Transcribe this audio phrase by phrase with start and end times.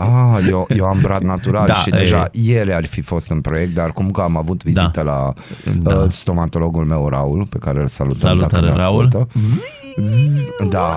[0.00, 1.96] Ah, eu, eu am brad natural Da, și e.
[1.96, 5.32] deja ieri ar fi fost în proiect, dar cum că am avut vizită la
[5.82, 5.94] Da.
[5.94, 9.04] uh, stomatologul meu, Raul, pe care îl salutăm Salutare, dacă ne Raul.
[9.04, 9.28] ascultă.
[10.00, 10.92] Zzz, Da,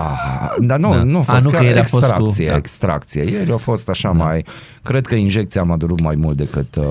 [0.58, 1.02] dar nu, Da.
[1.02, 2.56] nu a A, fost nu, că că ieri a fost cu- extracție, da.
[2.56, 3.22] extracție.
[3.30, 4.44] Ieri a fost așa mai,
[4.82, 6.84] cred că injecția m-a durut mai mult decât uh,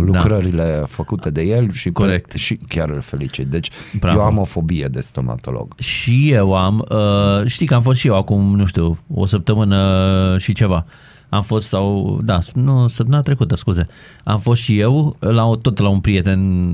[0.00, 2.32] lucrările făcute de el și, pe- Corect.
[2.32, 3.46] și chiar îl felicit.
[3.46, 4.18] Deci Bravo.
[4.18, 5.74] eu am o fobie de stomatolog.
[5.78, 10.36] Și eu am, uh, știi că am fost și eu acum, nu știu, o săptămână
[10.38, 10.84] și ceva.
[11.28, 13.86] Am fost sau, da, nu, săptămâna trecută, scuze.
[14.24, 16.70] Am fost și eu la o, tot la un prieten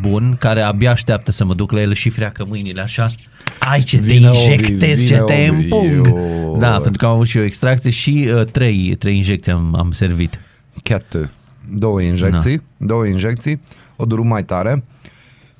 [0.00, 3.06] bun care abia așteaptă să mă duc la el și freacă mâinile așa.
[3.58, 6.06] Ai ce te Vine Ovi, injectezi, ce vine te Ovi, împung.
[6.06, 9.74] eu- Da, pentru că am avut și eu extracție și uh, trei, trei injecții am,
[9.78, 10.40] am servit.
[10.82, 11.30] Cat,
[11.70, 12.86] două injecții, da.
[12.86, 13.60] două injecții,
[13.96, 14.84] o durut mai tare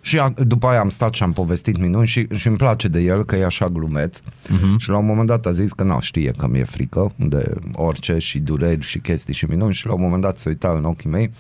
[0.05, 3.01] și a, după aia am stat și am povestit minuni și, și îmi place de
[3.01, 4.19] el că e așa glumeț.
[4.19, 4.77] Uh-huh.
[4.79, 8.19] și la un moment dat a zis că nu știe că mi-e frică de orice
[8.19, 11.11] și dureri și chestii și minuni și la un moment dat se uita în ochii
[11.11, 11.31] mei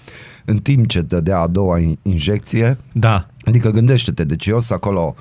[0.44, 2.78] în timp ce dădea a doua in- injecție.
[2.92, 5.14] Da, Adică gândește-te, deci eu sunt acolo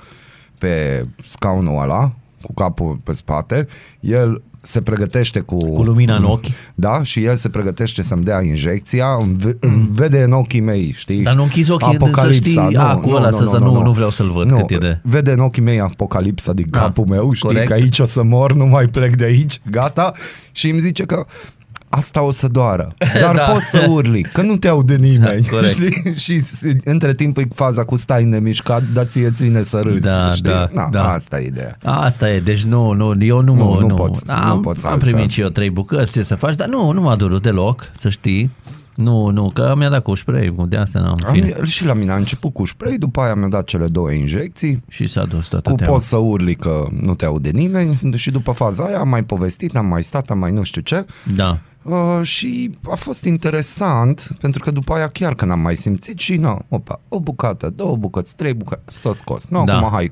[0.57, 3.67] pe scaunul ăla, cu capul pe spate,
[3.99, 5.57] el se pregătește cu...
[5.57, 6.45] Cu lumina în ochi.
[6.75, 10.91] Da, și el se pregătește să-mi dea injecția, îmi, ve- îmi vede în ochii mei,
[10.97, 11.21] știi?
[11.21, 12.43] Dar nu închizi ochii, Apocalipsa.
[12.43, 14.77] să știi, a, cu ăla să- să nu- nu vreau să-l văd nu, cât e
[14.77, 17.67] de- Vede în ochii mei apocalipsa din Da, capul meu, știi corect.
[17.67, 20.13] că aici o să mor, nu mai plec de aici, gata,
[20.51, 21.25] și îmi zice că
[21.93, 23.41] asta o să doară, dar Da.
[23.43, 25.71] poți să urli, că nu te aude nimeni, Corect.
[25.71, 26.13] știi?
[26.15, 30.01] Și s- între timp e faza cu stai nemișcat, dar ție îți vine să râzi,
[30.01, 30.49] Da, știi?
[30.51, 31.11] da, Na, da.
[31.11, 31.77] Asta e ideea.
[31.83, 34.85] Asta e, deci nu, nu, eu nu, mă, Nu, nu nu, poți, nu am, poți
[34.85, 35.11] am altfel.
[35.13, 38.09] primit și eu trei bucăți, ce să faci, dar nu, nu m-a durut deloc, să
[38.09, 38.51] știi.
[38.95, 41.53] Nu, nu, că mi-a dat cu spray, de asta n-am, în fine.
[41.59, 44.83] Am, și la mine a început cu spray, după aia mi-a dat cele două injecții,
[44.87, 45.93] Și s-a dus toată cu teama.
[45.93, 49.75] poți să urli că nu te aude nimeni și după faza aia am mai povestit,
[49.77, 51.05] am mai stat, am mai nu știu ce
[51.35, 56.19] Da, uh, și a fost interesant pentru că după aia chiar când am mai simțit
[56.19, 59.47] și nu, opa, o bucată, două bucăți, trei bucăți, s-a scos.
[59.47, 59.77] Nu, Da.
[59.77, 60.11] acum hai,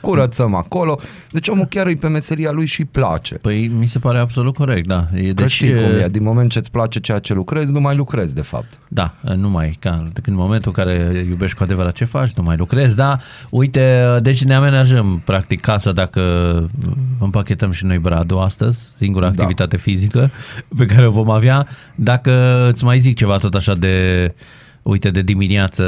[0.00, 1.00] curățăm acolo.
[1.30, 3.34] Deci omul chiar e pe meseria lui și îi place.
[3.34, 5.06] păi mi se pare absolut corect, da.
[5.14, 7.80] E, Deci, deci, știi cum e, din moment ce îți place ceea ce lucrezi, nu
[7.80, 8.78] mai lucrezi de fapt.
[8.88, 9.90] Da, nu mai, ca,
[10.22, 13.18] când în momentul în care iubești cu adevărat ce faci, nu mai lucrezi, da,
[13.50, 16.20] uite, deci ne amenajăm practic casa dacă
[17.20, 19.30] împachetăm și noi bradul astăzi, singura Da.
[19.30, 20.30] activitate fizică
[20.76, 24.34] pe care o vom avea, dacă îți mai zic ceva tot așa de,
[24.90, 25.84] uite, de dimineață,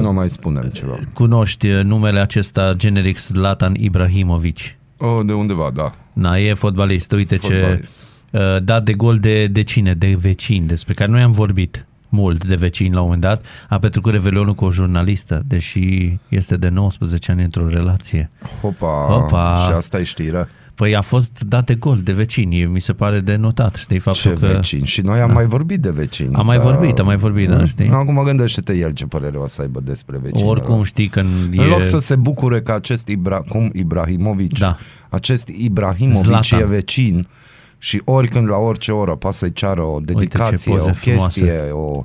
[0.00, 0.98] Nu mai spunem ceva.
[1.12, 4.58] cunoști numele acesta generic Zlatan Ibrahimovic.
[4.98, 5.94] Oh, de undeva, da.
[6.12, 7.96] Na, e fotbalist, uite Fotbalist.
[8.30, 9.94] ce uh, dat de gol de, de cine?
[9.94, 13.78] De vecini, despre care noi am vorbit mult de vecini la un moment dat, a
[13.78, 18.30] petrecut revelionul cu o jurnalistă, deși este de 19 ani într-o relație.
[18.60, 19.56] Hopa, Hopa.
[19.68, 20.48] și asta e știre.
[20.82, 24.32] Păi a fost dat de gol de vecini, mi se pare de notat, știi, faptul
[24.34, 24.46] Ce că...
[24.46, 24.86] vecini?
[24.86, 26.34] Și noi am mai vorbit de vecini.
[26.34, 26.62] Am mai Da.
[26.62, 27.88] vorbit, am mai vorbit, da, știi?
[27.88, 30.48] Acum gândește-te el ce părere o să aibă despre vecini.
[30.48, 34.76] Oricum știi că În loc să se bucure că acest Ibra, cum Ibrahimovic, Da.
[35.08, 36.60] acest Ibrahimovic Zlatan.
[36.60, 37.28] e vecin
[37.78, 41.40] și oricând la orice oră poate să-i ceară o dedicație, poze o frumoase.
[41.40, 42.04] chestie, o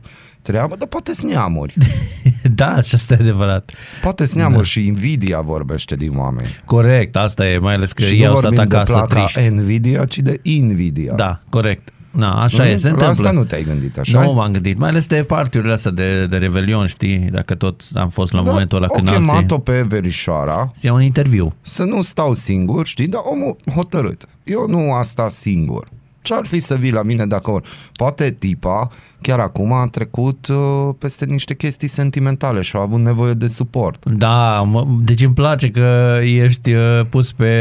[0.52, 1.74] treabă, dar poate sunt neamuri.
[2.56, 3.72] da, asta e adevărat.
[4.02, 6.48] Poate sunt neamuri și invidia vorbește din oameni.
[6.66, 9.26] Corect, asta e, mai ales că și ei nu au stat vorbim de acasă placa
[9.26, 9.50] triști.
[9.54, 11.14] Nvidia, ci de Invidia.
[11.14, 11.90] Da, corect.
[12.12, 12.70] Na, așa Nu?
[12.70, 13.24] e, se La întâmplă.
[13.26, 16.38] asta nu te-ai gândit, așa Nu m-am gândit, mai ales de partiurile astea de, de
[16.38, 19.26] revelion, știi, dacă tot am fost la momentul ăla o când alții...
[19.26, 21.54] chemat-o pe verișoara Să iau un interviu.
[21.62, 24.26] să nu stau singur, știi, dar omul hotărât.
[24.44, 25.88] Eu nu asta singur.
[26.28, 27.70] Ce-ar fi să vii la mine dacă ori?
[27.94, 28.90] Poate tipa
[29.22, 34.06] chiar acum a trecut uh, peste niște chestii sentimentale și a avut nevoie de suport.
[34.06, 37.52] Da, mă, deci îmi place că ești uh, pus pe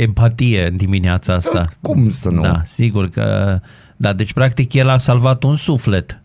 [0.00, 1.60] empatie în dimineața asta.
[1.60, 2.40] Da, cum să nu?
[2.40, 3.58] Da, sigur că...
[3.96, 6.22] Da, deci practic el a salvat un suflet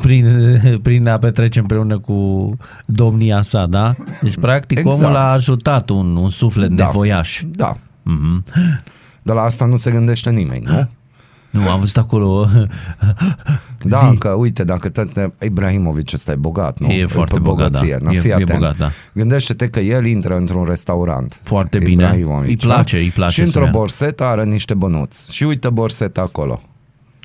[0.00, 0.26] prin,
[0.82, 3.94] prin a petrece împreună cu domnia sa, da?
[4.22, 5.02] Deci practic Exact.
[5.02, 6.84] omul a ajutat un, un suflet Da.
[6.84, 7.42] nevoiaș.
[7.46, 7.76] Da.
[8.02, 8.44] Mhm.
[9.22, 10.88] Dar la asta nu se gândește nimeni, nu?
[11.50, 12.48] Nu, am văzut acolo
[13.82, 14.16] Da, Zi.
[14.18, 15.08] că uite, dacă tot
[15.42, 16.88] Ibrahimovic ăsta e bogat, nu?
[16.88, 17.96] E foarte pe bogat, bogăție.
[18.02, 18.10] da.
[18.10, 18.50] Na, E- fii e atent.
[18.58, 18.88] bogat, da.
[19.12, 21.40] Gândește-te că el intră într-un restaurant.
[21.42, 21.90] Foarte bine.
[21.92, 23.02] Ibrahimovic, Îi place, da?
[23.02, 23.78] îi place Și să într-o meargă.
[23.78, 25.32] borsetă are niște bănuți.
[25.34, 26.62] Și uite borseta acolo.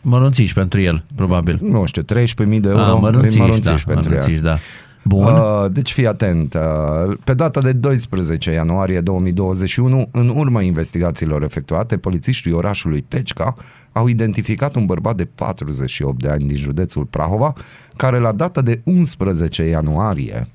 [0.03, 1.59] mărunțiși pentru el, probabil.
[1.61, 2.81] Nu știu, 13.000 de euro.
[2.81, 4.17] Ah, îi mărunțiși, mărunțiși da, pentru ea.
[4.19, 4.57] mărunțiși, da.
[5.07, 5.23] Bun.
[5.23, 6.53] Uh, deci fii atent.
[6.53, 13.55] Uh, pe data de 12 ianuarie 2021, în urma investigațiilor efectuate, polițiștii orașului Pecica
[13.91, 17.53] au identificat un bărbat de 48 de ani din județul Prahova,
[17.95, 20.47] care la data de 11 ianuarie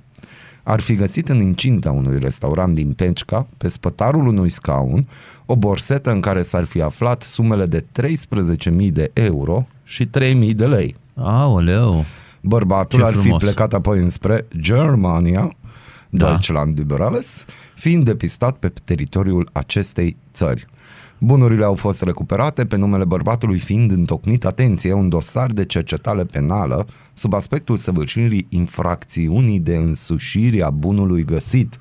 [0.62, 5.08] ar fi găsit în incinta unui restaurant din Pecica, pe spătarul unui scaun,
[5.47, 10.67] o borsetă în care s-ar fi aflat sumele de 13.000 de euro și 3.000 de
[10.67, 10.97] lei.
[11.14, 12.05] Aoleu.
[12.41, 13.43] Bărbatul Ce ar fi frumos.
[13.43, 15.51] plecat apoi înspre Germania,
[16.11, 16.29] Da.
[16.29, 17.45] Deutschland Liberales,
[17.75, 20.67] fiind depistat pe teritoriul acestei țări.
[21.19, 26.87] Bunurile au fost recuperate pe numele bărbatului fiind întocmit, atenție, un dosar de cercetare penală
[27.15, 31.81] sub aspectul săvârșirii infracțiunii de însușire a bunului găsit.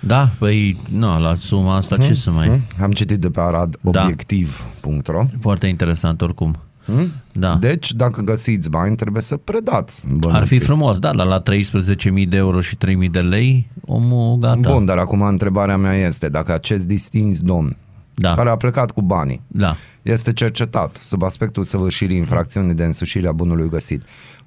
[0.00, 2.46] Da, păi, nu, la suma asta ce să mai...
[2.48, 2.60] Hmm?
[2.82, 4.02] Am citit de pe Arad Da.
[4.02, 6.56] obiectiv.ro Foarte interesant oricum.
[6.86, 7.12] Hmm?
[7.32, 7.54] Da.
[7.56, 10.30] Deci, dacă găsiți bani, trebuie să predați bănuții.
[10.40, 14.72] Ar fi frumos, da, dar la 13.000 de euro și 3.000 de lei, omul gata.
[14.72, 17.76] Bun, dar acum întrebarea mea este dacă acest distins domn
[18.14, 19.76] Da, care a plecat cu banii da.
[20.02, 24.02] este cercetat sub aspectul săvârșirii infracțiunii de însușire a bunului găsit.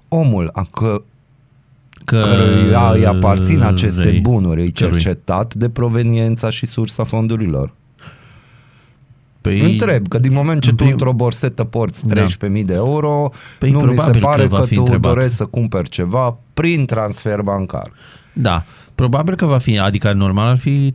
[0.08, 1.02] Omul a că,
[2.06, 4.20] Că căruia îi aparțin aceste vrei.
[4.20, 5.00] bunuri, e Cărui?
[5.00, 7.74] cercetat de proveniența și sursa fondurilor.
[9.42, 12.14] Păi, Întreb, că din moment ce în tu prim- într-o borsetă porți Da.
[12.14, 15.14] 13.000 de euro, Păi nu mi se probabil pare că că, va fi tu întrebat.
[15.14, 17.92] dorești să cumperi ceva prin transfer bancar.
[18.34, 18.64] Da,
[18.96, 20.94] probabil că va fi, adică normal ar fi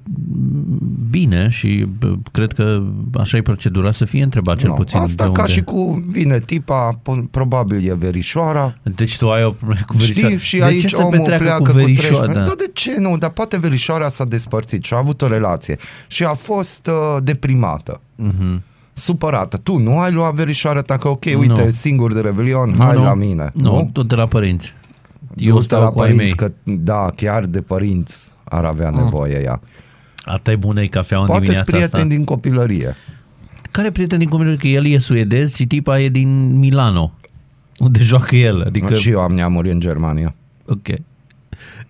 [1.11, 2.83] bine și bă, cred că
[3.19, 5.53] așa e procedura să fie întrebat cel Nu, puțin Asta de ca unde.
[5.53, 10.29] și cu vine tipa, po- probabil e verișoara, Deci tu ai o problemă cu verișoara.
[10.35, 12.17] Știi, și de aici ce să omul petreacă pleacă cu cu verișoara?
[12.17, 12.45] 13 Da.
[12.45, 13.19] Da, de ce nu?
[13.19, 18.01] Dar poate verișoara s-a despărțit și a avut o relație și a fost uh, deprimată.
[18.17, 18.63] Mhm.
[18.93, 19.57] Supărată.
[19.57, 21.71] Tu nu ai luat verișoara ta că ok, uite, Nu.
[21.71, 23.03] singur de Revelion, Nu, hai nu.
[23.03, 23.51] la mine.
[23.55, 24.75] Nu, tot de la părinți.
[25.37, 26.17] Eu Du-te stau la cu ai mei.
[26.17, 29.61] părinți că, da, chiar de părinți ar avea nevoie ea.
[30.25, 32.15] Atât e bună e cafea în Poate dimineața prieteni asta.
[32.17, 32.95] din copilărie.
[33.71, 34.59] Care prieten din copilărie?
[34.59, 37.13] Că el e suedez și tipa e din Milano.
[37.79, 38.63] Unde joacă el.
[38.67, 40.35] Adică, Și eu am neamuri în Germania.
[40.67, 40.87] ok.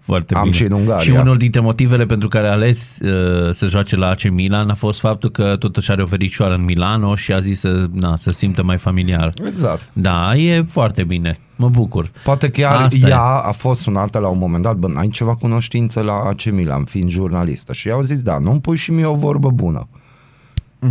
[0.00, 0.54] Foarte Am bine.
[0.54, 1.02] și în Ungaria.
[1.02, 4.74] Și unul dintre motivele pentru care a ales uh, să joace la AC Milan a
[4.74, 8.30] fost faptul că totuși are o fericioară în Milano și a zis să, na, să
[8.30, 9.32] simtă mai familiar.
[9.46, 9.88] Exact.
[9.92, 11.38] Da, e foarte bine.
[11.56, 12.10] Mă bucur.
[12.24, 13.10] Poate chiar Asta e.
[13.10, 16.84] ea a fost sunată la un moment dat, bă, ai ceva cunoștință la AC Milan,
[16.84, 17.72] fiind jurnalistă.
[17.72, 19.88] Și i-au zis, da, nu-mi pui și mie o vorbă bună.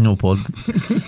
[0.02, 0.38] Nu pot.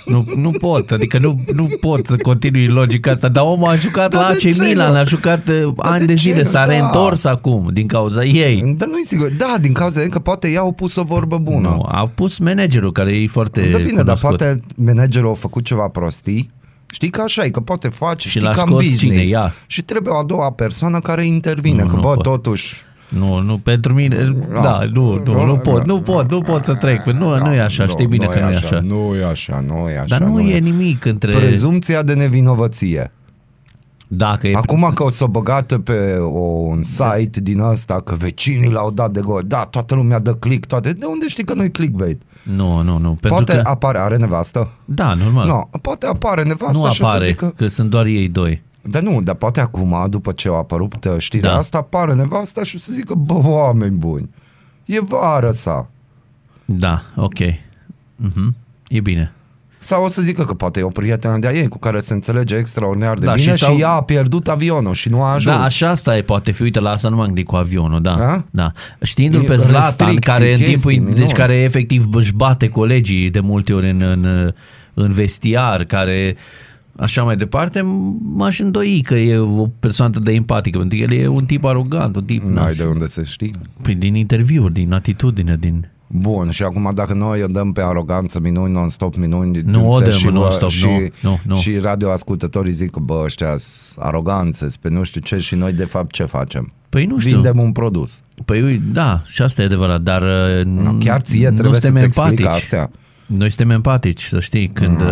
[0.06, 0.92] Nu, nu pot.
[0.92, 3.28] Adică nu, nu pot să continui logica asta.
[3.28, 4.98] Dar omul a jucat Dar la de AC ce Milan, nu?
[4.98, 6.44] a jucat uh, ani de de ce zile, nu?
[6.44, 6.72] s-a Da.
[6.72, 8.74] reîntors acum din cauza ei.
[8.78, 9.30] Dar nu-i sigur.
[9.38, 11.68] Da, din cauza că poate ea au pus o vorbă bună.
[11.70, 14.30] Nu, a pus managerul care e foarte da, bine, dar cunoscut.
[14.38, 16.52] poate managerul a făcut ceva prostii.
[16.92, 19.02] Știi că așa e, că poate face, știi, l-a ca în scos business.
[19.18, 19.30] cine?
[19.30, 19.54] Ea.
[19.68, 22.24] Și trebuie o a doua persoană care intervine, Nu, că nu bă, pot.
[22.24, 22.76] totuși...
[23.10, 27.06] Nu, nu, pentru mine, da, nu, nu, nu pot, nu pot, nu pot să trec.
[27.06, 28.80] Nu, nu e așa, știi bine că nu e așa.
[28.80, 30.18] Nu e așa, nu e așa.
[30.18, 31.32] Dar nu e nimic între...
[31.32, 33.12] Prezumția de nevinovăție.
[34.08, 34.56] Dacă e...
[34.56, 38.92] Acum că o să o băgată pe o, un site din ăsta, că vecinii l-au
[38.92, 40.94] dat de gol, da, toată lumea dă click, toate.
[40.94, 42.22] De unde știi că nu e clickbait?
[42.44, 43.62] Nu, nu, nu, pentru poate că...
[43.64, 44.70] apare, are nevastă?
[44.86, 45.48] Da, normal.
[45.48, 47.54] Nu, poate apare nevastă nu și o să apare, zică...
[47.56, 48.64] că sunt doar ei doi.
[48.88, 51.58] Dar nu, dar poate acum, după ce a apărut uh, știrea Da.
[51.58, 54.30] asta, apare nevasta și o să zică, bă, oameni buni,
[54.86, 55.90] e vară sa.
[56.66, 57.38] Da, ok.
[58.16, 58.56] Mhm.
[58.88, 59.32] E bine.
[59.80, 62.56] Sau o să zică că poate e o prietenă de-a ei cu care se înțelege
[62.56, 65.56] extraordinar de Da, bine și și, sau- ea a pierdut avionul și nu a ajuns.
[65.58, 68.16] Da, așa asta e, poate fi, uite, la asta nu m-am gândit cu avionul, da.
[68.16, 68.44] Da?
[68.52, 68.72] da.
[69.02, 71.32] Știindu-l E pe Zlatan, restricții, care în chestii, timpul, deci minuni.
[71.32, 74.54] care efectiv își bate colegii de multe ori în, în,
[74.94, 76.36] în vestiar, care
[76.98, 77.82] așa mai departe,
[78.22, 81.64] m-aș îndoi că e o persoană atât de empatică, pentru că el e un tip
[81.64, 83.54] arogant, un tip, Nu na, ai de unde să știi.
[83.82, 85.90] prin- din interviuri, din atitudine, din...
[86.08, 90.04] Bun, și acum dacă noi o dăm pe aroganță minuni, non-stop minuni, Nu o se-
[90.04, 91.56] dăm și, bă, non-stop, și, nu, nu, nu.
[91.56, 93.56] și radioascultătorii zic că bă, ăștia
[93.98, 96.72] aroganțe, pe nu știu ce și noi de fapt ce facem?
[96.90, 97.32] Păi nu știu.
[97.34, 98.22] Vindem un produs.
[98.46, 101.98] Păi ui, da, și asta e adevărat, dar uh, Nu, chiar ție nu trebuie suntem
[102.00, 102.62] să-ți explic empatici.
[102.62, 102.92] astea.
[103.28, 105.02] Noi suntem empatici, să știi, când...
[105.02, 105.08] uh,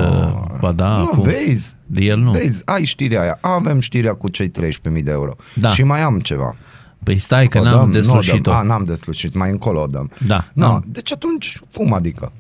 [0.60, 2.32] Ba da, nu, acum, vezi, de el nu.
[2.32, 3.38] vezi, ai știrea aia.
[3.42, 5.36] Avem știrea cu cei 13.000 de euro.
[5.54, 5.70] Da.
[5.70, 6.56] Și mai am ceva.
[7.04, 7.84] Păi stai că O n-am dăm?
[7.84, 8.52] Nu o deslușit-o.
[8.52, 8.60] dăm.
[8.60, 10.12] A, n-am deslușit, mai încolo o dăm.
[10.28, 10.84] Da, No, am.
[10.88, 12.32] deci atunci, cum adică?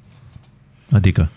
[0.91, 1.29] Adică?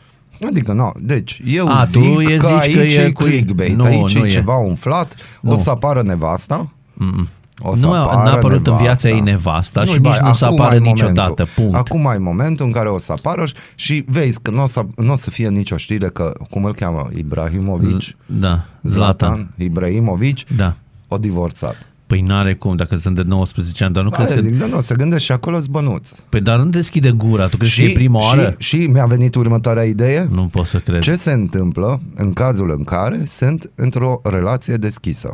[0.49, 3.23] Adică, nu, deci eu A, zic, tu e că zici că aici e e cu-
[3.23, 4.31] clickbait, Nu, aici nu e e.
[4.31, 5.57] ceva umflat, o Nu.
[5.57, 7.29] să apară nevasta, Mm-mm.
[7.59, 8.85] O să Nu a- apară n-a apărut în nevasta.
[8.85, 11.49] viața ei nevasta și bai, nici nu o să acum apară ai niciodată, momentul.
[11.55, 11.75] punct.
[11.75, 14.83] Acum ai momentul în care o să apară și- și vezi că nu o să,
[14.97, 19.51] n-o să fie nicio știre că, cum îl cheamă, Ibrahimovic, Z- da, Zlatan, Zlatan.
[19.57, 20.75] Ibrahimovic, Da.
[21.09, 21.77] o divorțat.
[22.07, 24.47] Păi n-are cum, dacă sunt de 19 ani, dar nu crezi Aia că...
[24.47, 26.11] zic, da, nu, se gândește și acolo bănuț.
[26.29, 28.55] Păi dar nu deschide gura, tu crezi că e prima și, oară?
[28.59, 30.29] Și mi-a venit următoarea idee.
[30.31, 31.01] Nu pot să cred.
[31.01, 35.33] Ce se întâmplă în cazul în care sunt într-o relație deschisă?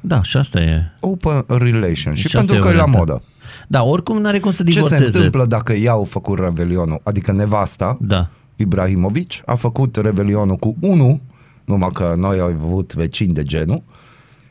[0.00, 0.82] Da, și asta e.
[1.00, 2.98] Open relationship, Și asta pentru e că e la varianta.
[2.98, 3.22] modă.
[3.68, 5.04] Da, oricum n-are cum să Ce se divorțeze.
[5.16, 7.00] întâmplă dacă ea au făcut revelionul?
[7.02, 8.28] Adică nevasta, Da.
[8.56, 11.20] Ibrahimovic, a făcut revelionul cu unul,
[11.64, 13.82] numai că noi am avut vecini de genul,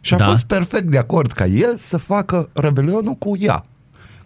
[0.02, 0.26] și a Da.
[0.28, 3.66] fost perfect de acord ca el să facă revelionul cu ea,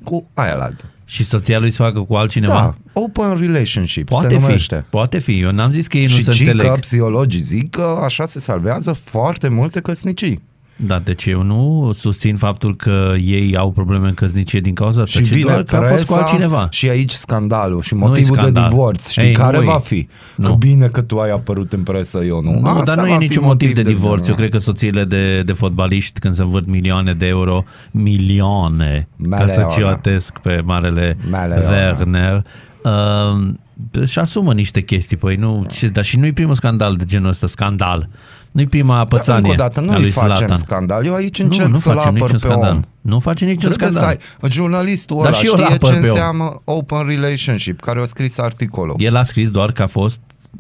[0.04, 0.84] cu aia la altă.
[1.06, 2.54] Și soția lui să facă cu altcineva?
[2.94, 4.86] Da, open relationship Poate se fi, numește.
[4.90, 5.40] poate fi.
[5.40, 6.68] Eu n-am zis că ei nu și se ci înțeleg.
[6.68, 10.42] că psihologii zic că așa se salvează foarte multe căsnicii.
[10.86, 15.20] Da, deci eu nu susțin faptul că ei au probleme în căsnicie din cauza asta,
[15.20, 16.68] Și ci vine doar că a fost cu presa altcineva.
[16.72, 18.70] și aici scandalul și Nu-i motivul de scandal.
[18.70, 19.10] divorț.
[19.10, 19.66] Știi Ei, care nu-i.
[19.66, 20.04] va fi?
[20.04, 20.54] Că Nu.
[20.56, 22.60] bine că tu ai apărut în presă, eu nu.
[22.60, 24.28] Nu, Asta dar nu va e fi niciun motiv de divorț.
[24.28, 29.46] Eu cred că soțiile de, de fotbaliști, când se învârt milioane de euro, milioane, ca
[29.46, 29.94] să Meleone.
[29.94, 31.66] ciotesc pe marele Meleone.
[31.70, 32.44] Werner,
[32.84, 35.18] uh, și asumă niște chestii.
[35.18, 38.10] Păi nu, ce, dar și nu-i primul scandal de genul ăsta, scandal.
[38.52, 40.58] Nu-i prima Dar pățanie încă o dată, a nu lui îi facem Zlatan.
[40.58, 41.06] scandal.
[41.06, 42.72] Eu aici Nu, încerc nu să-l facem apăr niciun pe scandal.
[42.74, 42.82] om.
[43.02, 44.18] Nu face niciun Trebuie scandal.
[44.40, 46.10] să ai, jurnalistul Dar ăla și eu îl știe apăr ce pe om.
[46.14, 48.96] înseamnă open relationship, care a scris articolul.
[48.98, 50.20] El a scris doar că a fost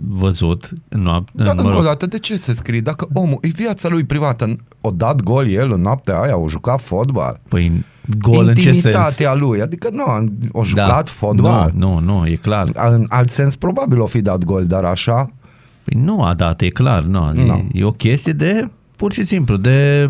[0.10, 1.31] văzut în noapte.
[1.36, 2.79] Dar mă încă o rog, dată, de ce se scrie?
[2.81, 6.81] Dacă omul, e viața lui privată, o dat gol el în noaptea aia, o jucat
[6.81, 7.39] fotbal.
[7.48, 7.86] păi
[8.19, 8.75] gol în ce sens?
[8.75, 10.03] Intimitatea lui, adică nu,
[10.51, 11.12] o jucat da.
[11.12, 11.71] fotbal.
[11.75, 12.69] Nu, nu, nu, e clar.
[12.74, 15.29] În alt sens, probabil o fi dat gol, dar așa,
[15.83, 17.03] Păi nu a dat, e clar.
[17.03, 17.33] Nu.
[17.33, 17.53] Nu.
[17.55, 20.09] E, e o chestie de, pur și simplu, de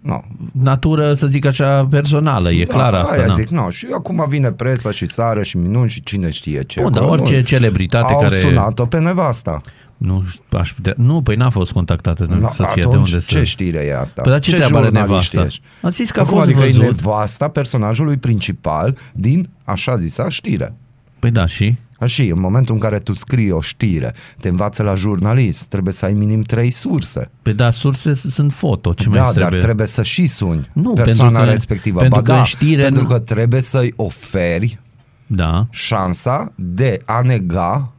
[0.00, 0.24] nu.
[0.52, 2.50] natură, să zic așa, personală.
[2.52, 3.16] E clar da, asta.
[3.16, 3.32] Aia da.
[3.32, 3.70] zic, nu.
[3.70, 6.80] Și acum vine presa și sară și minuni și cine știe ce.
[6.80, 7.42] Bun, dar Acolo orice nu.
[7.42, 8.38] celebritate Au care...
[8.38, 9.60] sunat-o pe nevasta.
[9.96, 10.94] Nu, aș putea...
[10.96, 13.34] nu, păi n-a fost contactată No, soția de atunci, unde să...
[13.38, 14.22] ce știre e asta?
[14.22, 15.44] Păi dar ce treabă are jurnalist nevasta?
[15.44, 15.60] ești?
[15.82, 16.82] A zis că a Acum, fost adică văzut.
[16.82, 20.74] e nevasta personajului principal din așa zisa știre.
[21.18, 21.74] Păi da, și?
[21.98, 26.04] Așa, în momentul în care tu scrii o știre, te învață la jurnalist, trebuie să
[26.04, 27.30] ai minim trei surse.
[27.42, 29.60] Păi da, surse s- sunt foto, ce da, mai dar trebuie?
[29.60, 32.00] trebuie să și suni Nu, persoana pentru că- respectivă.
[32.00, 34.80] pentru Ba că da, în știre pentru nu- că trebuie să-i oferi
[35.26, 37.92] Da, șansa de a nega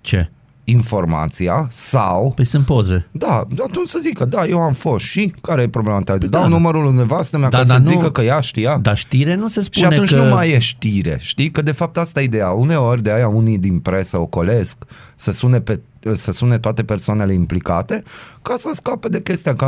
[0.00, 0.30] ce?
[0.70, 3.06] Informația sau Păi sunt poze.
[3.10, 6.12] da, atunci să zică, da, eu am fost și care e problema ta?
[6.12, 6.54] Îți da, dau da.
[6.54, 8.78] numărul lui nevastă mea Da, ca dar să nu- zică că ea știa?
[8.82, 10.16] Dar știre nu se Și spune atunci că...
[10.22, 11.50] nu mai e știre, știi?
[11.50, 12.48] Că de fapt asta e ideea.
[12.50, 14.76] Uneori de aia unii din presă ocolesc
[15.20, 15.80] să sune, pe,
[16.12, 18.02] să sune toate persoanele implicate
[18.42, 19.64] ca să scape de chestia că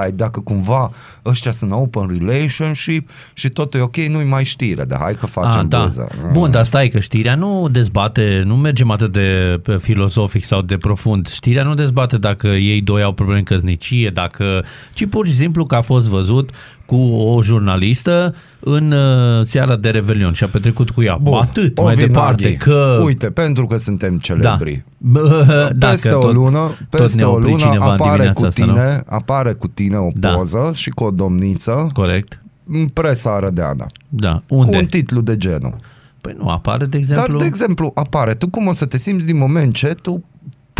[0.00, 0.90] ai, dacă cumva
[1.26, 5.60] ăștia sunt open relationship și totul e ok, nu-i mai știre, dar hai că facem
[5.60, 5.82] Ah, da.
[5.82, 6.08] buză.
[6.32, 10.76] Bun, dar stai că știrea nu dezbate, nu mergem atât de pe filozofic sau de
[10.76, 11.28] profund.
[11.28, 15.64] Știrea nu dezbate dacă ei doi au probleme în căsnicie, dacă, ci pur și simplu
[15.64, 16.50] că a fost văzut
[16.86, 21.18] cu o jurnalistă în uh, seara de Revelion și a petrecut cu ea.
[21.22, 23.00] Bun, Atât, mai Ovi departe, Naghi, că...
[23.04, 24.18] Uite, pentru că suntem da.
[24.20, 24.84] celebri.
[24.98, 26.58] Bă, da, peste că o tot- lună,
[26.90, 29.14] tot peste ne-a o oprit lună cineva în apare dimineața cu asta, tine, nu?
[29.16, 30.30] apare cu tine o Da.
[30.30, 32.42] poză și cu o domniță Corect.
[32.68, 33.86] în presa arădeana.
[34.08, 34.40] Da.
[34.48, 34.76] Cu Unde?
[34.76, 35.76] un titlu de genul.
[36.20, 37.26] Păi nu, apare, de exemplu...
[37.32, 38.32] Dar, de exemplu, apare.
[38.34, 40.24] Tu cum o să te simți din moment ce tu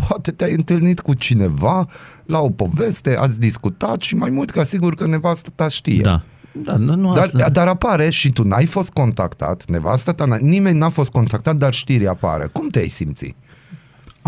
[0.09, 1.89] poate te-ai întâlnit cu cineva
[2.27, 6.01] la o poveste, ați discutat și mai mult ca sigur că nevastă ta știe.
[6.03, 6.23] Da.
[6.65, 7.49] Da, nu, nu Dar, asta...
[7.49, 11.73] dar apare și tu n-ai fost contactat, nevastă ta, n-a- nimeni n-a fost contactat, dar
[11.73, 12.49] știrea apare.
[12.53, 13.35] Cum te-ai simți?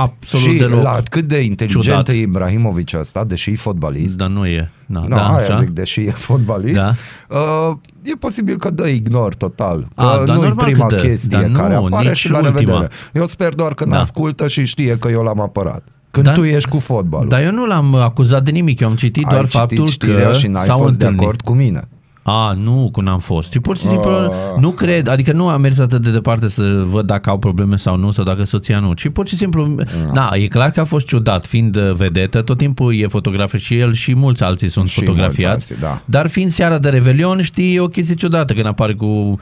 [0.01, 0.83] Absolut și deloc.
[0.83, 2.09] la cât de inteligent ciudat.
[2.09, 4.71] e Ibrahimovic ăsta, deși e fotbalist, Dar nu e.
[4.87, 5.59] Da, da, da, aia așa.
[5.59, 6.91] zic, deși e fotbalist, Da.
[7.29, 9.89] uh, e posibil că dă ignor total.
[9.97, 12.17] Că A, dar nu e normal prima că dă, chestie dar care nu, apare nici
[12.17, 12.59] și la ultima.
[12.59, 12.89] revedere.
[13.13, 13.91] Eu sper doar că Da.
[13.95, 15.83] ne ascultă și știe că eu l-am apărat.
[16.11, 17.29] Când Dar- tu ești cu fotbalul.
[17.29, 20.27] Dar eu nu l-am acuzat de nimic, eu am citit Ai doar citit faptul știrea
[20.27, 21.19] că și n-ai s-au fost întâlnit.
[21.19, 21.89] de acord cu mine.
[22.31, 23.53] A, nu, că n-am fost.
[23.53, 24.31] Și pur și simplu Ah.
[24.61, 27.97] nu cred, adică nu am mers atât de departe să văd dacă au probleme sau
[27.97, 28.93] nu, sau dacă soția nu.
[28.93, 30.13] Ci pur și simplu, Ah.
[30.13, 33.79] na, e clar că a fost ciudat, fiind uh, vedetă, tot timpul e fotografat și
[33.79, 35.39] el și mulți alții sunt Și fotografiați.
[35.47, 36.03] mulți alții, da.
[36.05, 39.39] Dar fiind seara de Revelion, știi, e o chestie ciudată când apare cu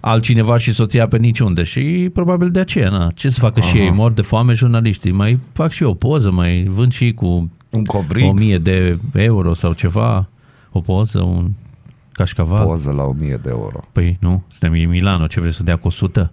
[0.00, 3.90] altcineva și soția pe niciunde și probabil de aceea, na, ce să facă și ei,
[3.90, 7.84] mor de foame jurnaliștii, mai fac și eu o poză, mai vând și cu Un
[7.84, 10.28] covric, o mie de euro sau ceva,
[10.72, 11.50] o poză, un
[12.12, 12.64] cașcaval.
[12.64, 13.80] poză la 1000 de euro.
[13.92, 16.32] Păi nu, suntem în Milano, ce vrei să dea cu 100?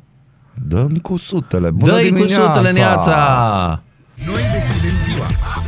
[0.67, 1.71] Dăm cu sutele.
[1.71, 2.43] Bună Dă-i cu dimineața!
[2.53, 3.81] sutele, neața!
[4.25, 5.25] Noi deschidem ziua,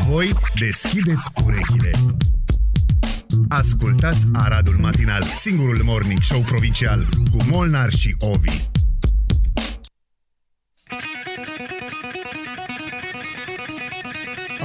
[0.08, 1.92] voi deschideți urechile.
[3.50, 8.70] Ascultați Aradul Matinal, singurul morning show provincial cu Molnar și Ovi.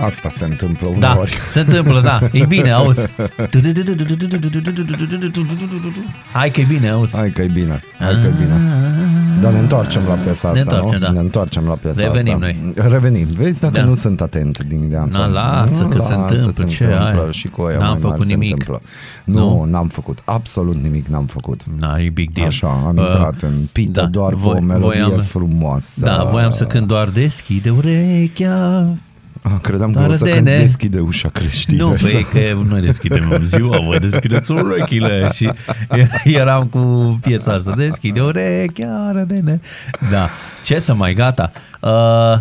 [0.05, 1.33] Asta se întâmplă Da, uneori.
[1.51, 2.19] se întâmplă, da.
[2.33, 3.07] E bine, auzi.
[6.33, 7.17] Hai că e bine, auzi.
[7.17, 8.61] Hai că e bine, hai că e bine.
[9.41, 11.07] Dar ne întoarcem la piesa Ne asta, întoarcem, nu?
[11.07, 11.13] da.
[11.13, 12.45] Ne întoarcem la piesa Revenim asta.
[12.47, 12.73] noi.
[12.89, 13.27] Revenim.
[13.37, 13.85] Vezi dacă Da.
[13.85, 15.19] nu sunt atent dimineața.
[15.19, 17.33] Na, lasă Nu, că se lasă, întâmplă, se ce întâmplă ai?
[17.33, 18.51] Și cu aia N-am mai mari făcut se nimic.
[18.51, 18.81] întâmplă.
[19.25, 19.65] Nu, Nu?
[19.71, 20.19] n-am făcut.
[20.25, 21.61] Absolut nimic n-am făcut.
[21.79, 22.47] Na, e big deal.
[22.47, 26.01] Așa, am Uh, intrat în pită da, doar cu voi- o melodie voiam- frumoasă.
[26.01, 28.89] Da, voiam să cânt doar deschide urechea.
[29.49, 31.83] Ah, credeam că Dar o să de cânti ne- deschide ușa creștină.
[31.83, 32.39] Nu, păi că
[32.69, 35.51] noi deschidem ziua, voi deschideți urechile și
[36.25, 39.61] eram cu piesa asta, deschide urechea, rădene.
[40.11, 40.29] Da,
[40.65, 41.53] ce să mai, gata.
[41.81, 42.39] Uh,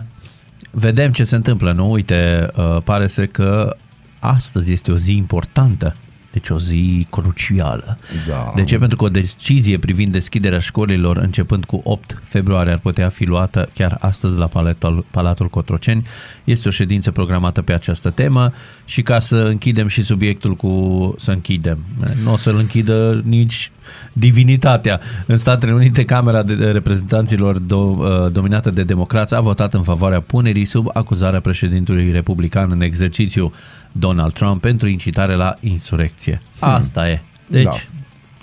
[0.71, 1.91] vedem ce se întâmplă, nu?
[1.91, 3.75] Uite, uh, pare să că
[4.19, 5.95] astăzi este o zi importantă.
[6.35, 7.97] Deci o zi crucială.
[8.27, 8.51] Da.
[8.55, 8.77] De ce?
[8.77, 13.69] Pentru că o decizie privind deschiderea școlilor începând cu 8 februarie ar putea fi luată
[13.73, 16.07] chiar astăzi la Palatul, Palatul Cotroceni.
[16.43, 18.51] Este o ședință programată pe această temă
[18.85, 21.77] și ca să închidem și subiectul cu să închidem.
[22.23, 23.71] Nu o să-l închidă nici
[24.13, 24.99] divinitatea.
[25.25, 29.83] În Statele Unite, Camera de de Reprezentanților do, uh, dominată de democrați a votat în
[29.83, 33.51] favoarea punerii sub acuzarea președintului republican în exercițiu
[33.99, 36.41] Donald Trump pentru incitare la insurecție.
[36.59, 37.21] Asta e.
[37.47, 37.89] Deci,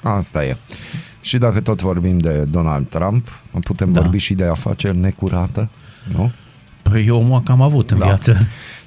[0.03, 0.11] Da.
[0.11, 0.57] Asta e.
[1.21, 3.29] Și dacă tot vorbim de Donald Trump,
[3.65, 4.01] putem Da.
[4.01, 5.69] vorbi și de afaceri necurată,
[6.17, 6.31] nu?
[6.83, 8.05] Păi eu mă cam avut în Da.
[8.05, 8.37] viață.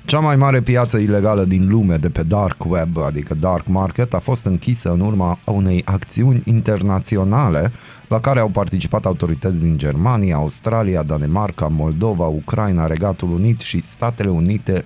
[0.05, 4.19] Cea mai mare piață ilegală din lume de pe dark web, adică dark market, a
[4.19, 7.71] fost închisă în urma unei acțiuni internaționale
[8.07, 14.29] la care au participat autorități din Germania, Australia, Danemarca, Moldova, Ucraina, Regatul Unit și Statele
[14.29, 14.85] Unite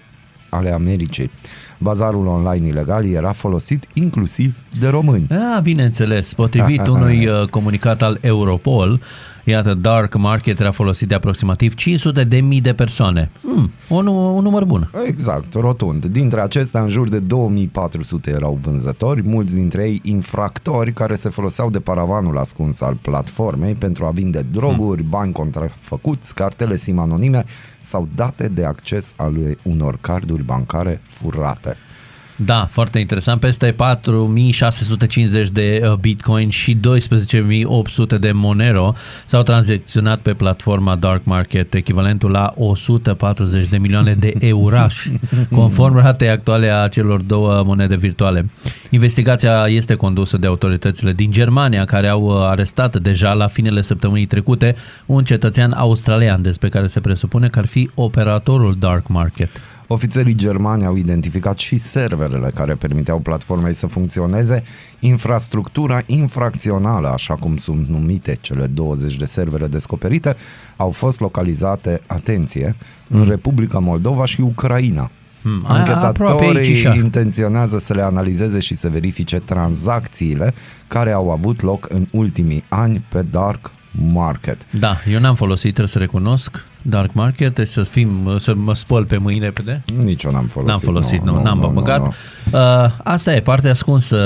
[0.50, 1.32] ale Americii.
[1.78, 5.28] Bazarul online ilegal era folosit inclusiv de români.
[5.30, 9.02] Ah, bineînțeles, potrivit unui uh, comunicat al Europol,
[9.44, 13.30] iată, Dark Market era folosit de aproximativ 500 de mii de persoane.
[13.42, 14.92] Hmm, un, un număr bun.
[15.06, 16.06] Exact, rotund.
[16.06, 21.70] Dintre acestea, în jur de 2400 erau vânzători, mulți dintre ei infractori care se foloseau
[21.70, 27.44] de paravanul ascuns al platformei pentru a vinde droguri, bani contrafăcuți, cartele SIM anonime
[27.80, 31.78] sau date de acces ale unor carduri bancare furate.
[32.46, 33.40] Da, foarte interesant.
[33.40, 38.94] Peste 4650 de uh, bitcoin și 12800 de Monero
[39.26, 45.12] s-au tranzacționat pe platforma Dark Market, echivalentul la 140 de milioane de eurași,
[45.52, 48.50] conform ratei actuale a celor două monede virtuale.
[48.90, 54.26] Investigația este condusă de autoritățile din Germania, care au uh, arestat deja la finele săptămânii
[54.26, 54.76] trecute
[55.06, 59.50] un cetățean australian despre care se presupune că ar fi operatorul Dark Market.
[59.92, 64.64] Ofițerii germani au identificat și serverele care permiteau platformei să funcționeze,
[65.00, 70.36] infrastructura infracțională, așa cum sunt numite cele 20 de servere descoperite,
[70.78, 72.76] au fost localizate, atenție,
[73.10, 75.12] în Republica Moldova și Ucraina.
[75.42, 76.96] Hmm, a- aproape aici și Anchetatorii așa.
[77.04, 80.54] intenționează să le analizeze și să verifice tranzacțiile
[80.88, 84.66] care au avut loc în ultimii ani pe dark market.
[84.70, 89.06] Da, eu n-am folosit, trebuie să recunosc, Dark Market, deci să fim, să mă spăl
[89.06, 89.84] pe mâini repede.
[90.04, 90.70] Nici eu n-am folosit.
[90.70, 92.08] N-am folosit, nu, n-am băgat.
[92.08, 92.14] Uh,
[93.04, 94.18] asta e, partea ascunsă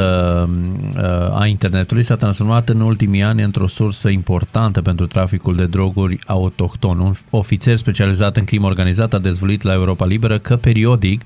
[0.96, 6.18] uh, a internetului s-a transformat în ultimii ani într-o sursă importantă pentru traficul de droguri
[6.26, 7.00] autohton.
[7.00, 11.22] Un ofițer specializat în crimă organizată a dezvăluit la Europa Liberă că periodic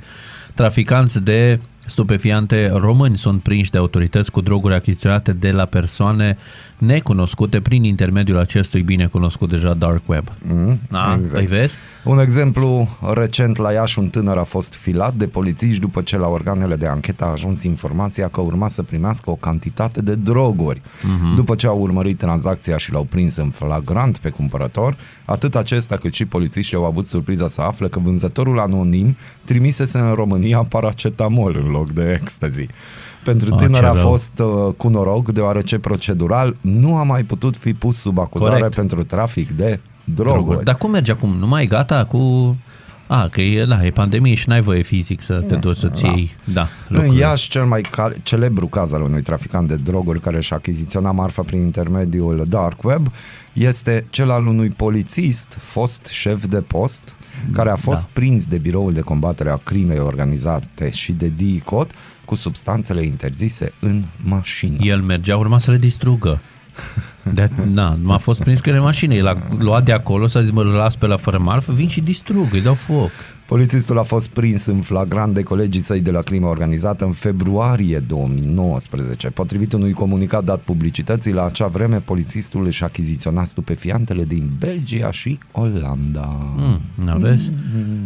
[0.54, 6.38] traficanți de stupefiante români sunt prinși de autorități cu droguri achiziționate de la persoane
[6.78, 10.32] necunoscute prin intermediul acestui bine cunoscut deja dark web.
[10.42, 11.34] Mm, Da, exact.
[11.34, 11.76] păi vezi?
[12.04, 16.28] Un exemplu recent la Iași, un tânăr a fost filat de polițiști după ce la
[16.28, 20.80] organele de anchetă a ajuns informația că urma să primească o cantitate de droguri.
[20.80, 21.36] Uh-huh.
[21.36, 26.14] După ce au urmărit tranzacția și l-au prins în flagrant pe cumpărător, atât acesta cât
[26.14, 31.72] și polițiștii au avut surpriza să afle că vânzătorul anonim trimisese în România paracetamol în
[31.78, 32.68] loc de ecstasy.
[33.24, 34.10] Pentru Ah, tânăr ce a rău.
[34.10, 38.76] fost uh, cu noroc, deoarece procedural nu a mai putut fi pus sub acuzare Corect.
[38.76, 40.34] pentru trafic de droguri.
[40.44, 40.64] droguri.
[40.66, 41.36] Dar cum merge acum?
[41.38, 42.56] Nu mai e gata cu...
[43.08, 46.36] A, că e, da, e pandemie și n-ai voie fizic să te duci să-ți iei,
[46.44, 47.18] da, În lucruri.
[47.18, 51.42] Iași, cel mai cal- celebru caz al unui traficant de droguri care și-a achiziționat marfa
[51.42, 53.08] prin intermediul dark web
[53.54, 57.16] este cel al unui polițist, fost șef de post,
[57.52, 58.10] care a fost Da.
[58.14, 61.92] prins de biroul de combatere a crimei organizate și de DICOT
[62.26, 64.76] cu substanțele interzise în mașină.
[64.80, 66.40] El mergea, urma să le distrugă.
[67.34, 69.14] De, na, m-a fost prins că era în mașină.
[69.14, 71.88] El a luat de acolo, s-a zis, mă, îl las pe la fără marfă, vin
[71.88, 73.12] și distrug, îi dau foc.
[73.48, 78.00] Polițistul a fost prins în flagrant de colegii săi de la crimă organizată în februarie
[78.00, 79.30] 2019.
[79.30, 85.40] Potrivit unui comunicat dat publicității, la acea vreme polițistul își achiziționa stupefiantele din Belgia și
[85.52, 86.54] Olanda.
[86.56, 87.52] Mm, aveți?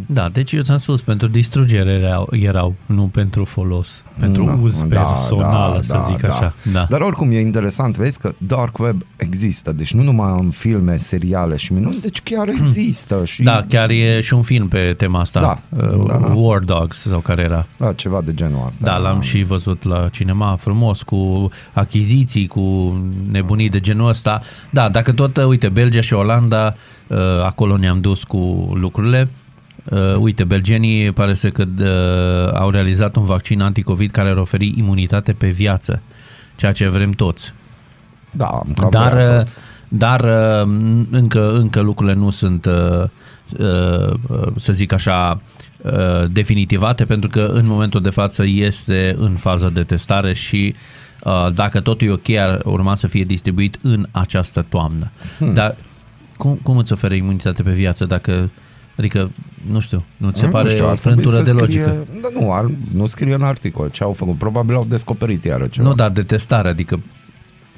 [0.06, 4.82] Da, deci eu ți-am spus, pentru distrugere erau, erau nu pentru folos, pentru Da, uz
[4.82, 6.28] da, personal, da, să da, zic da.
[6.28, 6.54] așa.
[6.72, 6.86] Da.
[6.88, 11.56] Dar oricum e interesant, vezi că Dark Web există, deci nu numai în filme, seriale
[11.56, 13.24] și minuni, deci chiar există.
[13.24, 16.26] Și, Da, chiar e și un film pe tema asta, Da, uh, da, da.
[16.34, 17.66] War Dogs sau care era.
[17.76, 18.84] da, ceva de genul ăsta.
[18.84, 22.96] Da, l-am și văzut la cinema frumos, cu achiziții, cu
[23.30, 24.40] nebunii de genul ăsta.
[24.70, 26.74] Da, dacă tot, uh, uite, Belgia și Olanda,
[27.06, 29.28] uh, acolo ne-am dus cu lucrurile.
[29.90, 34.74] Uh, Uite, belgenii pare să că uh, au realizat un vaccin anticovid care ar oferi
[34.78, 36.00] imunitate pe viață,
[36.56, 37.52] ceea ce vrem toți.
[38.30, 39.58] Da, am cam Dar, vrea uh, toți.
[39.88, 40.74] dar uh,
[41.10, 43.08] încă, încă lucrurile nu sunt, uh, uh,
[44.56, 45.40] să zic așa,
[45.82, 45.92] uh,
[46.30, 50.74] definitivate, pentru că în momentul de față este în fază de testare și
[51.24, 55.10] uh, dacă totul e ok, ar urma să fie distribuit în această toamnă.
[55.38, 55.54] Hmm.
[55.54, 55.76] Dar
[56.36, 58.50] cum, cum îți oferă imunitate pe viață dacă,
[58.98, 59.30] adică,
[59.70, 62.06] nu știu, nu ți se pare știu, o ar trebui frântură să de scrie, logică?
[62.20, 64.38] Da, nu, ar, nu scrie în articol ce au făcut.
[64.38, 65.88] Probabil au descoperit iară ceva.
[65.88, 67.00] Nu, dar de testare, adică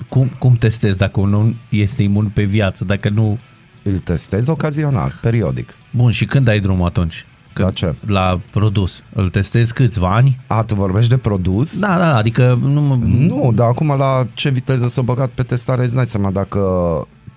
[0.09, 3.39] cum, cum testezi dacă unul este imun pe viață, dacă nu
[3.85, 5.75] Îl testez ocazional, periodic.
[5.91, 7.27] Bun, și când ai drumul atunci?
[7.53, 7.95] Când, La ce?
[8.07, 9.03] La produs.
[9.15, 10.39] Îl testezi câțiva ani?
[10.47, 11.79] A, tu vorbești de produs?
[11.79, 12.81] Da, da, da, adică nu...
[12.81, 16.61] mă- Nu, dar acum la ce viteză s-a băgat pe testare, îți dai seama dacă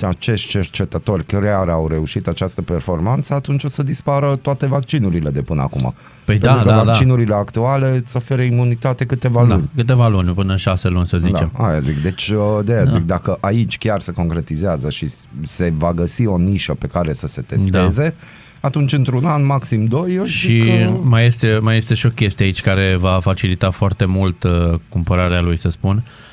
[0.06, 5.62] acești cercetători chiar au reușit această performanță, atunci o să dispară toate vaccinurile de până
[5.62, 5.94] acum.
[6.26, 6.84] Păi Pentru da, că da, da.
[6.84, 9.70] vaccinurile actuale îți oferă imunitate câteva Da, luni.
[9.76, 11.52] câteva luni, până în șase luni, să zicem.
[11.58, 12.02] Da, aia zic.
[12.02, 12.92] Deci uh, de aia Da.
[12.92, 15.08] zic, dacă aici chiar se concretizează și
[15.44, 18.16] se va găsi o nișă pe care să se testeze,
[18.60, 21.00] atunci într-un an, maxim doi, eu Și zic că...
[21.04, 25.42] mai, este, mai este și o chestie aici care va facilita foarte mult uh, cumpărarea
[25.42, 25.96] lui, să spun.
[26.06, 26.26] Uh,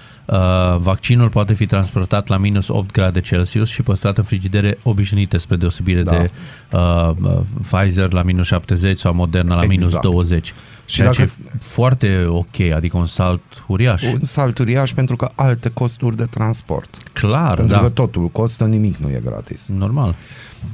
[0.78, 5.56] vaccinul poate fi transportat la minus 8 grade Celsius și păstrat în frigidere obișnuite spre
[5.56, 6.10] deosebire Da.
[6.10, 6.30] de
[6.72, 10.02] uh, uh, Pfizer la minus 70 sau Moderna la minus Exact.
[10.04, 10.54] 20.
[10.87, 14.03] Și Și ceea dacă- ce e foarte ok, adică un salt uriaș.
[14.12, 16.97] Un salt uriaș pentru că alte costuri de transport.
[17.12, 17.81] Clar, Pentru da.
[17.83, 19.68] că totul costă, nimic nu e gratis.
[19.77, 20.14] Normal.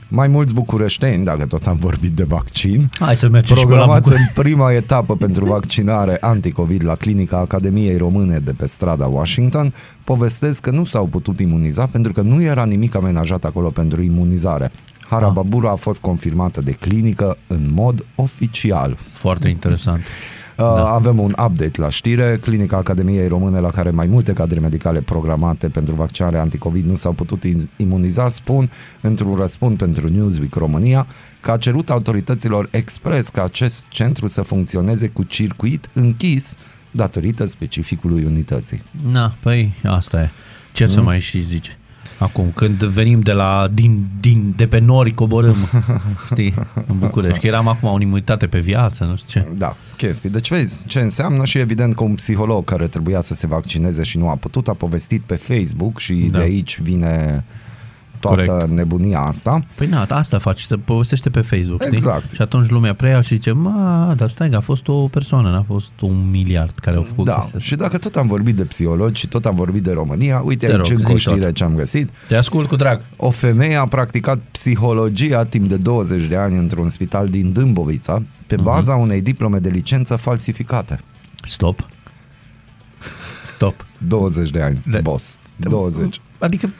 [0.08, 3.76] Mai mulți bucureșteni, dacă tot am vorbit de vaccin, Hai să mergem și pe la
[3.76, 4.32] programați București.
[4.36, 10.60] în prima etapă pentru vaccinare anticovid la clinica Academiei Române de pe strada Washington, povestesc
[10.62, 14.70] că nu s-au putut imuniza pentru că nu era nimic amenajat acolo pentru imunizare.
[15.10, 18.96] Harababura a fost confirmată de clinică în mod oficial.
[19.12, 20.02] Foarte interesant.
[20.56, 20.88] Da.
[20.88, 22.38] Avem un update la știre.
[22.42, 27.12] Clinica Academiei Române, la care mai multe cadre medicale programate pentru vaccinare anticovid nu s-au
[27.12, 28.70] putut in- imuniza, spun
[29.00, 31.06] într-un răspund pentru Newsweek România
[31.40, 36.54] că a cerut autorităților expres ca acest centru să funcționeze cu circuit închis
[36.90, 38.82] datorită specificului unității.
[39.10, 40.30] Na, păi asta e.
[40.72, 41.78] Ce să mai și zice?
[42.20, 45.56] Acum, când venim de la din, din, de pe nori coborâm,
[46.30, 46.54] știi,
[46.86, 49.48] în București, că eram acum o imunitate pe viață, nu știu ce.
[49.56, 50.30] Da, chestii.
[50.30, 54.18] Deci vezi ce înseamnă și evident că un psiholog care trebuia să se vaccineze și
[54.18, 56.38] nu a putut, a povestit pe Facebook și Da.
[56.38, 57.44] de aici vine
[58.20, 58.68] toată Corect.
[58.70, 59.64] nebunia asta.
[59.74, 61.96] Păi na, asta faci, se povestește pe Facebook, știi?
[61.96, 62.30] Exact.
[62.30, 65.62] Și atunci lumea preia și zice, mă, dar stai că a fost o persoană, n-a
[65.62, 68.64] fost un miliard care au făcut Da, chestia asta." și dacă tot am vorbit de
[68.64, 71.44] psihologi și tot am vorbit de România, uite Te aici rog, încă zi o știre
[71.46, 71.54] tot.
[71.54, 72.10] ce am găsit.
[72.28, 73.00] Te ascult cu drag.
[73.16, 78.54] O femeie a practicat psihologia timp de 20 de ani într-un spital din Dâmbovița pe
[78.54, 78.64] Mhm.
[78.64, 80.98] baza unei diplome de licență falsificate.
[81.42, 81.88] Stop.
[83.44, 83.86] Stop.
[84.06, 84.98] 20 de ani, Da.
[85.00, 85.36] boss.
[85.56, 86.20] 20.
[86.40, 86.70] Adică,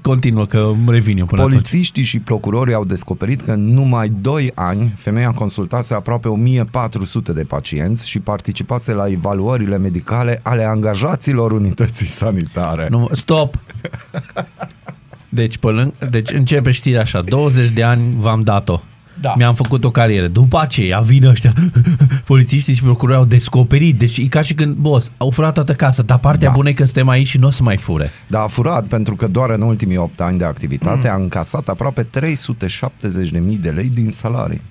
[0.00, 1.56] continuă că îmi revin eu până atunci.
[1.56, 7.42] Polițiștii și procurorii au descoperit că în numai 2 ani femeia consultase aproape 1400 de
[7.42, 12.86] pacienți și participase la evaluările medicale ale angajaților unității sanitare.
[12.90, 13.58] Nu, stop!
[15.28, 18.80] Deci, pe lângă, deci începe știrea așa, 20 de ani v-am dat-o.
[19.20, 19.32] Da.
[19.36, 20.26] Mi-am făcut o carieră.
[20.28, 21.52] După aceea vin ăștia,
[22.26, 23.98] polițiștii și procurorii au descoperit.
[23.98, 26.54] Deci e ca și când, boss, au furat toată casa, dar partea Da.
[26.54, 28.10] bună e că suntem aici și nu o să mai fure.
[28.26, 32.02] Dar a furat pentru că doar în ultimii 8 ani de activitate a încasat aproape
[32.04, 34.62] 370.000 de lei din salarii.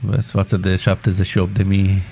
[0.00, 2.02] Vezi, față de 78 de mii.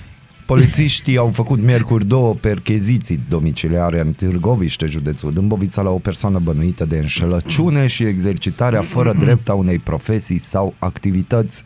[0.47, 6.85] Polițiștii au făcut miercuri două percheziții domiciliare în Târgoviște, județul Dâmbovița, la o persoană bănuită
[6.85, 11.63] de înșelăciune și exercitarea fără drept a unei profesii sau activități.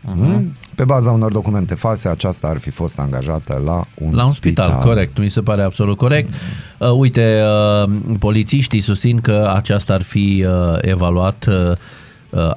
[0.00, 0.52] Mm?
[0.74, 4.80] Pe baza unor documente false, aceasta ar fi fost angajată la un, La un spital,
[4.82, 6.32] corect, mi se pare absolut corect.
[6.78, 7.40] Uh, uite,
[7.84, 11.76] uh, polițiștii susțin că aceasta ar fi uh, evaluat uh, uh,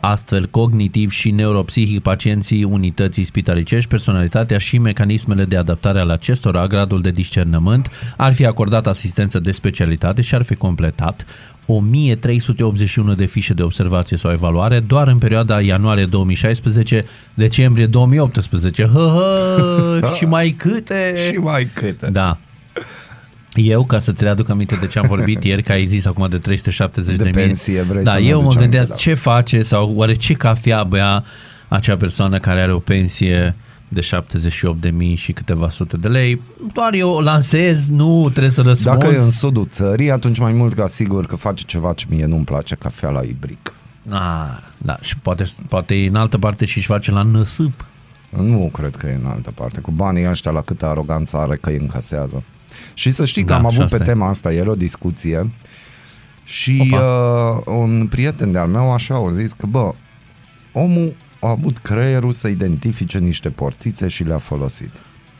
[0.01, 7.01] astfel cognitiv și neuropsihic pacienții unității spitalicești, personalitatea și mecanismele de adaptare ale acestora, gradul
[7.01, 11.25] de discernământ, ar fi acordat asistență de specialitate și ar fi completat
[11.65, 18.83] 1381 de fișe de observație sau evaluare doar în perioada ianuarie 2016-decembrie 2018.
[18.83, 21.15] Hă, hă, și mai câte?
[21.27, 22.09] Și mai câte.
[22.09, 22.37] Da.
[23.59, 26.37] Eu, ca să-ți readuc aminte de ce am vorbit ieri, că ai zis acum de
[26.37, 28.95] 370 De de, pensie, vrei Da, să eu mă mi-aduci gândeam aminte, da.
[28.95, 31.23] ce face sau oare ce cafea bea
[31.67, 33.55] acea persoană care are o pensie
[33.87, 36.41] de 78 de mii și câteva sute de lei.
[36.73, 38.99] Doar eu o lansez, nu trebuie să răspunzi.
[38.99, 42.25] Dacă e în sudul țării, atunci mai mult ca sigur că face ceva ce mie
[42.25, 43.73] nu-mi place, cafea la ibric.
[44.09, 47.85] Ah, da, și poate, poate e în altă parte și își face la năsâp.
[48.29, 49.79] Nu cred că e în altă parte.
[49.79, 52.43] Cu banii ăștia la câtă aroganță are că îi încasează.
[52.99, 54.05] Și să știi că Da, am și avut asta pe e.
[54.05, 55.51] tema asta ieri o discuție
[56.43, 57.01] și Opa.
[57.67, 59.93] uh, un prieten de-al meu așa a zis că, bă,
[60.71, 64.89] omul a avut creierul să identifice niște portițe și le-a folosit.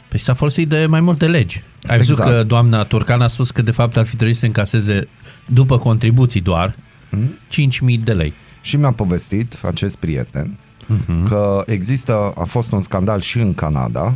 [0.08, 1.64] Păi s-a folosit de mai multe legi.
[1.88, 2.32] Ai văzut Exact.
[2.36, 5.08] că doamna Turcan a spus că de fapt ar fi trebuit să încaseze
[5.46, 6.76] după contribuții doar
[7.12, 7.32] Mhm.
[7.48, 8.34] 5.000 de lei.
[8.62, 11.24] Și mi-a povestit acest prieten uh-huh.
[11.30, 14.16] că există, a fost un scandal și în Canada,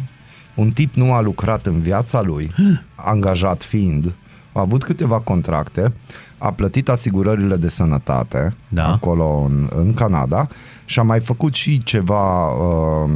[0.56, 2.52] un tip nu a lucrat în viața lui,
[2.96, 4.14] angajat fiind,
[4.52, 5.94] a avut câteva contracte,
[6.38, 8.92] a plătit asigurările de sănătate Da.
[8.92, 10.48] acolo în, în Canada
[10.86, 13.12] și a mai făcut și ceva uh,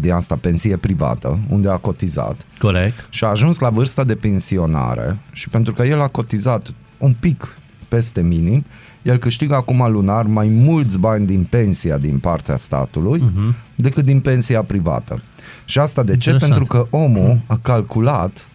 [0.00, 3.06] de asta, pensie privată, unde a cotizat Corect.
[3.08, 7.56] și a ajuns la vârsta de pensionare și pentru că el a cotizat un pic
[7.88, 8.64] peste minim,
[9.02, 13.54] el câștigă acum lunar mai mulți bani din pensia din partea statului uh-huh.
[13.74, 15.22] decât din pensia privată.
[15.64, 16.30] Și asta de ce?
[16.30, 16.58] Interesant.
[16.66, 18.46] Pentru că omul a calculat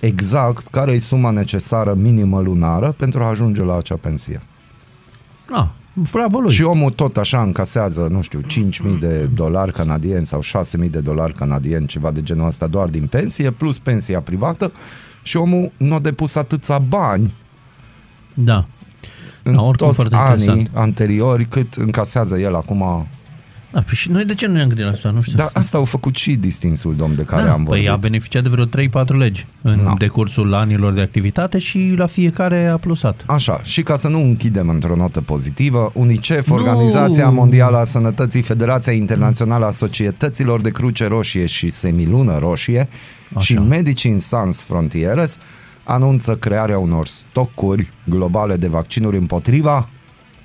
[0.00, 4.42] exact care e suma necesară minimă lunară pentru a ajunge la acea pensie.
[5.50, 5.66] Ah,
[6.12, 6.52] bravo lui.
[6.52, 10.40] Și omul tot așa încasează, nu știu, 5.000 de dolari canadieni sau
[10.82, 14.72] 6.000 de dolari canadieni, ceva de genul ăsta doar din pensie, plus pensia privată
[15.22, 17.34] și omul nu a depus atâția bani
[18.34, 18.64] Da.
[19.42, 20.76] în Da, oricum toți foarte anii interesant.
[20.76, 23.06] anteriori cât încasează el acum.
[23.78, 25.10] Da păi și noi de ce nu ne-am gândit la asta?
[25.10, 25.36] Nu știu.
[25.36, 27.84] Dar asta au făcut și distinsul domn de care da, am vorbit.
[27.84, 29.94] păi a beneficiat de vreo 3-4 legi în Da.
[29.98, 33.24] decursul anilor de activitate și la fiecare a plusat.
[33.26, 36.54] Așa, și ca să nu închidem într-o notă pozitivă, UNICEF, Nu!
[36.54, 42.88] Organizația Mondială a Sănătății, Federația Internațională a Societăților de Cruce Roșie și Semilună Roșie
[43.34, 43.40] Așa.
[43.44, 45.36] și Medicine Sans Frontieres
[45.84, 49.88] anunță crearea unor stocuri globale de vaccinuri împotriva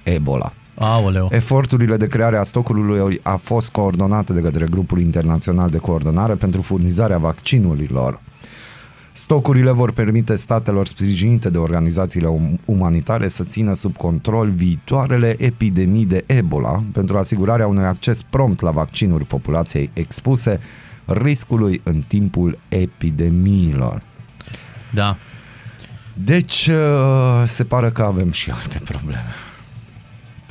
[0.04, 0.54] Ebola.
[0.76, 1.28] Aoleu.
[1.32, 6.62] Eforturile de creare a stocului a fost coordonate de către grupul internațional de coordonare pentru
[6.62, 8.20] furnizarea vaccinurilor.
[9.16, 16.06] Stocurile vor permite statelor sprijinite de organizațiile um- umanitare să țină sub control viitoarele epidemii
[16.06, 20.60] de Ebola pentru asigurarea unui acces prompt la vaccinuri populației expuse
[21.06, 24.02] riscului în timpul epidemiilor.
[24.94, 25.18] Da.
[26.14, 29.26] Deci, uh, se pare că avem și alte probleme.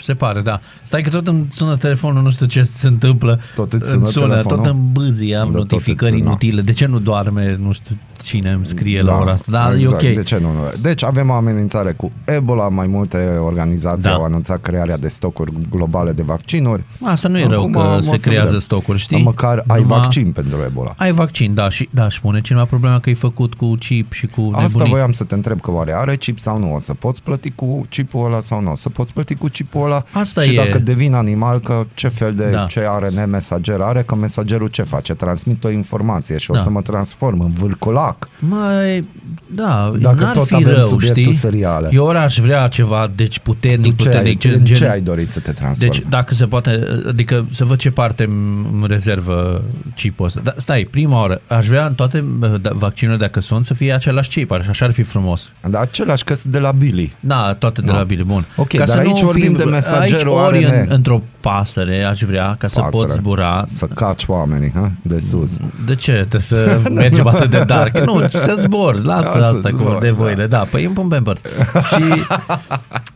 [0.04, 0.60] Se pare, da.
[0.82, 3.40] Stai că tot îmi sună telefonul, nu știu ce se întâmplă.
[3.54, 4.64] Tot îți Îmi sună telefonul?
[4.64, 6.30] tot îmi bâzi, am Da, tot notificări îți sună.
[6.30, 6.60] inutile.
[6.60, 7.56] De ce nu doarme?
[7.60, 9.50] Nu știu cine îmi scrie la ora asta.
[9.52, 10.02] Da, exact.
[10.02, 10.14] e ok.
[10.14, 10.52] De ce nu?
[10.52, 10.58] nu?
[10.80, 14.12] Deci avem o amenințare cu Ebola, mai multe organizații Da.
[14.14, 16.82] au anunțat crearea de stocuri globale de vaccinuri.
[17.04, 18.58] Asta nu e rău Acum că o se să creează vedem.
[18.60, 19.16] stocuri, știi?
[19.16, 20.94] Dar Măcar ai Numai- vaccin pentru Ebola.
[20.96, 24.26] Ai vaccin, da, și da, și pune cineva problema că e făcut cu chip și
[24.26, 24.64] cu nebunii.
[24.64, 26.74] Asta voiam să te întreb că oare are chip sau nu?
[26.74, 28.70] O să poți plăti cu chipul ăla sau nu?
[28.70, 29.91] O să poți plăti cu chipul ăla?
[30.12, 30.56] Asta și e.
[30.56, 32.66] dacă devin animal, că ce fel de Da.
[32.68, 35.14] ce ARN mesager are, că mesagerul ce face?
[35.14, 36.60] Transmit o informație și o Da.
[36.60, 38.28] să mă transform în vârcolac.
[38.38, 39.08] Mai,
[39.46, 41.34] da, Dacă n-ar tot fi avem rău, subiectul știi?
[41.34, 41.88] seriale.
[41.92, 44.44] Eu ori aș vrea ceva, deci puternic, Ce ai, puternic.
[44.58, 45.92] în ce ai dori să te transformi?
[45.94, 49.62] Deci, dacă se poate, adică să văd ce parte îmi îmi rezervă
[49.94, 50.40] chipul ăsta.
[50.44, 53.92] Dar stai, prima oară, aș vrea în toate uh, da, vaccinurile, dacă sunt, să fie
[53.92, 55.52] același chip, așa ar fi frumos.
[55.68, 57.12] Dar același că sunt de la Billy.
[57.20, 57.96] Da, toate de Da.
[57.96, 58.46] la bile, bun.
[58.56, 60.74] Ok, dar aici vorbim de mesagerul aici ori ARN.
[60.80, 62.96] în, într-o pasăre aș vrea ca să Pasăre.
[63.06, 63.64] pot zbura.
[63.66, 64.92] Să caci oamenii, ha?
[65.02, 65.56] de sus.
[65.86, 66.12] De ce?
[66.12, 67.98] Trebuie să mergem atât de dark.
[67.98, 69.02] Nu, să zbor.
[69.04, 70.46] Lasă Da, să asta zbor, cu nevoile.
[70.46, 71.40] Da, păi îmi pun Pampers.
[71.86, 72.02] și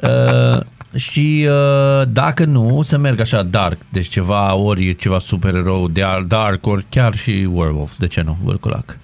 [0.03, 0.61] uh,
[0.95, 3.77] și uh, dacă nu, să merg așa dark.
[3.89, 7.97] Deci ceva, ori ceva supererou de dark, ori chiar și werewolf.
[7.97, 8.37] De ce nu?
[8.45, 8.99] Vârculac.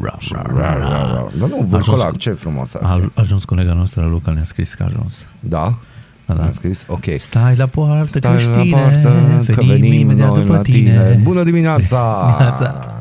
[0.00, 0.16] Ra,
[0.56, 1.26] ra, ra, ra.
[1.38, 3.10] Dar nu, vârcolac, ce frumos ar fi.
[3.14, 5.26] A ajuns colega noastră, Luca, ne-a scris că a ajuns.
[5.40, 5.78] Da?
[6.32, 6.44] Da, da.
[6.44, 6.84] Am scris?
[6.88, 7.04] Ok.
[7.16, 9.12] Stai la poartă, Stai Cristine, la poartă,
[9.52, 10.78] că venim imediat noi după la tine.
[10.78, 11.20] tine.
[11.22, 12.24] Bună dimineața!
[12.36, 12.96] Dimineața.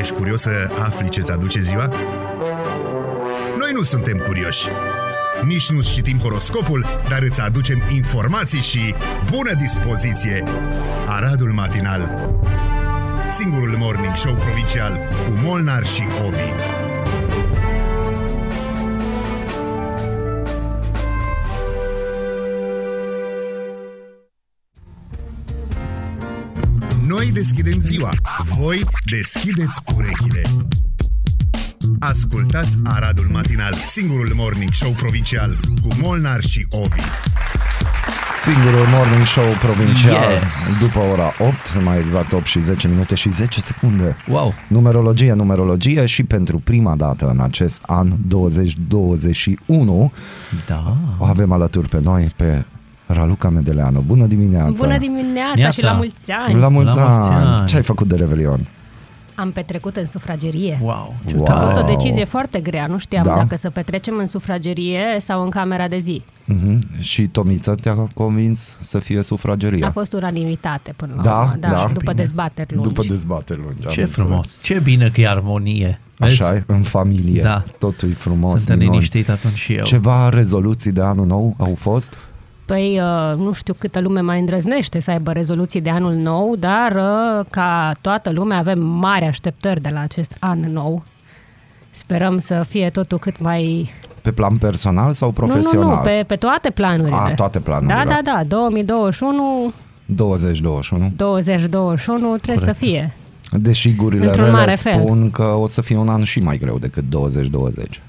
[0.00, 0.50] Ești curios să
[0.84, 1.88] afli ce-ți aduce ziua?
[3.58, 4.66] Noi nu suntem curioși.
[5.46, 8.94] Nici nu citim horoscopul, dar îți aducem informații și
[9.30, 10.44] bună dispoziție.
[11.08, 12.30] Aradul Matinal
[13.30, 16.79] Singurul morning show provincial cu Molnar și Ovi.
[27.32, 28.10] Noi deschidem ziua,
[28.56, 30.42] voi deschideți urechile.
[31.98, 37.00] Ascultați Aradul Matinal, singurul morning show provincial cu Molnar și Ovi.
[38.42, 40.78] Singurul morning show provincial Yes.
[40.80, 44.16] după ora 8, mai exact 8 și 10 minute și 10 secunde.
[44.28, 44.54] Wow.
[44.68, 50.12] Numerologie, numerologie și pentru prima dată în acest an 2021
[50.66, 50.96] Da.
[51.18, 52.64] o avem alături pe noi pe
[53.12, 54.00] Raluca Medeleanu.
[54.06, 54.70] Bună dimineața!
[54.76, 55.70] Bună dimineața Neața.
[55.70, 56.58] și la mulți ani!
[56.60, 57.44] La mulți, La mulți ani.
[57.46, 57.66] ani.
[57.66, 58.68] Ce ai făcut de Revelion?
[59.34, 60.78] Am petrecut în sufragerie.
[60.82, 61.14] Wow.
[61.26, 61.46] Ce Wow.
[61.48, 61.86] A fost o Wow.
[61.96, 62.86] decizie foarte grea.
[62.86, 63.34] Nu știam Da.
[63.34, 66.22] dacă să petrecem în sufragerie sau în camera de zi.
[66.52, 66.78] Uh-huh.
[67.00, 69.86] Și Tomița te-a convins să fie sufrageria.
[69.86, 71.54] A fost unanimitate până la Da, urmă.
[71.58, 71.84] Da, da.
[71.86, 72.12] după Bine.
[72.12, 72.88] dezbateri lungi.
[72.88, 73.86] După dezbateri lungi.
[73.86, 74.10] am Ce înțeles.
[74.10, 74.60] frumos.
[74.62, 76.00] Ce bine că e armonie.
[76.18, 76.60] Așa Vezi?
[76.68, 77.42] e, în familie.
[77.42, 77.64] Da.
[77.78, 78.56] Totul e frumos.
[78.56, 78.94] Suntem minuni.
[78.96, 79.84] liniștit atunci și eu.
[79.84, 82.14] Ceva rezoluții de anul nou au fost?
[82.70, 86.92] Păi, uh, nu știu câtă lume mai îndrăznește să aibă rezoluții de anul nou, dar
[86.92, 91.02] uh, ca toată lumea avem mari așteptări de la acest an nou.
[91.90, 93.90] Sperăm să fie totul cât mai...
[94.22, 95.88] Pe plan personal sau profesional?
[95.88, 97.16] Nu, nu, nu, pe, pe toate planurile.
[97.16, 98.04] A, toate planurile.
[98.04, 98.44] Da, da, da.
[98.44, 99.72] 2021,
[100.06, 101.12] 2021.
[101.16, 102.64] 2021 trebuie Corect.
[102.64, 103.14] să fie.
[103.52, 105.00] Deși gurile Într-un rele mare fel.
[105.00, 108.02] spun că o să fie un an și mai greu decât 2020.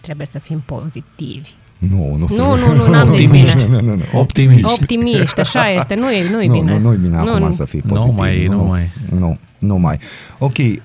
[0.00, 1.54] Trebuie să fim pozitivi.
[1.78, 2.26] Nu, nu.
[2.36, 3.56] Nu, nu, nu, n-am zis Optimiști.
[3.64, 3.80] bine.
[3.80, 4.02] Nu, nu, nu.
[4.20, 4.72] Optimist.
[4.80, 6.72] Optimiști, așa este, nu e, nu e nu, bine.
[6.72, 7.52] Nu, nu-i bine Nu, acum nu.
[7.52, 8.18] să fii Nu pozitiv.
[8.18, 8.82] mai, nu mai.
[9.18, 9.98] Nu, nu mai.
[10.38, 10.76] Ok, uh,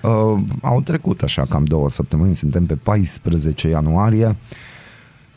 [0.62, 4.36] au trecut așa cam două săptămâni, suntem pe 14 ianuarie.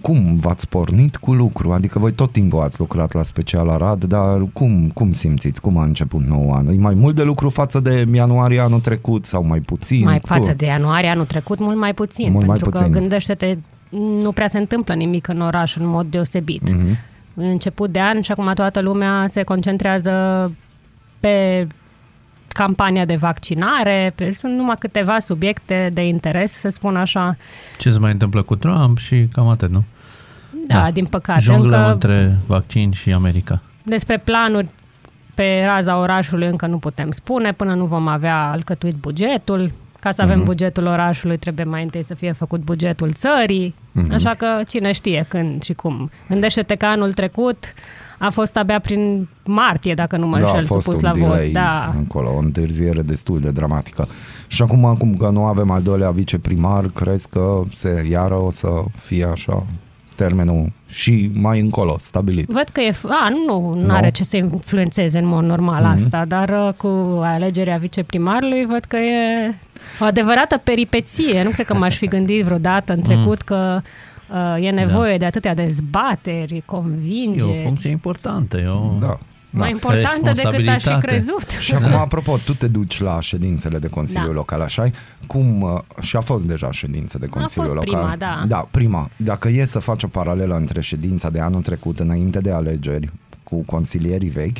[0.01, 1.73] Cum v-ați pornit cu lucru?
[1.73, 5.61] Adică voi tot timpul ați lucrat la Special Arad, dar cum, cum simțiți?
[5.61, 6.67] Cum a început nou an?
[6.67, 10.05] E mai mult de lucru față de ianuarie anul trecut sau mai puțin?
[10.05, 10.37] Mai Cum?
[10.37, 12.29] față de ianuarie anul trecut, mult mai puțin.
[12.33, 12.93] Mult mai pentru puțin.
[12.93, 13.57] că gândește-te,
[13.99, 16.71] nu prea se întâmplă nimic în oraș în mod deosebit.
[16.71, 16.99] Mhm.
[17.35, 20.53] Început de an și acum toată lumea se concentrează
[21.21, 21.67] pe
[22.49, 27.37] campania de vaccinare, pe, sunt numai câteva subiecte de interes, să spun așa.
[27.79, 29.85] Ce se mai întâmplă cu Trump și cam atât, nu?
[30.67, 30.91] Da, Da.
[30.91, 31.41] din păcate.
[31.41, 33.61] Jonglăm Încă între vaccin și America.
[33.83, 34.69] despre planuri
[35.35, 39.73] pe raza orașului încă nu putem spune, până nu vom avea alcătuit bugetul.
[40.03, 40.45] Ca să avem Mhm.
[40.47, 43.75] bugetul orașului, trebuie mai întâi să fie făcut bugetul țării.
[43.93, 44.13] Mhm.
[44.15, 46.11] Așa că cine știe când și cum.
[46.29, 47.59] Gândește-te că anul trecut
[48.19, 51.13] a fost abia prin martie, dacă nu mă da, a înșel, fost supus un la
[51.13, 51.53] delay vot.
[51.53, 51.95] Da.
[52.07, 54.09] acolo, o întârziere destul de dramatică.
[54.47, 58.69] Și acum, acum că nu avem al doilea viceprimar, crezi că se iară o să
[59.01, 59.67] fie așa
[60.15, 62.49] termenul și mai încolo, stabilit.
[62.49, 62.95] Văd că e...
[63.09, 63.95] A, nu, nu Nu?
[63.95, 65.93] are ce să influențeze în mod normal Mhm.
[65.93, 69.55] asta, dar uh, cu alegerea viceprimarului văd că e
[70.01, 71.43] o adevărată peripeție.
[71.43, 73.81] Nu cred că m-aș fi gândit vreodată în trecut că
[74.31, 77.59] uh, e nevoie de atâtea dezbateri, E convingeri.
[77.59, 78.57] o funcție importantă.
[78.59, 78.99] E o...
[79.01, 79.19] Da.
[79.53, 79.75] Mai da.
[79.75, 81.07] importantă decât aș fi Responsabilitate.
[81.07, 81.49] crezut.
[81.49, 84.33] Și acum, apropo, tu te duci la ședințele de Consiliu Da.
[84.33, 84.91] Local, așa
[85.27, 88.01] Cum, uh, și a fost deja ședință de Consiliu fost Local.
[88.01, 88.45] prima, da.
[88.49, 89.11] Da, prima.
[89.17, 93.11] Dacă e să faci o paralelă între ședința de anul trecut, înainte de alegeri,
[93.43, 94.57] cu consilierii vechi,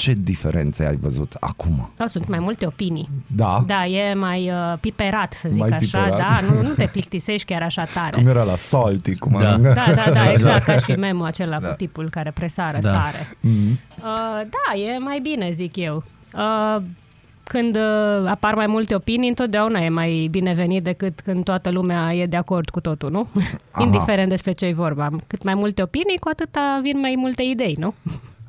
[0.00, 1.90] ce diferențe ai văzut acum?
[1.96, 3.08] Sau sunt mai multe opinii.
[3.26, 3.64] Da?
[3.66, 5.78] Da, e mai uh, piperat, să zic Mai așa.
[5.78, 6.16] piperat.
[6.18, 8.10] Da, nu, nu te plictisești chiar așa tare.
[8.16, 9.48] Cum era la Salty, cum Da.
[9.48, 9.72] arăngă?
[9.74, 11.68] Da, da, da, exact, ca și memul acela Da.
[11.68, 12.90] cu tipul care presară Da.
[12.92, 13.36] sare.
[13.40, 13.70] Mhm.
[13.98, 16.04] Uh, da, e mai bine, zic eu.
[16.34, 16.82] Uh,
[17.44, 22.26] când uh, apar mai multe opinii, întotdeauna e mai binevenit decât când toată lumea e
[22.26, 23.28] de acord cu totul, nu?
[23.70, 23.82] Aha.
[23.84, 25.08] Indiferent despre ce e vorba.
[25.26, 27.94] Cât mai multe opinii, cu atâta vin mai multe idei, nu?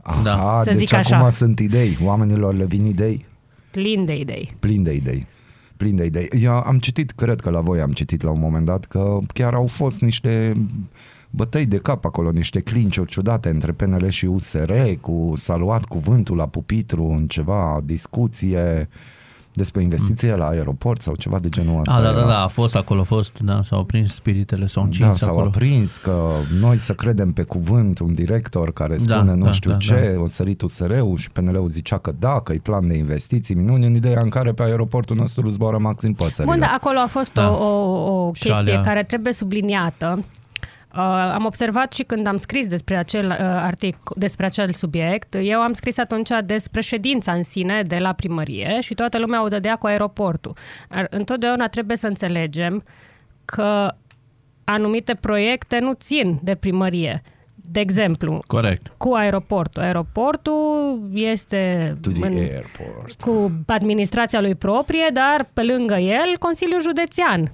[0.04, 0.62] Aha, Da.
[0.64, 1.30] Să deci zic acum așa.
[1.30, 3.26] sunt idei, oamenilor le vin idei,
[3.72, 4.56] Plin de idei.
[4.60, 5.28] plin de idei.
[5.78, 6.28] Plin de idei.
[6.42, 9.54] Eu am citit, cred că la voi am citit la un moment dat, că chiar
[9.54, 10.54] au fost niște
[11.30, 16.36] bătăi de cap acolo, niște clinciuri ciudate între PNL și USR, cu s-a luat cuvântul
[16.38, 18.90] la pupitru în ceva discuție
[19.54, 21.94] despre investiție la aeroport sau ceva de genul ăsta.
[21.94, 22.28] A, da, da, era.
[22.28, 25.48] da, a fost acolo, a fost, da, s-au prins spiritele, s-au încins Da, s-au acolo.
[25.48, 29.72] aprins că noi să credem pe cuvânt un director care Da, spune nu da, știu
[29.72, 33.56] da, ce, o sărit USR-ul și PNL-ul zicea că da, că e plan de investiții,
[33.56, 36.54] minuni, în ideea în care pe aeroportul nostru zboară maxim păsările.
[36.54, 37.50] Bun, dar acolo a fost Da.
[37.50, 40.24] o, o, o Și chestie alea- care trebuie subliniată.
[40.96, 41.00] Uh,
[41.34, 45.74] am observat și când am scris despre acel uh, artic, despre acel subiect, eu am
[45.74, 49.88] scris atunci despre ședința în sine de la primărie și toată lumea o dădea cu
[49.88, 50.56] aeroportul.
[50.90, 52.84] Ar, întotdeauna trebuie să înțelegem
[53.46, 53.96] că
[54.64, 57.22] anumite proiecte nu țin de primărie.
[57.56, 58.94] De exemplu, Corect.
[58.98, 59.82] cu aeroportul.
[59.82, 63.22] Aeroportul este To the în, airport.
[63.22, 67.52] cu administrația lui proprie, dar pe lângă el Consiliul Județean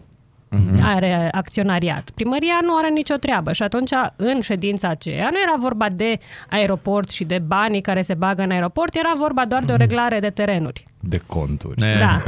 [0.50, 0.84] Mhm.
[0.84, 2.10] are acționariat.
[2.16, 6.20] Primăria nu are nicio treabă și atunci în ședința aceea nu era vorba de
[6.50, 9.68] aeroport și de banii care se bagă în aeroport, era vorba doar Mhm.
[9.68, 10.86] de o reglare de terenuri.
[11.00, 11.80] De conturi.
[11.82, 12.22] Ne, Da.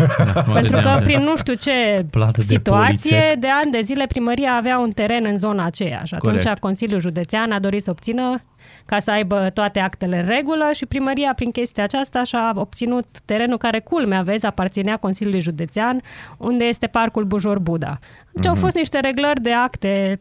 [0.47, 3.35] mă Pentru gândeam că de- prin nu știu ce Plată de situație, poliție.
[3.39, 6.59] de, ani de zile primăria avea un teren în zona aceea și atunci Corect.
[6.59, 8.41] Consiliul Județean a dorit să obțină
[8.89, 13.57] ca să aibă toate actele în regulă și primăria prin chestia aceasta și-a obținut terenul
[13.57, 16.01] care, culmea, vezi, aparținea Consiliului Județean,
[16.37, 17.99] unde este Parcul Bujor Buda.
[18.33, 20.19] Deci au fost niște reglări de acte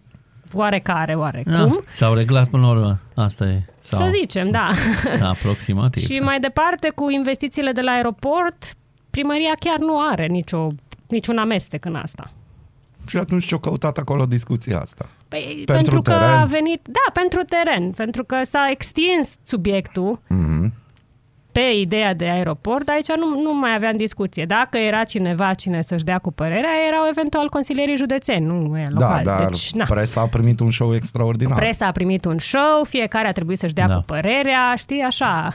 [0.53, 1.53] oarecare, oarecum.
[1.53, 2.99] Da, s-au reglat până la urmă.
[3.15, 3.63] Asta e.
[3.81, 4.71] Sau, Să zicem, da.
[5.23, 6.03] Aproximativ.
[6.03, 8.75] Și mai departe, cu investițiile de la aeroport,
[9.11, 10.69] primăria chiar nu are nicio,
[11.07, 12.31] niciun amestec în asta.
[13.07, 15.09] Și atunci ce-au căutat acolo discuția asta?
[15.29, 16.29] Păi, Pentru pentru, că teren?
[16.35, 20.73] a venit, da, pentru teren, pentru că s-a extins subiectul Mhm.
[21.53, 24.45] pe ideea de aeroport, dar aici nu, nu mai aveam discuție.
[24.45, 29.07] Dacă era cineva cine să-și dea cu părerea, erau eventual consilierii județeni, nu e Da,
[29.07, 29.25] local.
[29.25, 29.85] dar deci, na.
[29.85, 31.59] presa a primit un show extraordinar.
[31.59, 33.95] Presa a primit un show, fiecare a trebuit să-și dea Da.
[33.95, 35.49] cu părerea, știi, așa.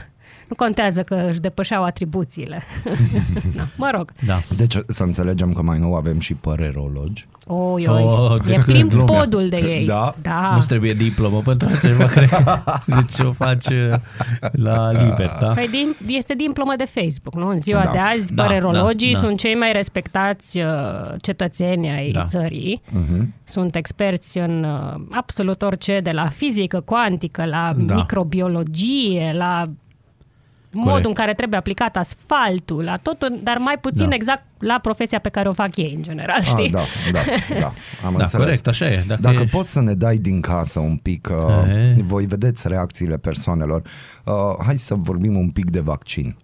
[0.58, 2.62] Nu contează că își depășeau atribuțiile.
[3.56, 4.12] Na, mă rog.
[4.26, 4.40] Da.
[4.56, 7.26] Deci să înțelegem că mai nou avem și părerologi.
[7.46, 8.02] Oi, oi.
[8.02, 9.04] Oh, de e cât plin lumea.
[9.20, 9.86] podul de ei.
[9.86, 10.14] Da?
[10.22, 10.50] da.
[10.54, 12.60] Nu-ți trebuie diplomă pentru așa ceva, cred că.
[12.96, 13.94] Deci o faci uh,
[14.52, 15.46] la liber, da?
[15.46, 17.48] Păi din, este diplomă de Facebook, nu?
[17.48, 17.90] În ziua Da.
[17.90, 19.26] de azi, Da, părerologii da, da.
[19.26, 20.64] sunt cei mai respectați uh,
[21.20, 22.24] cetățeni ai Da.
[22.24, 22.82] țării.
[22.90, 23.34] Mhm.
[23.44, 27.94] Sunt experți în uh, absolut orice, de la fizică cuantică, la Da.
[27.94, 29.70] microbiologie, la
[30.74, 31.06] modul Corect.
[31.06, 34.14] în care trebuie aplicat asfaltul, la totul, dar mai puțin Da.
[34.14, 36.70] exact la profesia pe care o fac ei, în general, Ah, știi?
[36.70, 36.80] da,
[37.12, 37.20] da,
[37.60, 37.66] da.
[38.06, 38.32] Am Da, înțeles.
[38.46, 39.04] corect, așa e.
[39.06, 39.56] Dacă, Dacă ești...
[39.56, 41.96] poți să ne dai din casă un pic, uh, E.
[42.02, 43.82] voi vedeți reacțiile persoanelor.
[44.24, 44.32] Uh,
[44.64, 46.36] hai să vorbim un pic de vaccin.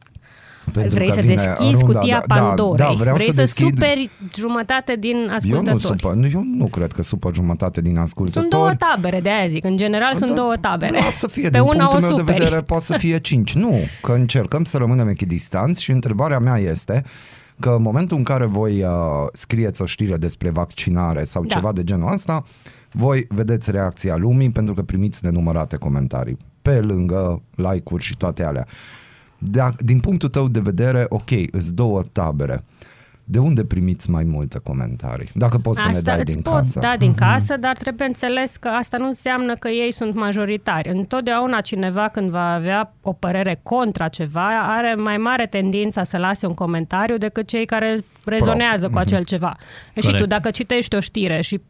[0.70, 2.76] Pentru Vrei că să vine deschizi runda, cutia da, Pandorei.
[2.76, 3.66] Da, da, vreau Vrei să, să, deschid...
[3.78, 5.82] superi jumătate din eu nu, ascultători.
[6.00, 8.46] supă, eu nu cred că supăr jumătate din ascultători.
[8.50, 9.64] Sunt două tabere, de aia zic.
[9.64, 10.98] În general sunt Da, două tabere.
[10.98, 12.38] Lasă să fie, Pe din una punctul o meu de superi.
[12.38, 13.54] vedere poate să fie 5.
[13.54, 17.02] Nu, că încercăm să rămânem echidistanți și întrebarea mea este
[17.60, 18.88] că în momentul în care voi uh,
[19.32, 21.54] scrieți o știre despre vaccinare sau Da.
[21.54, 22.44] ceva de genul ăsta,
[22.92, 26.36] voi vedeți reacția lumii pentru că primiți nenumărate comentarii.
[26.62, 28.66] Pe lângă like-uri și toate alea.
[29.41, 32.64] De, din punctul tău de vedere, ok, îți două tabere.
[33.24, 35.30] De unde primiți mai multe comentarii?
[35.34, 36.78] Dacă poți să ne dai îți din pot casă.
[36.78, 40.88] da din casă, dar trebuie înțeles că asta nu înseamnă că ei sunt majoritari.
[40.88, 46.47] Întotdeauna cineva când va avea o părere contra ceva are mai mare tendința să lase
[46.47, 49.57] un comentariu decât cei care rezonează cu acel ceva.
[49.95, 50.18] Și Corect.
[50.22, 51.61] tu dacă citești o știre și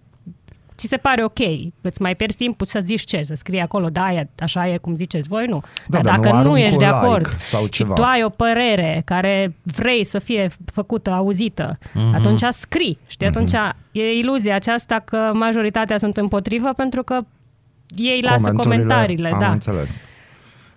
[0.81, 1.39] ți se pare ok,
[1.81, 4.97] îți mai pierzi timpul să zici ce, să scrii acolo, da, e, așa e cum
[4.97, 5.62] ziceți voi, nu.
[5.89, 7.95] Da, dar dar dacă nu nu, arunc ești un de like acord sau și ceva.
[7.95, 12.14] tu ai o părere care vrei să fie făcută, auzită, mm-hmm.
[12.14, 12.99] atunci scrii.
[13.07, 13.53] Știi, atunci
[13.93, 17.20] e iluzia aceasta că majoritatea sunt împotrivă pentru că
[17.89, 19.28] ei lasă Comenturile, comentariile.
[19.33, 19.51] Am Da.
[19.51, 20.03] înțeles.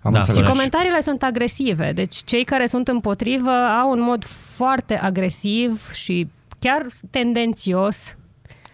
[0.02, 0.40] Am Da, înțeles.
[0.40, 4.24] Și comentariile sunt agresive, deci cei care sunt împotrivă au un mod
[4.56, 6.28] foarte agresiv și
[6.58, 8.16] chiar tendențios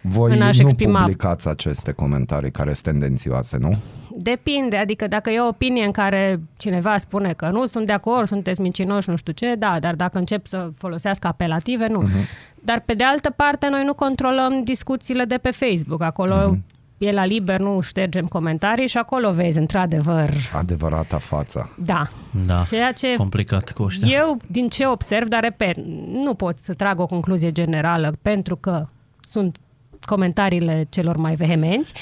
[0.01, 3.75] Voi în a-și nu exprima- publicați aceste comentarii care sunt tendențioase, nu?
[4.17, 8.27] Depinde, adică dacă e o opinie în care cineva spune că nu sunt de acord,
[8.27, 12.03] sunteți mincinoși, nu știu ce, da, dar dacă încep să folosească apelative, nu.
[12.03, 12.49] Uh-huh.
[12.63, 16.01] Dar pe de altă parte, noi nu controlăm discuțiile de pe Facebook.
[16.01, 16.59] Acolo uh-huh.
[16.97, 21.69] e la liber, nu ștergem comentarii și acolo vezi, într-adevăr, Adevărata față.
[21.77, 22.07] da.
[22.45, 24.17] Da, Ceea ce complicat cu ăștia.
[24.17, 25.77] eu, din ce observ, dar repet,
[26.23, 28.87] nu pot să trag o concluzie generală pentru că
[29.27, 29.57] sunt
[30.05, 31.93] comentariile celor mai vehemenți,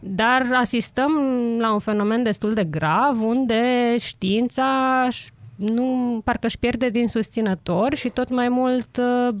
[0.00, 1.12] dar asistăm
[1.58, 4.64] la un fenomen destul de grav unde știința
[5.06, 9.34] își- nu, parcă își pierde din susținători și tot mai mult uh,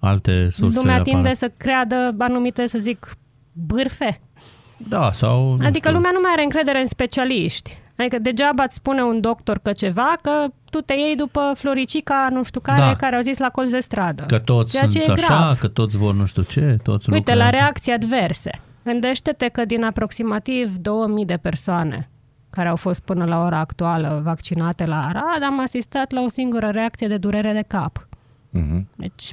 [0.00, 1.10] Alte surse lumea apară.
[1.10, 3.12] tinde să creadă anumite, să zic,
[3.52, 4.20] bârfe.
[4.76, 5.42] Da, sau...
[5.48, 5.92] nu Adică știu.
[5.92, 7.78] lumea nu mai are încredere în specialiști.
[7.98, 10.30] Adică degeaba îți spune un doctor că ceva, că
[10.70, 12.94] tu te iei după Floricica, nu știu care, Da.
[12.94, 14.22] care au zis la colț de stradă.
[14.26, 15.58] Că toți Ceea ce sunt e așa, grav.
[15.58, 17.56] că toți vor nu știu ce, toți Uite, la lucrează.
[17.64, 18.50] reacții adverse.
[18.84, 22.08] Gândește-te că din aproximativ 2000 de persoane
[22.50, 26.68] care au fost până la ora actuală vaccinate la Arad, am asistat la o singură
[26.68, 28.08] reacție de durere de cap.
[28.50, 28.88] Mhm.
[28.96, 29.32] Deci,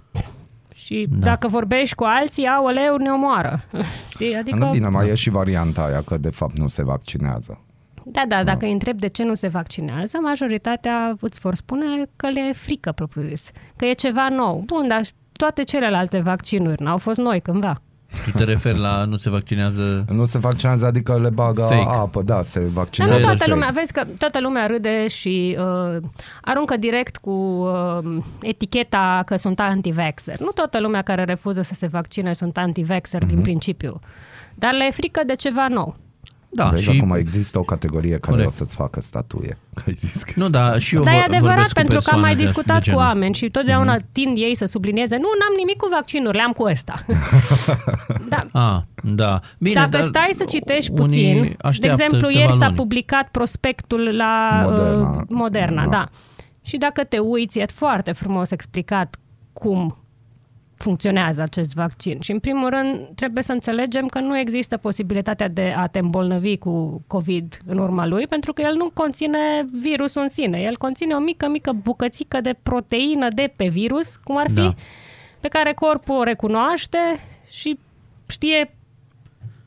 [0.75, 1.25] și Da.
[1.25, 3.63] dacă vorbești cu alții, aoleu, ne omoară.
[4.13, 4.35] Știi?
[4.35, 4.69] Adică, Adică...
[4.71, 7.59] Bine, mai e și varianta aia că de fapt nu se vaccinează.
[8.07, 11.85] Da, da, dacă îi întreb de ce nu se vaccinează, majoritatea îți vor spune
[12.15, 13.49] că le e frică, propriu zis.
[13.75, 14.63] Că e ceva nou.
[14.65, 15.01] Bun, dar
[15.31, 17.81] toate celelalte vaccinuri n-au fost noi cândva.
[18.25, 20.05] Tu te referi la nu se vaccinează...
[20.09, 21.87] Nu se vaccinează, adică le bagă Fake.
[21.89, 23.13] apă, da, se Dar vaccinează.
[23.13, 23.35] nu Fake.
[23.37, 26.01] toată lumea, vezi că toată lumea râde și uh,
[26.41, 30.39] aruncă direct cu uh, eticheta că sunt anti-vaxxer.
[30.39, 33.33] Nu toată lumea care refuză să se vaccine sunt anti-vaxxer Mhm.
[33.33, 33.99] din principiu.
[34.55, 35.95] Dar le e frică de ceva nou.
[36.55, 36.89] Da, Vezi, și...
[36.89, 38.47] acum există o categorie care Corect.
[38.47, 39.57] o să-ți facă statuie.
[39.73, 41.99] Că ai zis că Nu, da, și eu Dar e vor- adevărat, vorbesc cu pentru
[42.03, 42.99] că am mai persoane de- discutat de cu genul.
[43.01, 47.05] oameni și totdeauna tind ei să sublinieze, nu, n-am nimic cu vaccinuri, le-am cu ăsta.
[48.33, 49.39] da, Ah, da.
[49.59, 52.75] Bine, Dacă dar stai să citești unii puțin, de așteaptă exemplu, câteva ieri s-a luni.
[52.77, 54.91] publicat prospectul la Moderna.
[54.93, 55.89] Moderna, uh, Moderna Da.
[55.89, 56.05] da.
[56.61, 59.15] Și dacă te uiți, e foarte frumos explicat
[59.53, 59.97] cum
[60.77, 62.19] funcționează acest vaccin.
[62.19, 66.57] Și în primul rând trebuie să înțelegem că nu există posibilitatea de a te îmbolnăvi
[66.57, 70.59] cu COVID în urma lui, pentru că el nu conține virusul în sine.
[70.61, 74.73] El conține o mică, mică bucățică de proteină de pe virus, cum ar fi, Da.
[75.41, 76.97] pe care corpul o recunoaște
[77.49, 77.79] și
[78.27, 78.75] știe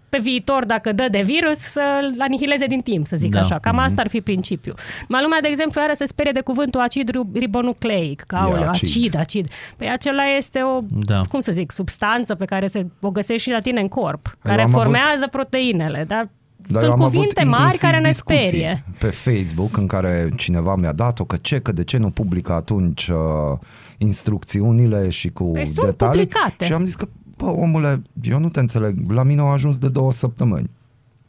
[0.08, 3.38] pe viitor, dacă dă de virus, să-l anihileze din timp, să zic Da.
[3.40, 3.58] așa.
[3.58, 4.74] Cam asta ar fi principiul.
[5.08, 8.20] Mai lumea, de exemplu, are să sperie de cuvântul acid ri- ribonucleic.
[8.20, 8.88] Că, E aoleu, acid.
[8.88, 9.48] acid, acid.
[9.76, 11.20] Păi acela este o, Da.
[11.28, 14.32] cum să zic, substanță pe care se, o găsești și la tine în corp, Eu
[14.42, 16.28] care am formează proteinele, dar,
[16.70, 18.84] Dar eu sunt am avut cuvinte mari inclusiv care ne discuții sperie.
[18.98, 23.08] Pe Facebook în care cineva mi-a dat-o că ce, că de ce nu publică atunci
[23.08, 23.16] uh,
[23.98, 26.26] instrucțiunile și cu Păi sunt detalii.
[26.26, 26.64] publicate.
[26.64, 27.08] Și am zis că,
[27.38, 30.70] bă, omule, eu nu te înțeleg, la mine au ajuns de două săptămâni.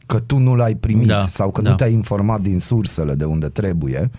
[0.06, 1.70] Că tu nu l-ai primit Da, sau că da.
[1.70, 4.10] nu te-ai informat din sursele de unde trebuie.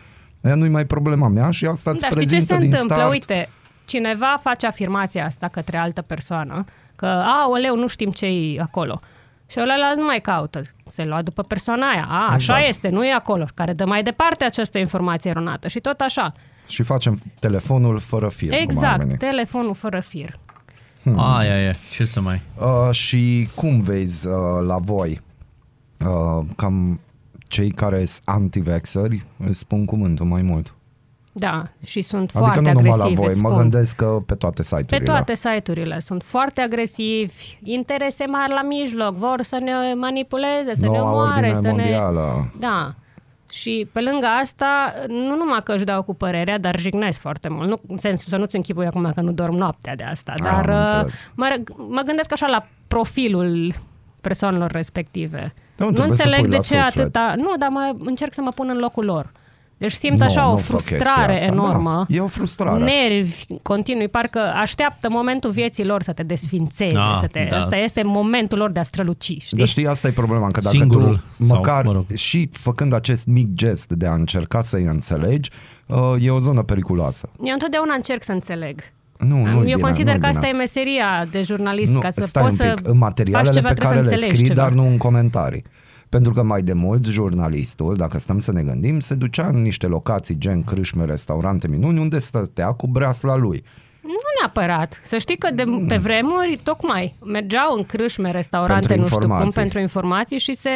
[0.44, 2.96] Aia nu-i mai problema mea și asta îți Dar știi ce prezintă se din întâmplă?
[2.96, 3.12] start.
[3.12, 3.50] Uite,
[3.86, 6.66] cineva face afirmația asta către altă persoană,
[6.96, 9.00] că, a, oleu, nu știm ce e acolo.
[9.50, 10.62] Și ăla nu mai caută.
[10.88, 12.08] Se lua după persoana aia.
[12.10, 12.68] A, așa Exact.
[12.68, 13.46] este, nu e acolo.
[13.54, 15.68] Care dă mai departe această informație eronată.
[15.68, 16.34] Și tot așa.
[16.68, 18.48] Și facem telefonul fără fir.
[18.50, 19.18] cum ar exact, veni.
[19.18, 20.40] telefonul fără fir.
[21.16, 22.42] Aia e, ce să mai...
[22.60, 24.34] Uh, și cum vezi uh,
[24.66, 25.22] la voi?
[26.06, 27.00] Uh, cam
[27.48, 30.74] cei care sunt anti-vaxxeri îți spun cuvântul mai mult.
[31.34, 33.62] Da, și sunt Adică foarte nu numai la agresivi, voi, îți mă spun.
[33.62, 34.98] gândesc că pe toate site-urile.
[34.98, 40.86] Pe toate site-urile sunt foarte agresivi, interese mari la mijloc, vor să ne manipuleze, să
[40.86, 41.72] ne Noua omoare, ordine să ne...
[41.72, 42.52] mondială.
[42.60, 42.96] Da.
[43.52, 47.68] Și pe lângă asta, nu numai că își dau cu părerea, dar jignesc foarte mult.
[47.70, 50.70] Nu, în sensul să nu-ți închipui acum că nu dorm noaptea de asta, Ah, dar
[50.70, 51.32] am uh, înțeles.
[51.36, 51.58] mă,
[51.90, 53.74] mă gândesc așa la profilul
[54.22, 55.54] persoanelor respective.
[55.78, 56.98] Nu nu trebuie să înțeleg pui de la ce suflet.
[57.06, 57.34] atâta...
[57.38, 59.32] Nu, dar mă, încerc să mă pun în locul lor.
[59.82, 62.06] Deci simt Nu, așa nu o fac chestia frustrare asta, enormă.
[62.10, 62.84] Da, e o frustrare.
[62.84, 66.96] Nervi continui, parcă așteaptă momentul vieții lor să te desfințeze.
[66.98, 67.58] Ah, să te, da.
[67.58, 69.58] Asta este momentul lor de a străluci, știi?
[69.58, 72.06] Dar știi, asta e problema, că dacă Singurul tu, sau, măcar mă rog.
[72.16, 75.50] și făcând acest mic gest de a încerca să-i înțelegi,
[75.86, 77.30] uh, e o zonă periculoasă.
[77.44, 78.82] Eu întotdeauna încerc să înțeleg.
[79.18, 80.52] Nu, nu Eu bine, consider nu că asta bine.
[80.54, 83.56] e meseria de jurnalist, Nu, ca să stai poți un pic, să în materialele faci
[83.56, 84.62] ceva, pe trebuie care să le înțelegi scrii, ceva.
[84.68, 85.64] dar nu în comentarii.
[86.12, 89.88] Pentru că mai de mult jurnalistul, dacă stăm să ne gândim, se ducea în niște
[89.88, 93.64] locații gen crâșme, restaurante minuni, unde stătea cu breasla lui.
[94.02, 95.02] Nu neapărat.
[95.04, 99.28] Să știi că de, pe vremuri, tocmai, mergeau în crâșme, restaurante, Pentru nu știu cum,
[99.30, 99.62] informații.
[99.62, 100.70] pentru informații și se,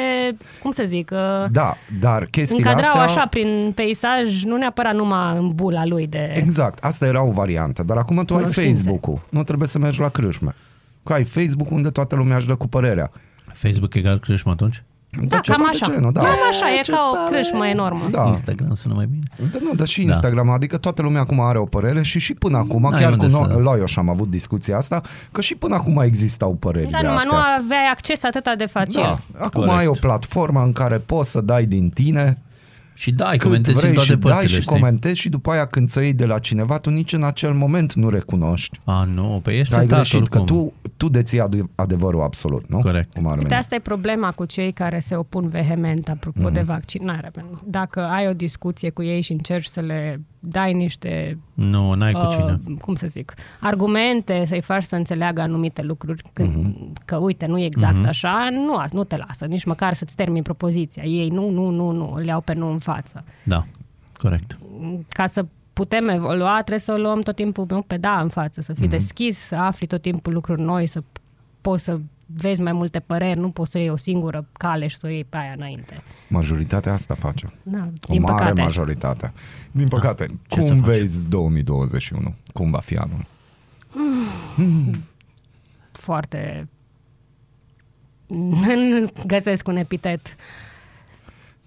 [0.62, 3.04] cum să zic, uh, Da, dar chestiile încadrau astea...
[3.04, 6.32] așa prin peisaj, nu neapărat numai în bula lui de...
[6.36, 8.72] Exact, asta era o variantă, dar acum tu ai Cunoștințe.
[8.72, 10.56] Facebook-ul, nu trebuie să mergi la crâșme.
[11.04, 13.12] Că ai Facebook unde toată lumea își dă cu părerea.
[13.54, 14.84] Facebook egal crâșmă atunci?
[15.22, 15.92] Da, ce cam poate așa.
[15.94, 16.20] ce nu, da.
[16.22, 17.30] Cam așa, e Ce ca o tare.
[17.32, 18.08] crâșmă enormă.
[18.12, 18.24] Da.
[18.28, 19.24] Instagram sună mai bine.
[19.52, 20.12] Da, nu, dar și Da.
[20.12, 23.22] Instagram, adică toată lumea acum are o părere și și până acum, N-ai chiar cu
[23.22, 25.02] unde să- no- Loioș am avut discuția asta,
[25.32, 27.56] că și până acum existau părerile Dar numai nu astea.
[27.64, 29.02] aveai acces atâta de facil.
[29.02, 29.20] da.
[29.46, 29.78] Acum Corect.
[29.78, 32.38] ai o platformă în care poți să dai din tine
[32.98, 34.76] Și dai, cât comentezi vrei în toate și dai părțile, și știi?
[34.76, 37.94] comentezi și după aia când ți iei de la cineva, tu nici în acel moment
[37.94, 38.80] nu recunoști.
[38.84, 40.58] A, nu, pe ești Că ai setat greșit, că oricum.
[40.58, 42.78] tu, tu deții ade- adevărul absolut, nu?
[42.80, 43.14] Corect.
[43.14, 43.60] Cum ar Uite, veni.
[43.60, 46.54] asta e problema cu cei care se opun vehement apropo Mhm.
[46.54, 47.32] de vaccinare.
[47.64, 52.28] Dacă ai o discuție cu ei și încerci să le dai niște, Nu, n-ai cu
[52.32, 52.60] cine.
[52.68, 56.94] uh, cum să zic, argumente, să-i faci să înțeleagă anumite lucruri, când, Mhm.
[57.06, 61.04] că uite, nu e exact așa, nu, nu te lasă, nici măcar să-ți termini propoziția.
[61.04, 63.24] Ei nu, nu, nu, nu, îl iau pe nu în față.
[63.44, 63.60] Da,
[64.18, 64.58] corect.
[65.10, 68.62] Ca să putem evolua, trebuie să o luăm tot timpul nu, pe da în față,
[68.62, 68.80] să Mhm.
[68.80, 71.04] fii deschis, să afli tot timpul lucruri noi, să
[71.62, 75.06] poți să vezi mai multe păreri, nu poți să iei o singură cale și să
[75.06, 76.02] o iei pe aia înainte.
[76.30, 77.54] Majoritatea asta face.
[77.64, 78.62] Da, O din mare păcate.
[78.62, 79.34] majoritate.
[79.72, 80.26] Din păcate.
[80.48, 80.86] Ce să cum faci?
[80.90, 82.34] vezi 2021?
[82.54, 83.26] Cum va fi anul?
[85.92, 86.68] Foarte...
[89.28, 90.36] Găsesc un epitet.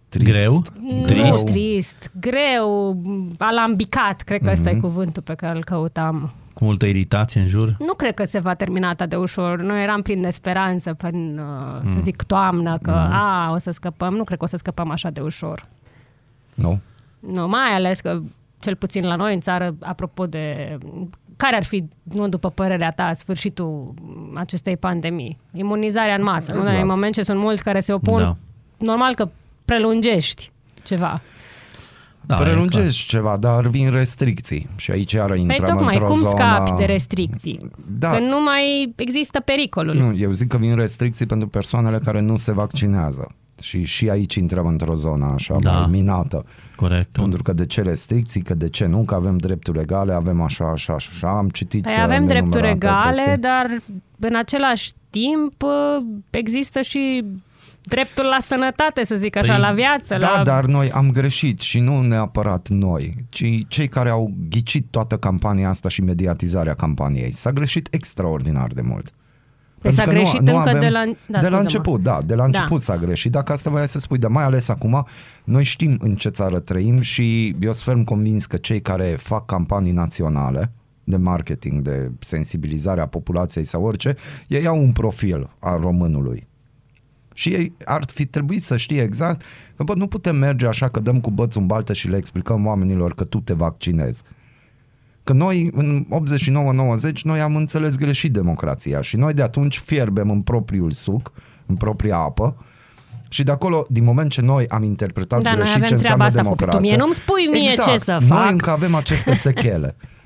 [0.08, 0.30] Trist.
[0.30, 0.62] Greu?
[0.82, 1.44] Nu Trist?
[1.44, 3.02] trist, greu,
[3.38, 4.78] alambicat, cred că ăsta Mhm.
[4.78, 6.32] e cuvântul pe care îl căutam.
[6.54, 7.76] Cu multă iritație în jur?
[7.78, 9.60] Nu cred că se va termina atât de ușor.
[9.62, 11.90] Noi eram plini de speranță prin, uh, Mm.
[11.92, 14.14] să zic, toamnă, că a, o să scăpăm.
[14.14, 15.66] Nu cred că o să scăpăm așa de ușor.
[16.54, 16.78] Nu?
[17.20, 18.20] Nu, mai ales că,
[18.60, 20.78] cel puțin la noi în țară, apropo de...
[21.36, 23.94] Care ar fi, nu după părerea ta, sfârșitul
[24.34, 25.38] acestei pandemii?
[25.52, 26.52] Imunizarea în masă.
[26.52, 26.60] Nu?
[26.60, 26.80] Exact.
[26.80, 28.36] În moment ce sunt mulți care se opun, Da.
[28.78, 29.28] normal că
[29.68, 30.50] prelungești
[30.82, 31.20] ceva.
[32.20, 34.68] Da, e Prelungești ceva, dar vin restricții.
[34.76, 36.30] Și aici iară Păi intrăm tocmai, într-o cum zonă...
[36.30, 37.70] scapi de restricții?
[37.98, 38.10] Da.
[38.10, 39.94] Că nu mai există pericolul.
[39.94, 43.32] Nu, eu zic că vin restricții pentru persoanele care nu se vaccinează.
[43.62, 45.72] Și și aici intrăm într-o zonă așa Da.
[45.72, 46.44] mai minată.
[46.76, 46.90] clar.
[46.90, 47.08] Corect.
[47.12, 50.70] Pentru că de ce restricții, că de ce nu, că avem drepturi egale, avem așa,
[50.70, 53.36] așa, așa, am citit Păi uh, avem drepturi nenumărate egale, chestii.
[53.42, 53.66] dar
[54.18, 57.24] în același timp uh, există și
[57.88, 60.16] dreptul la sănătate, să zic așa, Păi, la viață.
[60.18, 60.42] Da, la...
[60.42, 65.68] dar noi am greșit și nu neapărat noi, ci cei care au ghicit toată campania
[65.68, 67.30] asta și mediatizarea campaniei.
[67.30, 69.10] S-a greșit extraordinar de mult.
[69.80, 71.60] Păi s-a Pentru că greșit încă de la- da, de la scuze-mă.
[71.60, 73.32] început, da, de la început s-a greșit.
[73.32, 75.06] Dacă asta voiai să spui, dar mai ales acum,
[75.44, 79.46] noi știm în ce țară trăim și eu sunt ferm convins că cei care fac
[79.46, 80.72] campanii naționale
[81.04, 84.14] de marketing, de sensibilizare a populației sau orice,
[84.46, 86.48] ei au un profil al românului.
[87.38, 89.42] Și ei ar fi trebuit să știe exact
[89.76, 92.66] că bă, nu putem merge așa că dăm cu bățul în baltă și le explicăm
[92.66, 94.22] oamenilor că tu te vaccinezi.
[95.24, 96.06] Că noi în
[97.10, 101.32] 89-90 noi am înțeles greșit democrația și noi de atunci fierbem în propriul suc,
[101.66, 102.56] în propria apă
[103.28, 106.24] și de acolo, din moment ce noi am interpretat Da, noi greșit avem ce treaba
[106.24, 106.78] înseamnă asta cu democrație.
[106.78, 108.50] tu mie nu-mi spui mie exact, ce să Noi fac.
[108.50, 109.96] încă avem aceste sechele.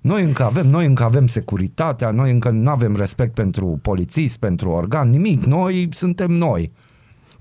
[0.00, 4.70] Noi încă avem, noi încă avem securitatea, noi încă nu avem respect pentru polițist, pentru
[4.70, 5.44] organ, nimic.
[5.44, 6.72] Noi suntem noi.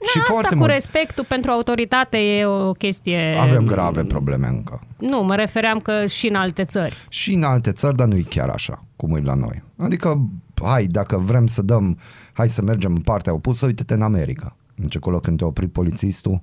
[0.07, 3.35] și Da, asta foarte cu mulți respectul pentru autoritate e o chestie...
[3.39, 4.81] avem grave probleme încă.
[4.97, 6.95] Nu, mă refeream că și în alte țări.
[7.09, 9.63] Și în alte țări, dar nu e chiar așa cum e la noi.
[9.77, 10.29] Adică,
[10.63, 11.97] hai, dacă vrem să dăm,
[12.33, 14.55] hai să mergem în partea opusă, uite-te în America.
[14.75, 16.41] Deci acolo când te opri polițistul,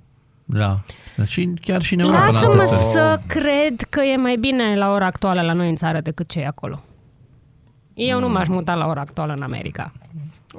[0.53, 0.81] Da.
[1.27, 2.19] Și chiar și în Europa.
[2.19, 2.81] la Lasă-mă alte țări.
[2.81, 6.41] să cred că e mai bine la ora actuală la noi în țară decât ce
[6.41, 6.81] e acolo.
[7.95, 9.93] Eu nu m-aș muta la ora actuală în America.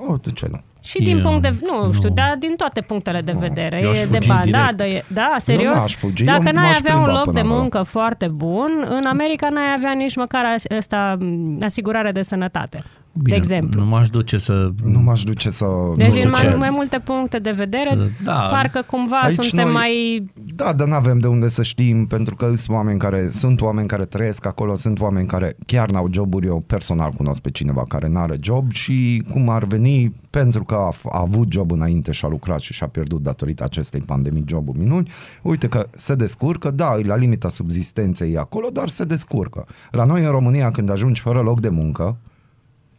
[0.08, 0.62] oh, de ce nu?
[0.84, 1.92] Și din Eu- punct de nu, nu.
[1.92, 3.80] știu, dar din toate punctele de vedere.
[3.82, 5.10] Eu aș e de fugi bandadă, direct.
[5.10, 5.76] e, da, serios.
[5.76, 7.60] n-aș fugi, Dacă eu n-ai m-aș avea un plimba loc până de acolo.
[7.60, 12.84] muncă foarte bun, în America n-ai avea nici măcar as- asta, m, asigurare de sănătate.
[13.14, 13.80] Bine, de exemplu.
[13.82, 14.72] Nu m-aș duce să...
[14.84, 15.66] Nu m-aș duce să...
[15.96, 16.58] Deci nu din mai, ducez.
[16.58, 18.34] mai multe puncte de vedere, Să- da.
[18.34, 20.24] parcă cumva Aici suntem noi- mai...
[20.56, 23.88] Da, dar nu avem de unde să știm, pentru că sunt oameni care, sunt oameni
[23.88, 26.48] care trăiesc acolo, sunt oameni care chiar n-au joburi.
[26.48, 30.94] Eu personal cunosc pe cineva care n-are job și cum ar veni, pentru că a,
[30.94, 34.76] f- a avut job înainte și a lucrat și și-a pierdut datorită acestei pandemii jobul
[34.78, 39.66] minuni, uite că se descurcă, da, e la limita subzistenței acolo, dar se descurcă.
[39.92, 42.18] La noi în România, când ajungi fără loc de muncă,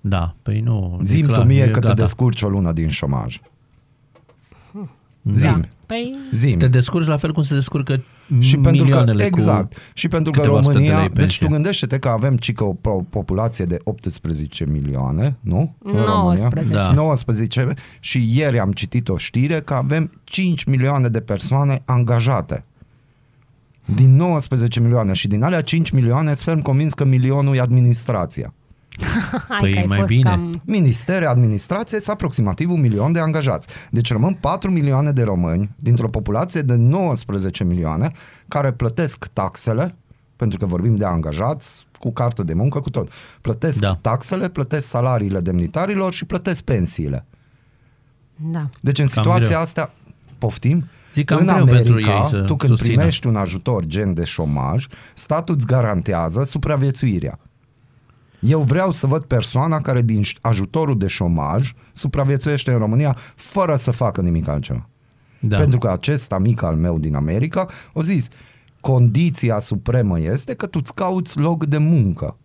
[0.04, 0.98] Da, păi nu.
[1.00, 2.02] e zim clar, tu mie e că te gata.
[2.02, 3.40] descurci o lună din șomaj.
[5.22, 5.32] Da.
[5.32, 5.64] Zim.
[5.86, 6.58] Păi, Zim.
[6.58, 8.02] Te descurci la fel cum se descurcă
[8.38, 9.80] Și pentru că, milioanele exact, cu...
[9.94, 11.46] și pentru că câteva sute de România, lei deci pensie.
[11.46, 15.74] tu gândește-te că avem cică o po- populație de 18 milioane, nu?
[15.78, 16.14] În România.
[16.14, 16.72] 19.
[16.74, 16.92] Da.
[16.92, 22.64] 19 și ieri am citit o știre că avem 5 milioane de persoane angajate.
[23.94, 28.54] Din 19 milioane și din alea 5 milioane sunt ferm convins că milionul e administrația.
[29.48, 30.30] hai Păi că ai mai fost bine.
[30.30, 30.62] cam...
[30.64, 33.68] Ministere, administrație, sunt aproximativ un milion de angajați.
[33.90, 38.12] Deci rămân 4 milioane de români dintr-o populație de 19 milioane
[38.48, 39.94] care plătesc taxele,
[40.36, 43.08] pentru că vorbim de angajați, cu carte de muncă, cu tot.
[43.40, 43.86] Plătesc Da.
[43.86, 43.98] da.
[44.10, 47.26] taxele, plătesc salariile demnitarilor și plătesc pensiile.
[48.36, 48.68] Da.
[48.80, 49.60] Deci în Cam situația greu.
[49.60, 49.92] asta,
[50.38, 50.84] poftim,
[51.14, 52.96] Zic cam în greu America, pentru ei să tu când susțină.
[52.96, 57.38] primești un ajutor gen de șomaj, statul îți garantează supraviețuirea.
[58.42, 63.76] Eu vreau să văd persoana care din ș- ajutorul de șomaj supraviețuiește în România fără
[63.76, 64.88] să facă nimic altceva.
[65.40, 65.56] Da.
[65.56, 68.28] Pentru că acest amic al meu din America o zis,
[68.80, 72.36] condiția supremă este că tu îți cauți loc de muncă.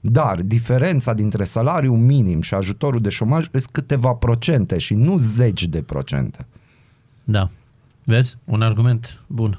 [0.00, 5.64] Dar diferența dintre salariul minim și ajutorul de șomaj sunt câteva procente și nu zeci
[5.64, 6.46] de procente.
[7.24, 7.50] Da.
[8.04, 8.36] Vezi?
[8.44, 9.58] Un argument bun.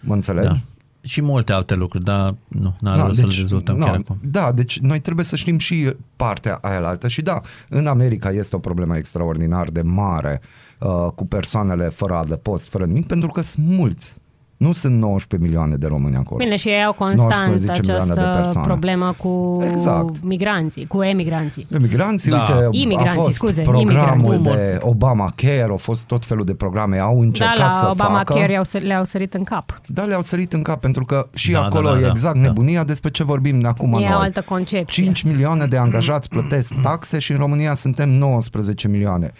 [0.00, 0.48] Mă înțelegi?
[0.48, 0.58] Da.
[1.02, 4.18] Și multe alte lucruri, dar nu, n-are Da, rost să-l dezvoltăm na, chiar acum.
[4.22, 8.56] Da, deci noi trebuie să știm și partea aia altă și da, în America este
[8.56, 10.40] o problemă extraordinar de mare
[10.78, 14.14] uh, cu persoanele fără adăpost, fără nimic, pentru că sunt mulți.
[14.60, 16.36] Nu sunt 19 milioane de români acolo.
[16.44, 18.66] Bine, și ei au constant 19 milioane de această persoane.
[18.66, 20.22] problemă cu Exact.
[20.22, 21.66] migranții, cu emigranții.
[21.74, 22.36] Emigranții, Da.
[22.38, 24.38] uite, Imigranții, a fost scuze, programul imigranții.
[24.44, 28.32] de Obamacare, au fost tot felul de programe, au Da, încercat la să Obama facă.
[28.32, 29.80] Care le-au, le-au sărit în cap.
[29.86, 32.34] Da, le-au sărit în cap, pentru că și Da, acolo da, da, e da, exact
[32.34, 32.40] da.
[32.40, 34.12] nebunia despre ce vorbim acum Ei noi.
[34.12, 35.02] au altă concepție.
[35.02, 39.30] 5 milioane de angajați plătesc taxe și în România suntem 19 milioane.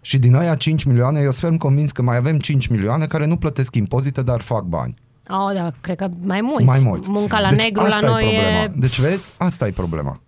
[0.00, 3.36] Și din aia 5 milioane, eu sunt convins că mai avem 5 milioane care nu
[3.36, 4.94] plătesc impozite, dar fac bani.
[5.28, 6.64] Oh, da, cred că mai mulți.
[6.64, 7.10] Mai mulți.
[7.10, 8.62] Munca la deci negru asta la noi e problema.
[8.62, 8.72] e...
[8.74, 10.20] Deci vezi, asta e problema.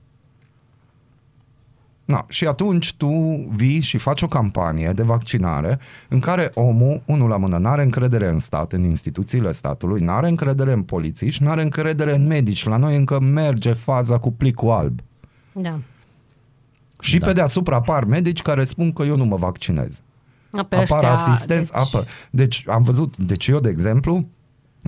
[2.04, 3.08] Na, și atunci tu
[3.54, 8.28] vii și faci o campanie de vaccinare în care omul, unul la mână, n-are încredere
[8.28, 12.64] în stat, în instituțiile statului, n-are încredere în polițiști, n-are încredere în medici.
[12.64, 15.00] La noi încă merge faza cu plicul alb.
[15.52, 15.78] Da.
[17.02, 17.26] Și Da.
[17.26, 20.02] pe deasupra apar medici care spun că eu nu mă vaccinez.
[20.52, 21.80] A, Pe apar ăștia, asistenți, deci...
[21.80, 22.06] apă.
[22.30, 24.26] Deci am văzut, deci eu de exemplu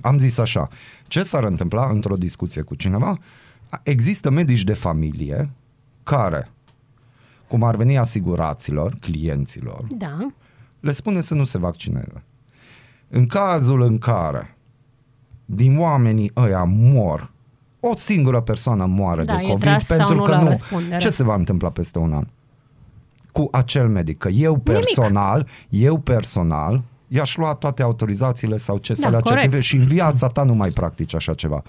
[0.01, 0.67] am zis așa,
[1.07, 3.19] ce s-ar întâmpla într-o discuție cu cineva?
[3.83, 5.49] Există medici de familie
[6.03, 6.49] care,
[7.47, 10.27] cum ar veni asiguraților, clienților, Da.
[10.79, 12.23] le spune să nu se vaccineze.
[13.09, 14.57] În cazul în care
[15.45, 17.31] din oamenii ăia mor,
[17.89, 20.47] o singură persoană moare Da, de e COVID tras sau pentru nu că la nu.
[20.47, 20.97] răspundere.
[20.97, 22.25] Ce se va întâmpla peste un an?
[23.31, 24.17] Cu acel medic.
[24.17, 29.41] Că eu personal, eu personal, i-aș lua toate autorizațiile sau ce să Da, le corect.
[29.41, 31.63] certive și în viața ta nu mai practici așa ceva.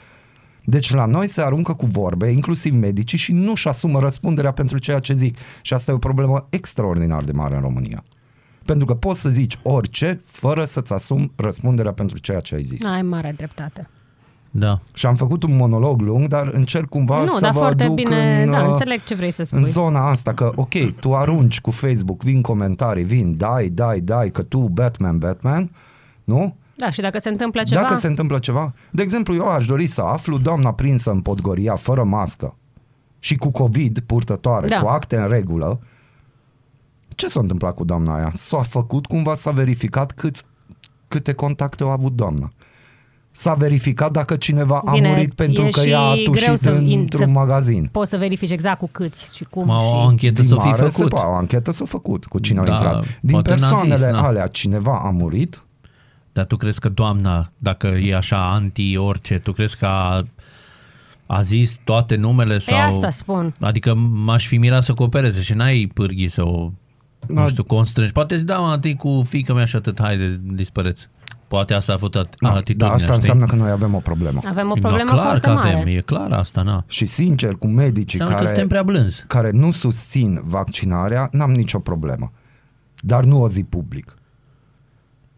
[0.65, 4.99] Deci la noi se aruncă cu vorbe, inclusiv medicii, și nu-și asumă răspunderea pentru ceea
[4.99, 5.37] ce zic.
[5.63, 8.05] Și asta e o problemă extraordinar de mare în România.
[8.65, 12.85] Pentru că poți să zici orice fără să-ți asumi răspunderea pentru ceea ce ai zis.
[12.85, 13.89] Ai mare dreptate.
[14.59, 14.79] Da.
[14.95, 17.95] Și am făcut un monolog lung, dar încerc cumva nu, să dar vă foarte duc
[17.95, 19.59] bine, în, da, uh, înțeleg ce vrei să spui.
[19.59, 24.31] în zona asta, că ok, tu arunci cu Facebook, vin comentarii, vin, dai, dai, dai,
[24.31, 25.71] că tu Batman, Batman,
[26.25, 26.57] nu?
[26.75, 27.81] Da, și dacă se întâmplă ceva...
[27.81, 28.75] Dacă se întâmplă ceva.
[28.91, 32.57] De exemplu, eu aș dori să aflu doamna prinsă în Podgoria, fără mască
[33.19, 34.81] și cu COVID purtătoare, Da.
[34.81, 35.81] cu acte în regulă,
[37.09, 38.31] ce s-a întâmplat cu doamna aia?
[38.35, 40.45] S-a făcut cumva, s-a verificat câți,
[41.09, 42.53] câte contacte a avut doamna.
[43.39, 46.59] S-a verificat dacă cineva Bine, a murit pentru e că și ea a greu tușit
[46.59, 47.89] să- într-un să- magazin.
[47.93, 49.85] Poți să verifici exact cu câți și cum Ma, și...
[49.93, 51.09] o anchetă Din să fi mare se făcut.
[51.11, 53.05] poate, o anchetă s-a făcut cu cine a Da, intrat.
[53.21, 54.27] Din poate n-a persoanele zis, na.
[54.27, 55.61] alea, cineva a murit,
[56.33, 60.25] Dar tu crezi că doamna, dacă e așa anti-orice, tu crezi că a,
[61.27, 62.77] a zis toate numele sau...
[62.77, 63.55] Pe asta spun.
[63.61, 66.71] Adică m-aș fi mirat să coopereze și n-ai pârghii să o,
[67.27, 67.41] Da.
[67.41, 68.13] nu știu, constrângi.
[68.13, 71.09] Poate îți dau întâi cu fiica mea și atât, haide, dispăreți.
[71.49, 73.17] Poate asta a fost at- Da, atitudinea, dar asta știi?
[73.19, 74.41] înseamnă că noi avem o problemă.
[74.47, 75.73] Avem o Da, problemă clar foarte că mare.
[75.75, 76.85] avem, e clar asta, na.
[76.89, 79.25] Și sincer, cu medicii Înseamnă că suntem care, prea blânzi.
[79.27, 82.33] care nu susțin vaccinarea, n-am nicio problemă.
[83.01, 84.15] Dar nu o zi public.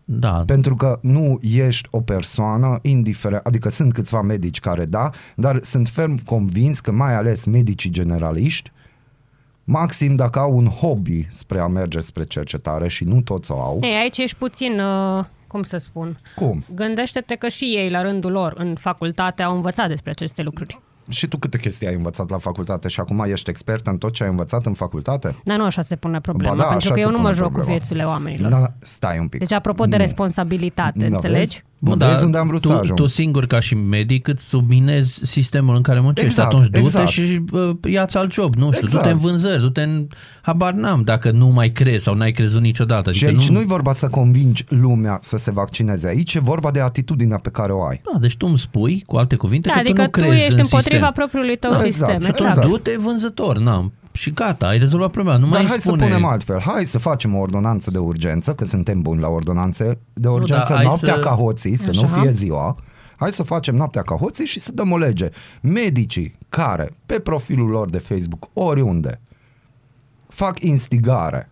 [0.05, 5.59] Da, Pentru că nu ești o persoană indiferent, adică sunt câțiva medici care da, dar
[5.63, 8.73] sunt ferm convins că mai ales medicii generaliști,
[9.65, 13.79] maxim dacă au un hobby spre a merge spre cercetare și nu toți o au,
[13.81, 16.65] Ei, aici ești puțin, uh, cum să spun, cum?
[16.75, 20.81] gândește-te că și ei, la rândul lor, în facultate, au învățat despre aceste lucruri.
[21.11, 24.23] Și tu câte chestii ai învățat la facultate și acum ești expert în tot ce
[24.23, 25.37] ai învățat în facultate?
[25.45, 27.29] Dar nu așa se pune problema, Ba da, pentru așa că se eu nu mă
[27.29, 27.71] pune joc problema.
[27.71, 28.51] cu viețile oamenilor.
[28.51, 29.39] Da, stai un pic.
[29.41, 30.03] Deci, apropo de Nu.
[30.03, 31.39] responsabilitate, Nu, înțelegi?
[31.39, 31.65] vezi?
[31.81, 32.99] Mă vezi unde am vrut tu, să ajung.
[32.99, 36.29] tu singur ca și medic îți subminezi sistemul în care muncești.
[36.31, 37.09] Exact, Atunci du-te exact.
[37.09, 39.03] și uh, ia-ți alt job, nu știu, Exact.
[39.05, 40.07] du-te în vânzări, du-te în...
[40.43, 43.13] Habar n-am dacă nu mai crezi sau n-ai crezut niciodată.
[43.13, 43.55] Și Adică aici nu...
[43.57, 46.09] nu-i vorba să convingi lumea să se vaccineze.
[46.09, 48.01] Aici e vorba de atitudinea pe care o ai.
[48.13, 50.35] Da, deci tu îmi spui, cu alte cuvinte, Da, că adică tu nu tu crezi
[50.35, 51.13] ești în împotriva sistem.
[51.15, 52.09] propriului tău Da, sistem.
[52.09, 52.25] exact.
[52.25, 52.69] Și atunci Exact.
[52.69, 55.39] du-te vânzător, na, și gata, ai rezolvat problema.
[55.39, 56.03] Nu Dar mai hai spune...
[56.03, 56.61] să punem altfel.
[56.61, 60.77] Hai să facem o ordonanță de urgență, că suntem buni la ordonanțe de urgență, dar
[60.77, 62.01] hai noaptea să- ca hoții, să Așa.
[62.01, 62.77] nu fie ziua.
[63.17, 65.29] Hai să facem noaptea ca hoții și să dăm o lege.
[65.61, 69.21] Medicii care, pe profilul lor de Facebook, oriunde,
[70.29, 71.51] fac instigare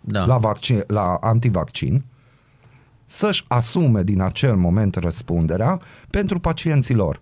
[0.00, 0.24] Da.
[0.24, 2.04] la, vaccin, la antivaccin,
[3.04, 5.80] să-și asume din acel moment răspunderea
[6.10, 7.20] pentru pacienții lor.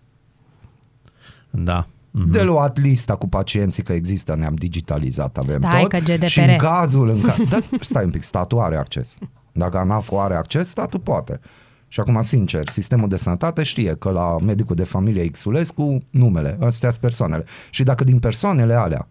[1.51, 1.87] Da.
[2.17, 2.31] Mhm.
[2.31, 5.91] De luat lista cu pacienții că există, ne-am digitalizat, avem Stai tot.
[5.91, 6.27] că GDPR.
[6.27, 7.45] Și în cazul în care...
[7.51, 9.19] Da, stai un pic, statul are acces.
[9.53, 11.41] Dacă ANAF are acces, statul poate.
[11.89, 16.89] Și acum, sincer, sistemul de sănătate știe că la medicul de familie Xulescu, numele, astea
[16.91, 17.45] sunt persoanele.
[17.71, 19.09] Și dacă din persoanele alea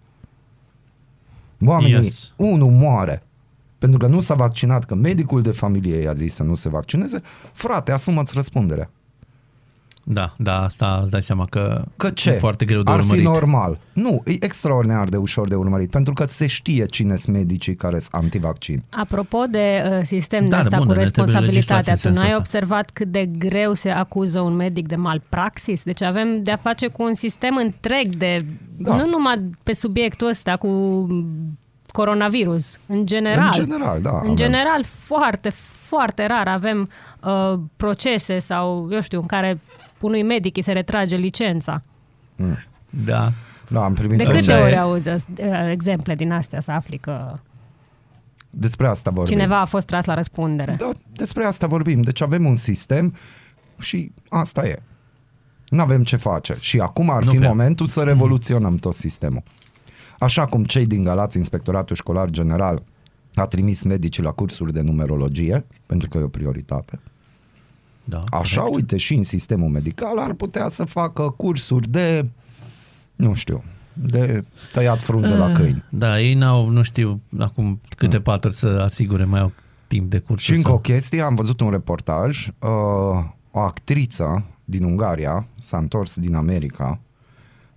[1.66, 2.04] oamenii, Yes.
[2.04, 2.34] yes.
[2.36, 3.24] unul moare
[3.78, 7.22] pentru că nu s-a vaccinat, că medicul de familie i-a zis să nu se vaccineze,
[7.54, 8.89] frate, asumă-ți răspunderea.
[10.06, 12.30] Da, da, asta îți dai seama că, Că ce?
[12.30, 13.22] e foarte greu de Ar urmărit.
[13.24, 13.80] fi normal.
[13.93, 17.99] Nu, e extraordinar de ușor de urmărit, pentru că se știe cine sunt medicii care
[17.99, 18.84] sunt antivaccin.
[18.89, 22.14] Apropo de uh, sistem de Da, asta bun, cu ne trebuie responsabilitatea, legislație tu în
[22.14, 25.84] n-ai sensul observat cât de greu se acuză un medic de malpraxis?
[25.84, 28.38] Deci avem de-a face cu un sistem întreg de,
[28.78, 28.95] Da.
[28.95, 30.68] nu numai pe subiectul ăsta cu
[31.91, 33.45] coronavirus, în general.
[33.45, 34.36] În general, da, În avem.
[34.36, 35.49] general, foarte,
[35.88, 36.89] foarte rar avem
[37.24, 39.60] uh, procese sau, eu știu, în care
[40.04, 41.82] unui medic îi se retrage licența.
[43.06, 43.32] Da.
[43.70, 45.16] Da, am primit De un- câte e- ori auzi uh,
[45.72, 47.39] exemple din astea să afli că
[48.49, 49.38] Despre asta vorbim.
[49.38, 50.76] cineva a fost tras la răspundere?
[50.78, 52.01] Da, despre asta vorbim.
[52.01, 53.16] Deci avem un sistem
[53.80, 54.82] și asta e.
[55.70, 56.56] Nu avem ce face.
[56.60, 57.49] Și acum ar Nu fi prea.
[57.49, 59.43] momentul să revoluționăm tot sistemul.
[60.20, 62.84] Așa cum cei din Galați, Inspectoratul Școlar General,
[63.36, 66.99] a trimis medicii la cursuri de numerologie, pentru că e o prioritate.
[68.04, 68.76] Da Așa, corect.
[68.76, 72.30] uite, și în sistemul medical ar putea să facă cursuri de,
[73.16, 75.84] nu știu, de tăiat frunze la câini.
[75.89, 79.51] Da, ei n-au, nu știu acum câte paturi să asigure, mai au
[79.88, 80.43] timp de curs.
[80.43, 82.70] Și încă o chestie, am văzut un reportaj, uh,
[83.51, 86.99] o actriță din Ungaria s-a întors din America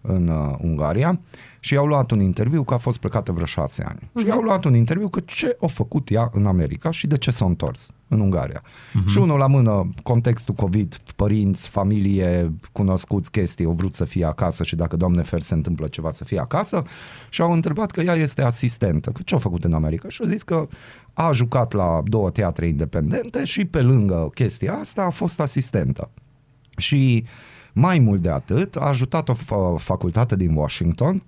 [0.01, 1.20] în uh, Ungaria
[1.66, 3.98] și i-au luat un interviu că a fost plecată vreo șase ani.
[3.98, 4.20] Uh-huh.
[4.20, 7.30] Și i-au luat un interviu că ce a făcut ea în America și de ce
[7.30, 8.62] s-a întors în Ungaria.
[8.62, 9.06] Uh-huh.
[9.06, 14.64] Și unul la mână, contextul COVID, părinți, familie, cunoscuți chestii, au vrut să fie acasă
[14.64, 16.82] și dacă, Doamne fer, se întâmplă ceva să fie acasă
[17.28, 19.10] și au întrebat că ea este asistentă.
[19.10, 20.08] Că ce a făcut în America?
[20.08, 20.68] Și au zis că
[21.12, 26.10] a jucat la două teatre independente și pe lângă chestia asta a fost asistentă.
[26.76, 27.24] Și
[27.72, 31.22] mai mult de atât, a ajutat o fa- facultate din Washington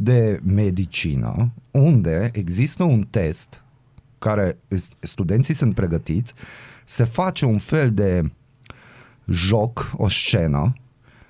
[0.00, 3.62] de medicină, unde există un test
[4.18, 6.32] care s- studenții sunt pregătiți,
[6.84, 8.22] se face un fel de
[9.26, 10.72] joc, o scenă,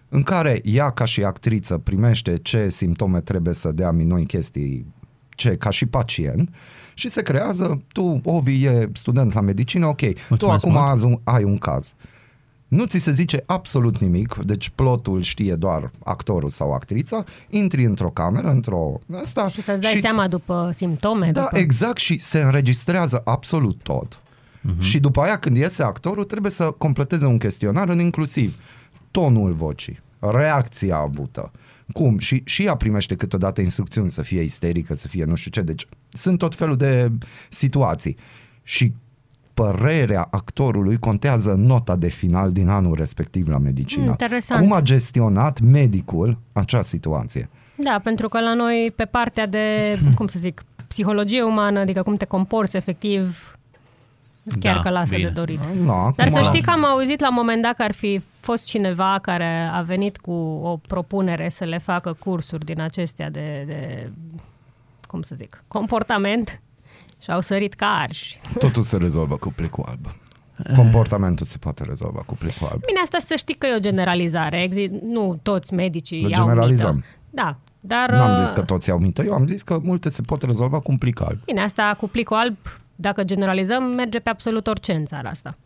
[0.08, 4.86] în care ea ca și actriță primește ce simptome trebuie să dea minuni chestii,
[5.28, 6.54] ce ca și pacient
[6.94, 10.84] și se creează, tu, Ovi, e student la medicină, ok, tu Mulțumesc acum mult.
[10.90, 11.94] azi un, ai un caz.
[12.68, 18.10] Nu ți se zice absolut nimic, deci plotul știe doar actorul sau actrița, intri într-o
[18.10, 18.98] cameră, într-o...
[19.14, 21.30] Asta, Și să-ți dai seama după simptome.
[21.30, 21.58] da, după...
[21.58, 24.18] exact și se înregistrează absolut tot.
[24.18, 24.80] Uh-huh.
[24.80, 28.62] Și după aia când iese actorul trebuie să completeze un chestionar în inclusiv
[29.10, 31.52] tonul vocii, reacția avută,
[31.92, 35.60] cum și, și ea primește câteodată instrucțiuni să fie isterică, să fie nu știu ce,
[35.60, 37.12] deci sunt tot felul de
[37.48, 38.16] situații.
[38.62, 38.92] Și
[39.62, 44.04] părerea actorului contează în nota de final din anul respectiv la medicină.
[44.04, 44.60] Interesant.
[44.60, 47.48] Cum a gestionat medicul acea situație?
[47.74, 52.16] Da, pentru că la noi, pe partea de, cum să zic, psihologie umană, adică cum
[52.16, 53.52] te comporți efectiv,
[54.60, 55.28] chiar Da, că lasă bine.
[55.28, 55.60] de dorit.
[55.84, 58.20] No, acum, Dar să știi că am auzit la un moment dat că ar fi
[58.40, 60.32] fost cineva care a venit cu
[60.62, 64.10] o propunere să le facă cursuri din acestea de, de
[65.06, 66.60] cum să zic, comportament
[67.22, 68.40] și au sărit ca arși.
[68.58, 70.06] Totul se rezolvă cu plicul alb.
[70.76, 72.84] Comportamentul se poate rezolva cu plicul alb.
[72.84, 74.68] Bine, asta să știi că e o generalizare.
[74.68, 76.94] Exi- nu toți medicii Le iau generalizăm.
[76.94, 77.06] mită.
[77.30, 78.10] Da, dar...
[78.10, 80.80] N-am uh, zis că toți iau mită, eu am zis că multe se pot rezolva
[80.80, 81.38] cu un plic alb.
[81.44, 82.56] Bine, asta cu plicul alb,
[82.94, 85.56] dacă generalizăm, merge pe absolut orice în țara asta.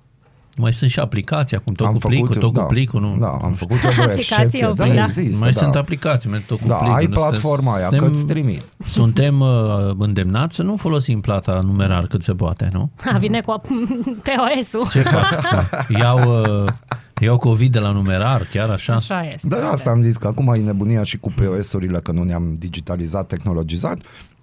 [0.56, 3.00] Mai sunt și aplicații acum, tot am cu plicul, tot da, cu plicul.
[3.00, 5.04] Nu, Da, am nu făcut o Aplicații, excepție, au da, plicul, da.
[5.04, 5.58] există, mai da.
[5.60, 6.96] sunt aplicații, mai tot cu Da, plicul.
[6.96, 8.62] ai Nu suntem- platforma aia, suntem- că îți trimit.
[8.98, 9.48] Suntem uh,
[9.98, 12.90] îndemnați să nu folosim plata numerar cât se poate, nu?
[13.00, 13.60] Ha, vine cu
[14.22, 14.88] POS-ul.
[14.94, 15.38] Ce fac?
[16.00, 16.64] iau, uh,
[17.24, 18.94] iau COVID de la numerar, chiar așa?
[18.94, 19.48] Așa este.
[19.48, 23.26] Da, asta am zis că acum e nebunia și cu POS-urile, că nu ne-am digitalizat,
[23.26, 23.98] tehnologizat.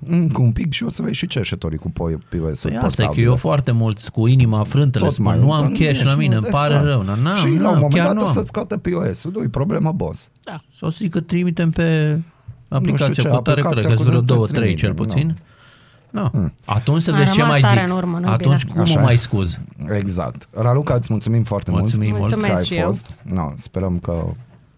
[0.06, 3.20] Încă un pic și o să vezi și cerșetorii cu POS-uri Păi asta e că
[3.20, 6.16] eu foarte mulți cu inima frântă le Tot spun, mai nu am ești, cash la
[6.16, 6.86] mine, îmi pare exact.
[6.86, 7.04] rău.
[7.04, 8.32] N-am, și la n-am, un moment chiar dat nu o am.
[8.32, 10.30] să-ți scoată POS-ul, nu-i problemă, boss.
[10.44, 10.62] Da.
[10.80, 12.20] Sau să zic că trimitem pe
[12.68, 15.36] aplicația ce, cu tare, aplicația cred că cu vreo tare două, trei cel trimitem,
[16.12, 16.30] puțin.
[16.42, 16.50] No.
[16.66, 17.90] Atunci să A vezi ce rămas mai tare zic.
[17.90, 18.72] în urmă, nu-i Atunci bine.
[18.74, 19.04] cum Așa mă e.
[19.04, 19.60] mai scuz?
[19.98, 20.48] Exact.
[20.52, 22.20] Raluca, îți mulțumim foarte Mulțumim mult.
[22.20, 22.32] mult.
[22.32, 22.86] Mulțumesc că și ai eu.
[22.86, 23.12] fost.
[23.24, 24.24] No, sperăm că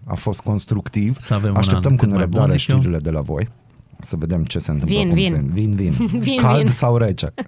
[0.06, 1.20] a fost constructiv.
[1.20, 2.76] Să avem un Așteptăm an cu cât mai bun, nerăbdare zic eu.
[2.78, 3.50] știrile de la voi.
[4.00, 4.98] Să vedem ce se întâmplă.
[4.98, 5.30] Vin, cum vin.
[5.34, 5.42] Se...
[5.54, 5.92] Vin, vin.
[6.20, 6.68] Vin, Cald vin.
[6.68, 7.34] sau rece?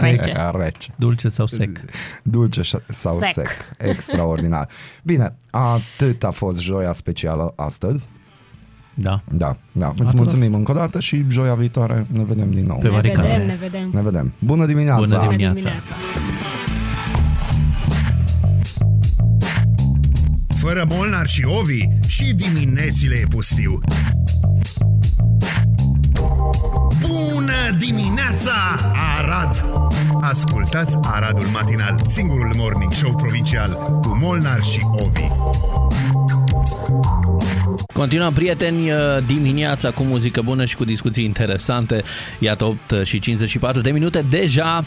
[0.00, 0.50] Rece.
[0.54, 0.90] rece.
[0.96, 1.80] Dulce sau sec?
[2.22, 3.32] Dulce ș- sau sec.
[3.32, 3.46] Sec.
[3.46, 3.88] sec.
[3.88, 4.68] Extraordinar.
[5.02, 8.08] Bine, atât a fost joia specială astăzi.
[8.94, 9.22] Da.
[9.30, 9.88] Da, da.
[9.88, 12.76] Îți Atât a mulțumim încă o dată și joia viitoare ne vedem din nou.
[12.78, 13.28] Pe Ne baricade.
[13.28, 13.90] vedem, ne vedem.
[13.92, 14.32] Ne vedem.
[14.44, 15.00] Bună dimineața!
[15.00, 15.54] Bună Bună dimineața.
[15.54, 15.94] dimineața.
[20.48, 23.78] Fără Molnar și Ovi și diminețile e pustiu.
[27.00, 28.52] Bună dimineața,
[29.18, 29.64] Arad!
[30.20, 33.70] Ascultați Aradul Matinal, singurul morning show provincial
[34.02, 35.26] cu Molnar și Ovi.
[37.92, 38.96] Continuăm, prieteni, uh,
[39.26, 42.02] dimineața cu muzică bună și cu discuții interesante.
[42.38, 44.24] Iată 8 și 54 de minute.
[44.30, 44.84] Deja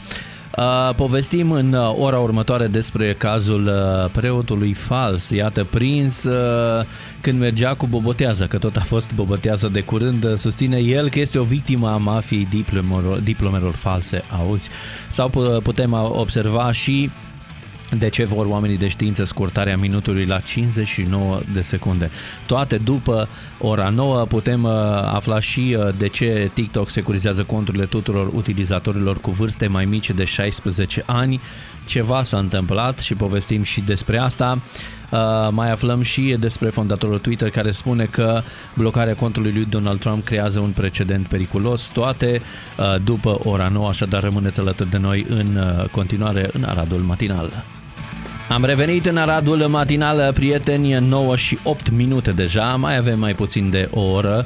[0.58, 6.86] Uh, povestim în uh, ora următoare despre cazul uh, preotului fals, iată prins uh,
[7.22, 11.40] când mergea cu bobotează, că tot a fost bobotează de curând, susține el că este
[11.40, 14.70] o victimă a mafiei diplomelor, diplomelor false, auzi?
[15.08, 15.30] Sau
[15.64, 17.10] putem observa și
[17.98, 22.10] de ce vor oamenii de știință scurtarea minutului la 59 de secunde.
[22.46, 23.28] Toate după
[23.60, 24.72] ora 9 putem uh,
[25.04, 30.24] afla și uh, de ce TikTok securizează conturile tuturor utilizatorilor cu vârste mai mici de
[30.24, 31.42] 16 ani.
[31.86, 34.58] Ceva s-a întâmplat și povestim și despre asta.
[35.10, 38.42] Uh, mai aflăm și despre fondatorul Twitter care spune că
[38.74, 41.88] blocarea contului lui Donald Trump creează un precedent periculos.
[41.88, 42.42] Toate
[42.78, 47.66] uh, după ora 9, așadar rămâneți alături de noi în uh, continuare în Aradul Matinal.
[48.50, 53.70] Am revenit în Aradul Matinal, prieteni, 9 și 8 minute deja, mai avem mai puțin
[53.70, 54.46] de o oră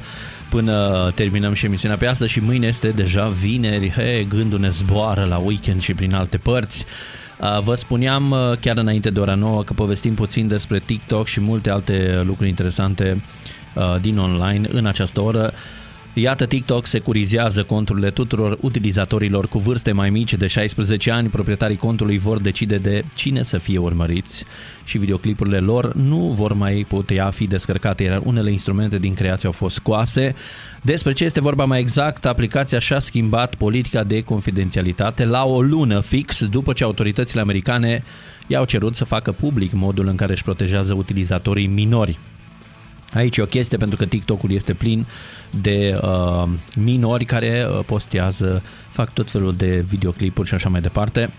[0.50, 5.26] până terminăm și emisiunea pe astăzi și mâine este deja vineri, he, gândul ne zboară
[5.30, 6.86] la weekend și prin alte părți.
[7.62, 12.22] Vă spuneam chiar înainte de ora 9 că povestim puțin despre TikTok și multe alte
[12.26, 13.22] lucruri interesante
[14.02, 15.52] din online în această oră.
[16.14, 21.28] Iată, TikTok securizează conturile tuturor utilizatorilor cu vârste mai mici de 16 ani.
[21.28, 24.46] Proprietarii contului vor decide de cine să fie urmăriți
[24.84, 29.54] și videoclipurile lor nu vor mai putea fi descărcate, iar unele instrumente din creație au
[29.54, 30.36] fost scoase.
[30.82, 36.00] Despre ce este vorba mai exact, aplicația și-a schimbat politica de confidențialitate la o lună
[36.00, 38.04] fix după ce autoritățile americane
[38.48, 42.20] i-au cerut să facă public modul în care își protejează utilizatorii minori.
[43.14, 45.06] Aici e o chestie pentru că TikTok-ul este plin
[45.62, 51.34] de uh, minori care uh, postează, fac tot felul de videoclipuri și așa mai departe.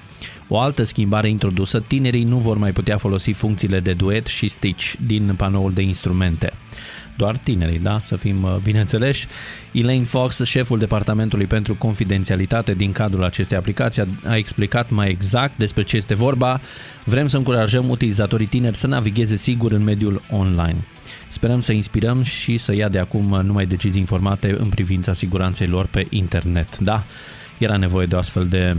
[0.49, 4.93] O altă schimbare introdusă, tinerii nu vor mai putea folosi funcțiile de duet și stitch
[5.07, 6.53] din panoul de instrumente
[7.21, 8.01] doar tinerii, da?
[8.03, 9.27] Să fim uh, bineînțeleși.
[9.73, 15.83] Elaine Fox, șeful Departamentului pentru Confidențialitate din cadrul acestei aplicații, a explicat mai exact despre
[15.83, 16.61] ce este vorba.
[17.05, 20.77] Vrem să încurajăm utilizatorii tineri să navigheze sigur în mediul online.
[21.31, 25.87] Sperăm să inspirăm și să ia de acum numai decizii informate în privința siguranței lor
[25.87, 26.79] pe internet.
[26.79, 27.05] Da,
[27.59, 28.77] era nevoie de o astfel de,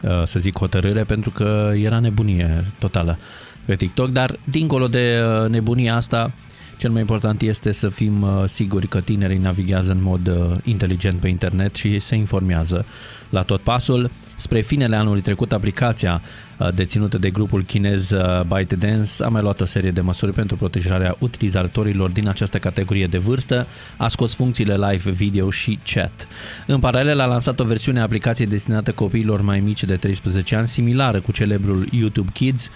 [0.00, 3.18] uh, să zic, hotărâre pentru că era nebunie totală
[3.64, 6.32] pe TikTok, dar dincolo de uh, nebunia asta,
[6.76, 11.20] cel mai important este să fim uh, siguri că tinerii navighează în mod uh, inteligent
[11.20, 12.84] pe internet și se informează
[13.30, 14.10] la tot pasul.
[14.36, 16.22] Spre finele anului trecut, aplicația
[16.58, 18.12] uh, deținută de grupul chinez
[18.46, 23.18] ByteDance a mai luat o serie de măsuri pentru protejarea utilizatorilor din această categorie de
[23.18, 23.66] vârstă,
[23.96, 26.26] a scos funcțiile live video și chat.
[26.66, 30.68] În paralel a lansat o versiune a aplicației destinată copiilor mai mici de 13 ani,
[30.68, 32.70] similară cu celebrul YouTube Kids,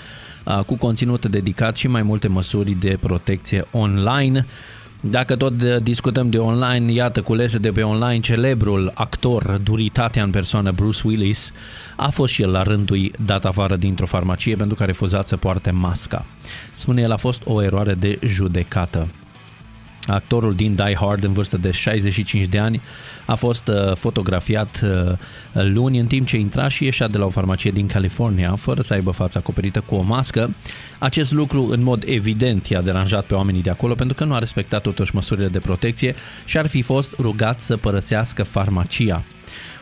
[0.67, 4.47] cu conținut dedicat și mai multe măsuri de protecție online.
[5.01, 10.71] Dacă tot discutăm de online, iată culese de pe online, celebrul actor, duritatea în persoană
[10.71, 11.53] Bruce Willis,
[11.97, 15.37] a fost și el la rândul dat afară dintr-o farmacie pentru că a refuzat să
[15.37, 16.27] poarte masca.
[16.73, 19.09] Spune el a fost o eroare de judecată.
[20.09, 22.81] Actorul din Die Hard, în vârstă de 65 de ani,
[23.27, 25.13] a fost uh, fotografiat uh,
[25.53, 28.93] luni în timp ce intra și ieșea de la o farmacie din California, fără să
[28.93, 30.55] aibă fața acoperită cu o mască.
[30.99, 34.39] Acest lucru, în mod evident, i-a deranjat pe oamenii de acolo pentru că nu a
[34.39, 39.25] respectat totuși măsurile de protecție și ar fi fost rugat să părăsească farmacia.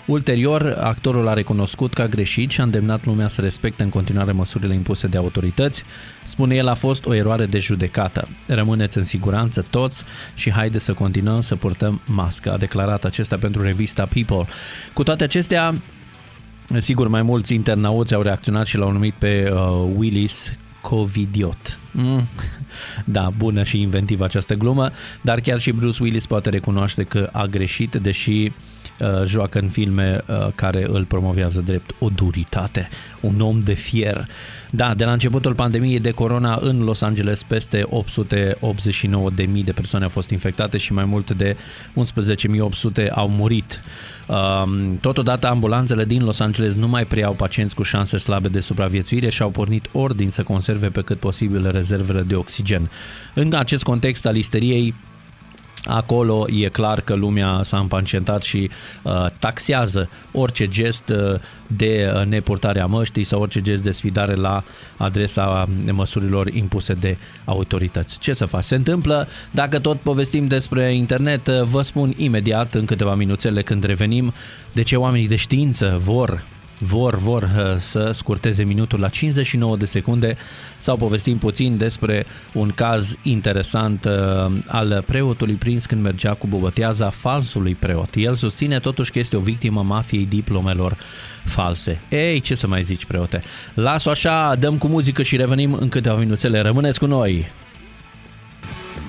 [0.07, 4.33] Ulterior, actorul a recunoscut că a greșit și a îndemnat lumea să respecte în continuare
[4.33, 5.83] măsurile impuse de autorități.
[6.23, 8.29] Spune el, a fost o eroare de judecată.
[8.47, 10.05] Rămâneți în siguranță toți
[10.35, 14.53] și haide să continuăm să purtăm mască, a declarat acesta pentru revista People.
[14.93, 15.75] Cu toate acestea,
[16.79, 19.59] Sigur, mai mulți internauți au reacționat și l-au numit pe uh,
[19.97, 21.79] Willis covidiot.
[21.91, 22.29] Mm.
[23.05, 24.91] Da, bună și inventivă această glumă,
[25.21, 28.76] dar chiar și Bruce Willis poate recunoaște că a greșit, deși Uh,
[29.25, 32.89] joacă în filme uh, care îl promovează drept o duritate,
[33.21, 34.29] un om de fier.
[34.71, 40.11] Da, de la începutul pandemiei de corona în Los Angeles peste 889.000 de persoane au
[40.11, 43.83] fost infectate și mai mult de 11.800 au murit.
[44.27, 49.29] Um, totodată, ambulanțele din Los Angeles nu mai preiau pacienți cu șanse slabe de supraviețuire
[49.29, 52.91] și au pornit ordini să conserve pe cât posibil rezervele de oxigen.
[53.35, 54.95] În acest context al isteriei,
[55.87, 58.70] Acolo e clar că lumea s-a împacientat și
[59.03, 64.34] uh, taxează orice gest uh, de uh, nepurtare a măștii sau orice gest de sfidare
[64.34, 64.64] la
[64.97, 68.18] adresa măsurilor impuse de autorități.
[68.18, 68.64] Ce să faci?
[68.64, 73.84] Se întâmplă, dacă tot povestim despre internet, uh, vă spun imediat în câteva minuțele când
[73.84, 74.32] revenim
[74.72, 76.45] de ce oamenii de știință vor
[76.79, 80.37] vor, vor uh, să scurteze minutul la 59 de secunde
[80.79, 87.11] sau povestim puțin despre un caz interesant uh, al preotului prins când mergea cu bobăteaza
[87.11, 88.09] falsului preot.
[88.14, 90.97] El susține totuși că este o victimă mafiei diplomelor
[91.45, 92.01] false.
[92.09, 93.43] Ei, ce să mai zici, preote?
[93.74, 96.61] Las-o așa, dăm cu muzică și revenim în câteva minuțele.
[96.61, 97.66] Rămâneți cu noi!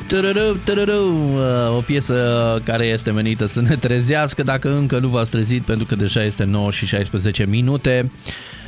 [0.08, 5.32] Tărărău, tărărău, uh, o piesă care este menită să ne trezească dacă încă nu v-ați
[5.32, 8.12] trezit pentru că deja este 9 și 16 minute.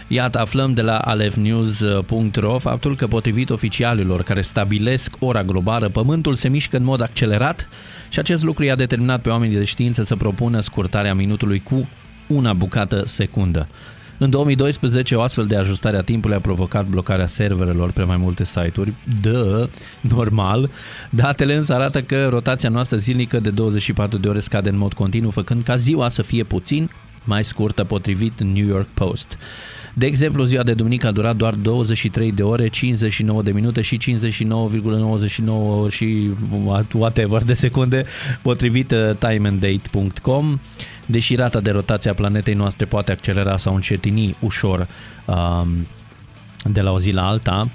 [0.07, 6.49] Iată, aflăm de la alefnews.ro faptul că potrivit oficialilor care stabilesc ora globală, Pământul se
[6.49, 7.69] mișcă în mod accelerat
[8.09, 11.89] și acest lucru i-a determinat pe oamenii de știință să propună scurtarea minutului cu
[12.27, 13.67] una bucată secundă.
[14.21, 18.43] În 2012, o astfel de ajustare a timpului a provocat blocarea serverelor pe mai multe
[18.43, 18.93] site-uri.
[19.21, 19.69] Dă,
[20.01, 20.69] normal.
[21.09, 25.29] Datele însă arată că rotația noastră zilnică de 24 de ore scade în mod continuu,
[25.29, 26.89] făcând ca ziua să fie puțin
[27.23, 29.37] mai scurtă potrivit New York Post.
[29.93, 33.97] De exemplu, ziua de duminică a durat doar 23 de ore, 59 de minute și
[33.97, 36.29] 59,99 și
[36.93, 38.05] whatever de secunde,
[38.41, 40.59] potrivit uh, timeanddate.com.
[41.11, 44.87] Deși rata de rotație a planetei noastre poate accelera sau încetini ușor
[45.25, 45.87] um,
[46.63, 47.69] de la o zi la alta,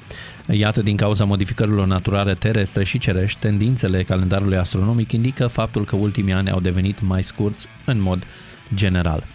[0.48, 6.32] Iată, din cauza modificărilor naturale terestre și cerești, tendințele calendarului astronomic indică faptul că ultimii
[6.32, 8.26] ani au devenit mai scurți în mod
[8.74, 9.26] general.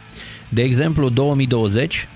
[0.49, 2.07] De exemplu, 2020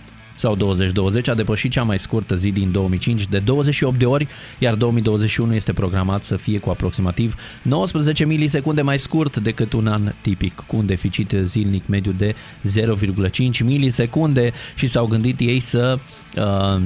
[0.44, 4.28] sau 2020 a depășit cea mai scurtă zi din 2005 de 28 de ori,
[4.60, 10.14] iar 2021 este programat să fie cu aproximativ 19 milisecunde mai scurt decât un an
[10.22, 16.00] tipic, cu un deficit zilnic mediu de 0,5 milisecunde și s-au gândit ei să
[16.38, 16.82] uh, Uh,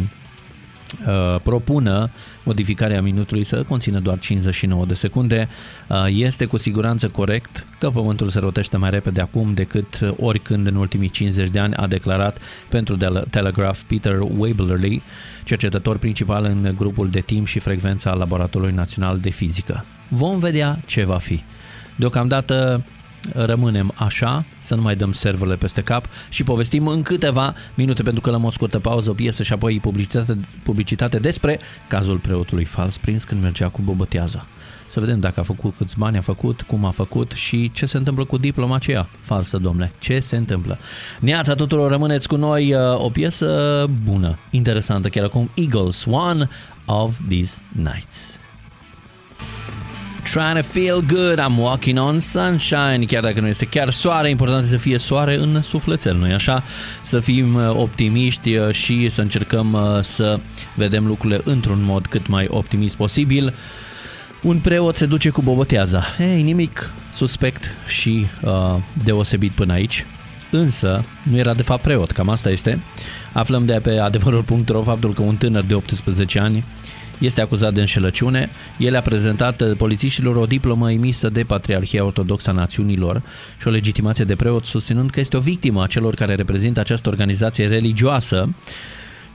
[1.43, 2.09] propună
[2.43, 5.49] modificarea minutului să conțină doar 59 de secunde.
[5.87, 10.75] Uh, este cu siguranță corect că Pământul se rotește mai repede acum decât oricând în
[10.75, 12.37] ultimii 50 de ani, a declarat
[12.69, 12.97] pentru
[13.29, 15.01] Telegraph Peter Waberley,
[15.43, 19.85] cercetător principal în grupul de timp și frecvența al Laboratorului Național de Fizică.
[20.09, 21.43] Vom vedea ce va fi.
[21.95, 22.83] Deocamdată
[23.33, 28.21] rămânem așa, să nu mai dăm serverele peste cap și povestim în câteva minute pentru
[28.21, 32.97] că la o scurtă pauză, o piesă și apoi publicitate, publicitate despre cazul preotului fals
[32.97, 34.47] prins când mergea cu bobăteaza.
[34.89, 37.97] Să vedem dacă a făcut, câți bani a făcut, cum a făcut și ce se
[37.97, 39.91] întâmplă cu diploma aceea falsă, domnule.
[39.99, 40.77] Ce se întâmplă?
[41.19, 46.49] Neața tuturor, rămâneți cu noi uh, o piesă bună, interesantă, chiar acum Eagles, One
[46.85, 48.39] of These Nights.
[50.31, 54.63] Trying to feel good, I'm walking on sunshine Chiar dacă nu este chiar soare, important
[54.63, 56.63] este să fie soare în sufletel, nu-i așa?
[57.01, 60.39] Să fim uh, optimiști uh, și să încercăm uh, să
[60.75, 63.53] vedem lucrurile într-un mod cât mai optimist posibil
[64.41, 66.03] un preot se duce cu boboteaza.
[66.19, 70.05] Ei, nimic suspect și uh, deosebit până aici.
[70.51, 72.79] Însă, nu era de fapt preot, cam asta este.
[73.33, 76.63] Aflăm de pe adevărul.ro faptul că un tânăr de 18 ani
[77.19, 78.49] este acuzat de înșelăciune.
[78.77, 83.21] El a prezentat uh, polițiștilor o diplomă emisă de Patriarhia Ortodoxă a Națiunilor
[83.59, 87.09] și o legitimație de preot susținând că este o victimă a celor care reprezintă această
[87.09, 88.49] organizație religioasă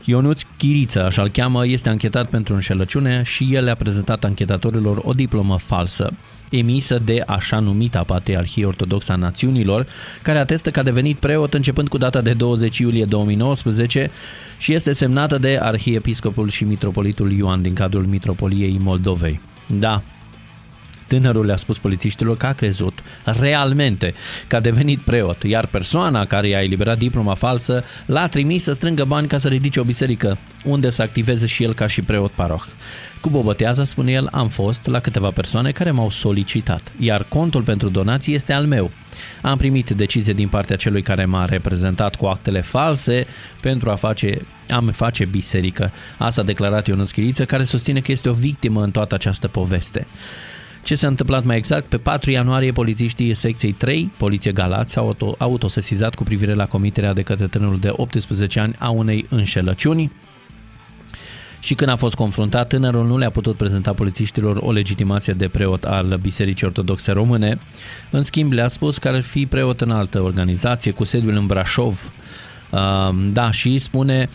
[0.05, 5.59] Ionuț Chiriță, așa-l cheamă, este anchetat pentru înșelăciune și el le-a prezentat anchetatorilor o diplomă
[5.59, 6.11] falsă,
[6.51, 9.87] emisă de așa numita Patriarhie Ortodoxă a Națiunilor,
[10.23, 14.11] care atestă că a devenit preot începând cu data de 20 iulie 2019
[14.59, 19.41] și este semnată de arhiepiscopul și mitropolitul Ioan din cadrul Mitropoliei Moldovei.
[19.67, 20.03] Da,
[21.13, 24.15] Tânărul le-a spus polițiștilor că a crezut realmente
[24.47, 29.05] că a devenit preot, iar persoana care i-a eliberat diploma falsă l-a trimis să strângă
[29.05, 32.63] bani ca să ridice o biserică, unde să activeze și el ca și preot paroh.
[33.21, 37.89] Cu bobăteaza, spune el, am fost la câteva persoane care m-au solicitat, iar contul pentru
[37.89, 38.91] donații este al meu.
[39.43, 43.27] Am primit decizie din partea celui care m-a reprezentat cu actele false
[43.61, 45.93] pentru a face am face biserică.
[46.19, 50.07] Asta a declarat Ionuț Chiriță, care susține că este o victimă în toată această poveste.
[50.83, 51.87] Ce s-a întâmplat mai exact?
[51.87, 57.13] Pe 4 ianuarie, polițiștii secției 3, Poliție Galați, au auto, autosesizat cu privire la comiterea
[57.13, 60.13] de către tânărul de 18 ani a unei înșelăciuni
[61.63, 65.85] și când a fost confruntat, tânărul nu le-a putut prezenta polițiștilor o legitimație de preot
[65.85, 67.59] al Bisericii Ortodoxe Române.
[68.11, 72.13] În schimb, le-a spus că ar fi preot în altă organizație cu sediul în Brașov,
[73.33, 74.29] Da, și spune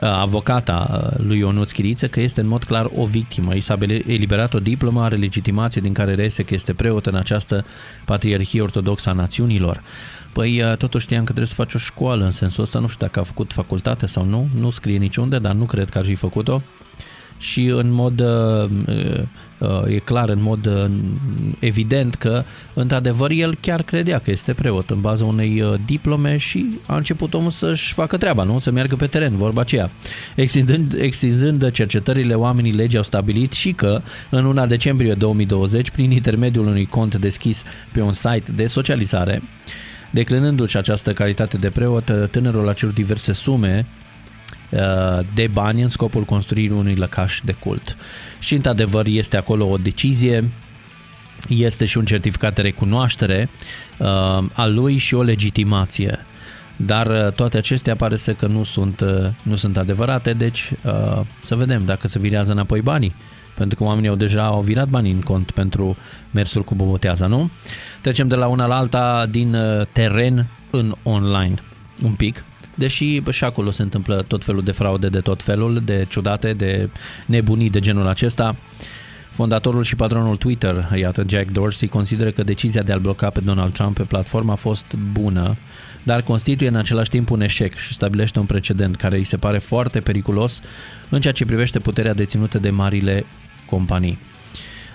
[0.00, 3.54] avocata lui Ionuț Chiriță că este în mod clar o victimă.
[3.54, 7.64] I s-a eliberat o diplomă, are legitimație din care reiese că este preot în această
[8.04, 9.82] patriarhie ortodoxă a națiunilor.
[10.32, 13.20] Păi totuși știam că trebuie să faci o școală în sensul ăsta, nu știu dacă
[13.20, 16.62] a făcut facultate sau nu, nu scrie niciunde, dar nu cred că ar fi făcut-o
[17.40, 18.70] și în mod uh,
[19.58, 20.84] uh, e clar, în mod uh,
[21.58, 22.44] evident că
[22.74, 27.50] într-adevăr el chiar credea că este preot în baza unei diplome și a început omul
[27.50, 28.58] să-și facă treaba, nu?
[28.58, 29.90] Să meargă pe teren, vorba aceea.
[30.36, 36.66] Extindând, extindând cercetările, oamenii legii au stabilit și că în luna decembrie 2020, prin intermediul
[36.66, 37.62] unui cont deschis
[37.92, 39.42] pe un site de socializare,
[40.12, 44.09] Declinându-și această calitate de preot, tânărul a cerut diverse sume Uh,
[45.34, 47.96] de bani în scopul construirii unui lăcaș de cult.
[48.38, 50.50] Și într-adevăr este acolo o decizie
[51.48, 53.48] este și un certificat de recunoaștere
[53.98, 54.08] uh,
[54.52, 56.18] al lui și o legitimație.
[56.76, 61.20] Dar uh, toate acestea pare să că nu sunt, uh, nu sunt adevărate, deci uh,
[61.42, 63.14] să vedem dacă se virează înapoi banii.
[63.56, 65.96] Pentru că oamenii au deja au virat banii în cont pentru
[66.30, 67.50] mersul cu boboteaza, nu?
[68.00, 71.54] Trecem de la una la alta din uh, teren în online.
[72.02, 72.44] Un pic,
[72.80, 76.88] deși și acolo se întâmplă tot felul de fraude de tot felul, de ciudate, de
[77.26, 78.56] nebunii de genul acesta.
[79.30, 83.72] Fondatorul și patronul Twitter, iată Jack Dorsey, consideră că decizia de a-l bloca pe Donald
[83.72, 85.56] Trump pe platformă a fost bună,
[86.02, 89.58] dar constituie în același timp un eșec și stabilește un precedent care îi se pare
[89.58, 90.60] foarte periculos
[91.08, 93.26] în ceea ce privește puterea deținută de marile
[93.66, 94.18] companii.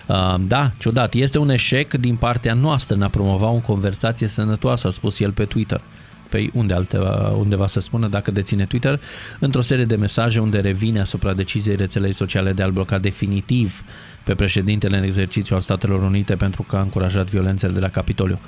[0.06, 4.88] Uh, da, ciudat, este un eșec din partea noastră în a promova o conversație sănătoasă,
[4.88, 5.82] a spus el pe Twitter
[6.30, 9.02] pe unde alteva, undeva să spună dacă deține Twitter,
[9.40, 13.84] într-o serie de mesaje unde revine asupra deciziei rețelei sociale de a-l bloca definitiv
[14.24, 18.40] pe președintele în exercițiu al Statelor Unite pentru că a încurajat violențele de la Capitoliu.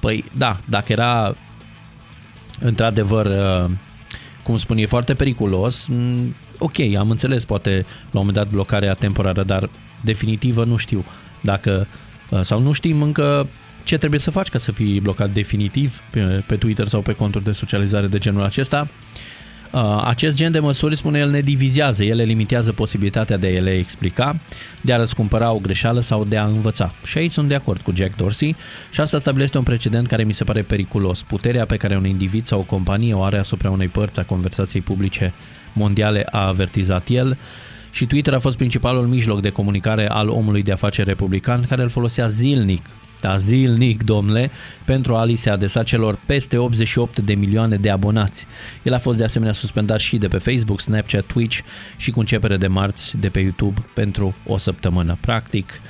[0.00, 1.34] Păi da, dacă era
[2.60, 3.70] într-adevăr uh,
[4.42, 7.70] cum spun, e foarte periculos, mm, ok, am înțeles poate
[8.10, 11.04] la un moment dat blocarea temporară, dar definitivă nu știu
[11.40, 11.86] dacă
[12.30, 13.48] uh, sau nu știm încă
[13.86, 17.44] ce trebuie să faci ca să fii blocat definitiv pe, pe Twitter sau pe conturi
[17.44, 18.88] de socializare de genul acesta.
[19.72, 23.72] Uh, acest gen de măsuri, spune el, ne divizează, ele limitează posibilitatea de a le
[23.72, 24.40] explica,
[24.80, 26.94] de a răscumpăra o greșeală sau de a învăța.
[27.04, 28.56] Și aici sunt de acord cu Jack Dorsey
[28.90, 31.22] și asta stabilește un precedent care mi se pare periculos.
[31.22, 34.82] Puterea pe care un individ sau o companie o are asupra unei părți a conversației
[34.82, 35.34] publice
[35.72, 37.38] mondiale a avertizat el
[37.90, 41.88] și Twitter a fost principalul mijloc de comunicare al omului de afaceri republican care îl
[41.88, 42.82] folosea zilnic
[43.26, 44.50] da, zilnic, domnule,
[44.84, 48.46] pentru a li se adresa celor peste 88 de milioane de abonați.
[48.82, 51.58] El a fost de asemenea suspendat și de pe Facebook, Snapchat, Twitch
[51.96, 55.18] și cu începere de marți de pe YouTube pentru o săptămână.
[55.20, 55.80] Practic,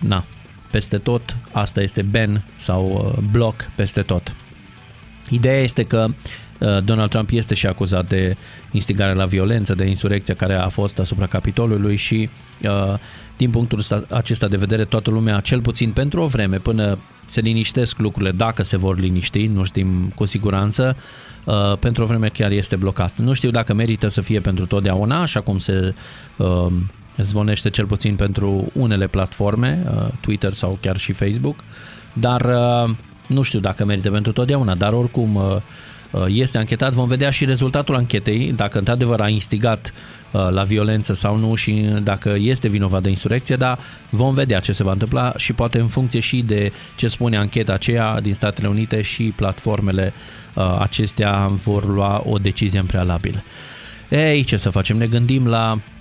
[0.00, 0.24] na,
[0.70, 4.34] peste tot, asta este ban sau uh, bloc peste tot.
[5.28, 6.06] Ideea este că
[6.58, 8.36] uh, Donald Trump este și acuzat de
[8.72, 12.28] instigare la violență, de insurecție care a fost asupra Capitolului și
[12.62, 12.98] uh,
[13.38, 17.98] din punctul acesta de vedere, toată lumea, cel puțin pentru o vreme, până se liniștesc
[17.98, 20.96] lucrurile, dacă se vor liniști, nu știm cu siguranță,
[21.44, 23.12] uh, pentru o vreme chiar este blocat.
[23.16, 25.94] Nu știu dacă merită să fie pentru totdeauna, așa cum se
[26.36, 26.66] uh,
[27.16, 31.56] zvonește cel puțin pentru unele platforme, uh, Twitter sau chiar și Facebook,
[32.12, 32.94] dar uh,
[33.26, 35.62] nu știu dacă merită pentru totdeauna, dar oricum uh, Uh,
[36.26, 36.92] este anchetat.
[36.92, 39.92] Vom vedea și rezultatul anchetei, dacă într-adevăr a instigat
[40.30, 41.72] uh, la violență sau nu și
[42.02, 43.78] dacă este vinovat de insurecție, dar
[44.10, 47.72] vom vedea ce se va întâmpla și poate în funcție și de ce spune ancheta
[47.72, 50.12] aceea din Statele Unite și platformele
[50.54, 53.44] uh, acestea vor lua o decizie în prealabil.
[54.08, 54.96] Ei, ce să facem?
[54.96, 55.97] Ne gândim la Uh,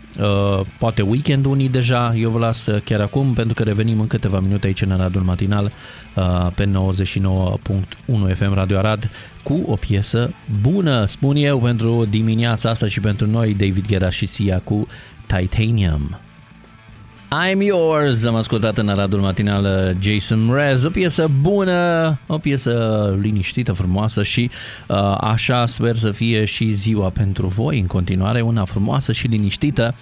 [0.77, 4.67] poate weekend unii deja, eu vă las chiar acum pentru că revenim în câteva minute
[4.67, 5.71] aici în Aradul Matinal
[6.15, 9.09] uh, pe 99.1 FM Radio Arad
[9.43, 14.25] cu o piesă bună, spun eu, pentru dimineața asta și pentru noi, David Guetta și
[14.25, 14.87] Sia cu
[15.25, 16.19] Titanium.
[17.31, 23.17] I'm Yours, am ascultat în Aradul Matinal uh, Jason Mraz, o piesă bună, o piesă
[23.21, 24.49] liniștită, frumoasă și
[24.87, 29.95] uh, așa sper să fie și ziua pentru voi în continuare, una frumoasă și liniștită,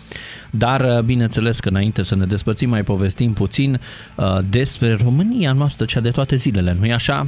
[0.49, 3.79] dar uh, bineînțeles că înainte să ne despărțim mai povestim puțin
[4.15, 7.27] uh, despre România noastră, cea de toate zilele, nu-i așa?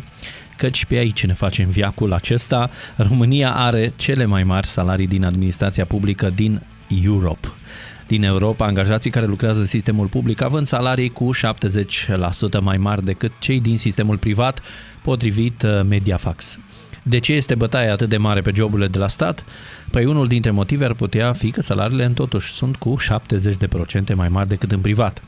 [0.57, 2.69] căci pe aici ne facem viacul acesta.
[2.95, 6.61] România are cele mai mari salarii din administrația publică din
[7.03, 7.56] Europe
[8.07, 13.31] din Europa, angajații care lucrează în sistemul public, având salarii cu 70% mai mari decât
[13.39, 14.61] cei din sistemul privat,
[15.01, 16.59] potrivit uh, Mediafax.
[17.03, 19.43] De ce este bătaia atât de mare pe joburile de la stat?
[19.91, 22.95] Păi unul dintre motive ar putea fi că salariile în totuși sunt cu
[24.11, 25.21] 70% mai mari decât în privat.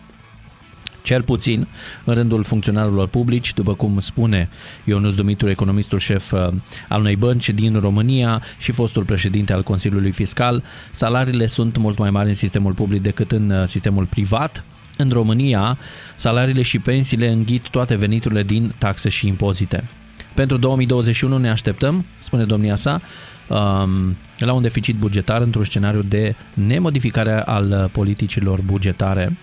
[1.09, 1.67] Cel puțin
[2.03, 4.49] în rândul funcționarilor publici, după cum spune
[4.83, 6.47] Ionuț Dumitru, economistul șef uh,
[6.87, 12.09] al unei bănci din România și fostul președinte al Consiliului Fiscal, salariile sunt mult mai
[12.09, 14.63] mari în sistemul public decât în uh, sistemul privat.
[14.97, 15.77] În România,
[16.15, 19.89] salariile și pensiile înghit toate veniturile din taxe și impozite.
[20.33, 23.01] Pentru 2021 ne așteptăm, spune domnia sa,
[23.47, 29.37] um, la un deficit bugetar într-un scenariu de nemodificare al politicilor bugetare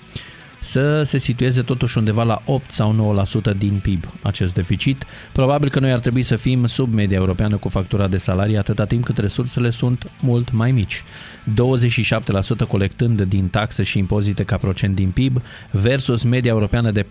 [0.61, 5.05] să se situeze totuși undeva la 8 sau 9% din PIB acest deficit.
[5.33, 8.85] Probabil că noi ar trebui să fim sub media europeană cu factura de salarii atâta
[8.85, 11.03] timp cât resursele sunt mult mai mici.
[12.65, 17.07] 27% colectând din taxe și impozite ca procent din PIB versus media europeană de 40%.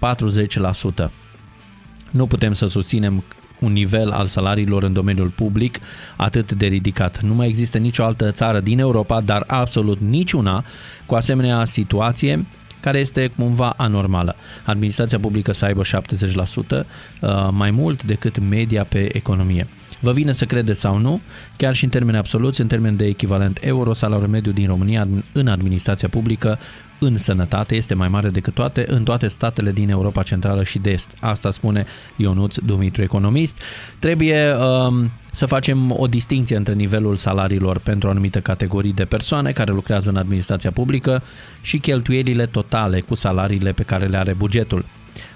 [2.11, 3.23] Nu putem să susținem
[3.59, 5.79] un nivel al salariilor în domeniul public
[6.15, 7.21] atât de ridicat.
[7.21, 10.65] Nu mai există nicio altă țară din Europa, dar absolut niciuna,
[11.05, 12.45] cu asemenea situație
[12.85, 14.35] care este cumva anormală.
[14.65, 19.67] Administrația publică să aibă 70% uh, mai mult decât media pe economie.
[20.05, 21.21] Vă vine să credeți sau nu,
[21.57, 25.47] chiar și în termeni absoluți, în termeni de echivalent euro, salariul mediu din România în
[25.47, 26.59] administrația publică
[26.99, 30.91] în sănătate este mai mare decât toate în toate statele din Europa Centrală și de
[30.91, 31.15] Est.
[31.19, 33.57] Asta spune Ionuț Dumitru, economist.
[33.99, 39.71] Trebuie um, să facem o distinție între nivelul salariilor pentru anumite categorii de persoane care
[39.71, 41.23] lucrează în administrația publică
[41.61, 44.85] și cheltuielile totale cu salariile pe care le are bugetul.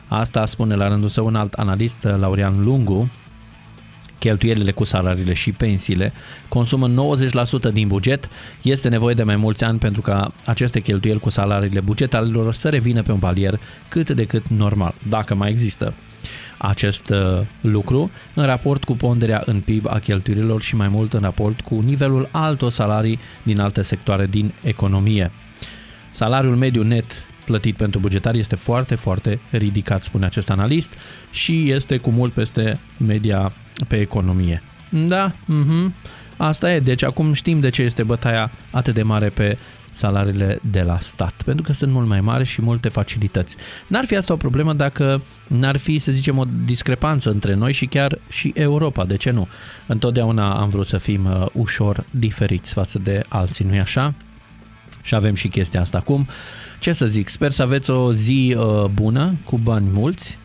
[0.08, 3.10] Asta spune la rândul său un alt analist, Laurian Lungu,
[4.20, 6.14] cheltuielile cu salariile și pensiile,
[6.48, 7.16] consumă
[7.70, 8.30] 90% din buget,
[8.62, 13.02] este nevoie de mai mulți ani pentru ca aceste cheltuieli cu salariile bugetarilor să revină
[13.02, 15.94] pe un palier cât de cât normal, dacă mai există
[16.58, 21.22] acest uh, lucru în raport cu ponderea în PIB a cheltuielilor și mai mult în
[21.22, 25.32] raport cu nivelul altor salarii din alte sectoare din economie.
[26.12, 30.94] Salariul mediu net plătit pentru bugetari este foarte, foarte ridicat, spune acest analist,
[31.32, 33.54] și este cu mult peste media
[33.88, 34.64] pe economie.
[34.90, 35.92] Da, uh-huh.
[36.38, 36.80] asta e.
[36.80, 39.58] Deci acum știm de ce este bătaia atât de mare pe
[39.92, 43.56] salariile de la stat, pentru că sunt mult mai mari și multe facilități.
[43.88, 47.86] N-ar fi asta o problemă dacă n-ar fi, să zicem, o discrepanță între noi și
[47.86, 49.48] chiar și Europa, de ce nu?
[49.88, 54.14] Întotdeauna am vrut să fim uh, ușor diferiți față de alții, nu-i așa?
[55.02, 56.28] Și avem și chestia asta acum.
[56.80, 60.40] Ce să zic, sper să aveți o zi uh, bună, cu bani mulți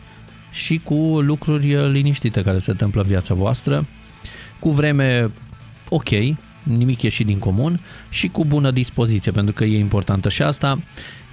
[0.55, 3.87] și cu lucruri uh, liniștite care se întâmplă în viața voastră,
[4.59, 5.31] cu vreme
[5.89, 6.09] ok,
[6.63, 7.79] nimic ieșit din comun
[8.09, 10.79] și cu bună dispoziție, pentru că e importantă și asta.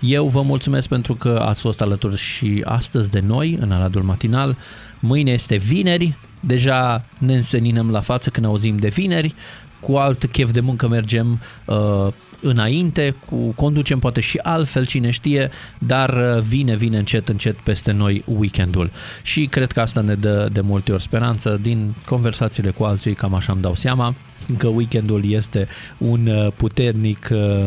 [0.00, 4.56] Eu vă mulțumesc pentru că ați fost alături și astăzi de noi în Aradul Matinal.
[4.98, 9.34] Mâine este vineri, deja ne înseninăm la față când auzim de vineri,
[9.80, 12.06] cu alt chef de muncă mergem uh,
[12.42, 17.92] înainte, cu, conducem poate și altfel, cine știe, dar uh, vine, vine încet, încet peste
[17.92, 18.90] noi weekendul.
[19.22, 23.34] Și cred că asta ne dă de multe ori speranță din conversațiile cu alții, cam
[23.34, 24.14] așa îmi dau seama,
[24.58, 27.64] că weekendul este un uh, puternic, uh,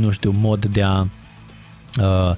[0.00, 1.06] nu știu, mod de a
[2.00, 2.36] uh,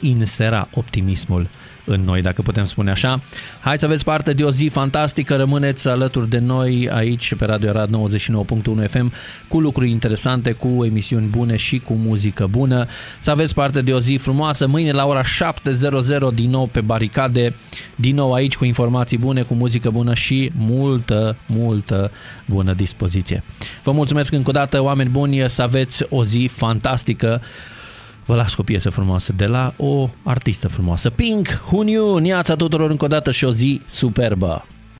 [0.00, 1.48] insera optimismul
[1.84, 3.20] în noi, dacă putem spune așa.
[3.60, 7.68] Hai să aveți parte de o zi fantastică, rămâneți alături de noi aici pe Radio
[7.68, 9.12] Arad 99.1 FM
[9.48, 12.86] cu lucruri interesante, cu emisiuni bune și cu muzică bună.
[13.18, 17.54] Să aveți parte de o zi frumoasă, mâine la ora 7.00 din nou pe baricade,
[17.96, 22.10] din nou aici cu informații bune, cu muzică bună și multă, multă
[22.46, 23.42] bună dispoziție.
[23.82, 27.40] Vă mulțumesc încă o dată, oameni buni, să aveți o zi fantastică.
[28.30, 31.10] Vă las cu o piesă frumoasă de la o artistă frumoasă.
[31.10, 34.64] Pink, Huniu, niața tuturor încă o dată și o zi superbă!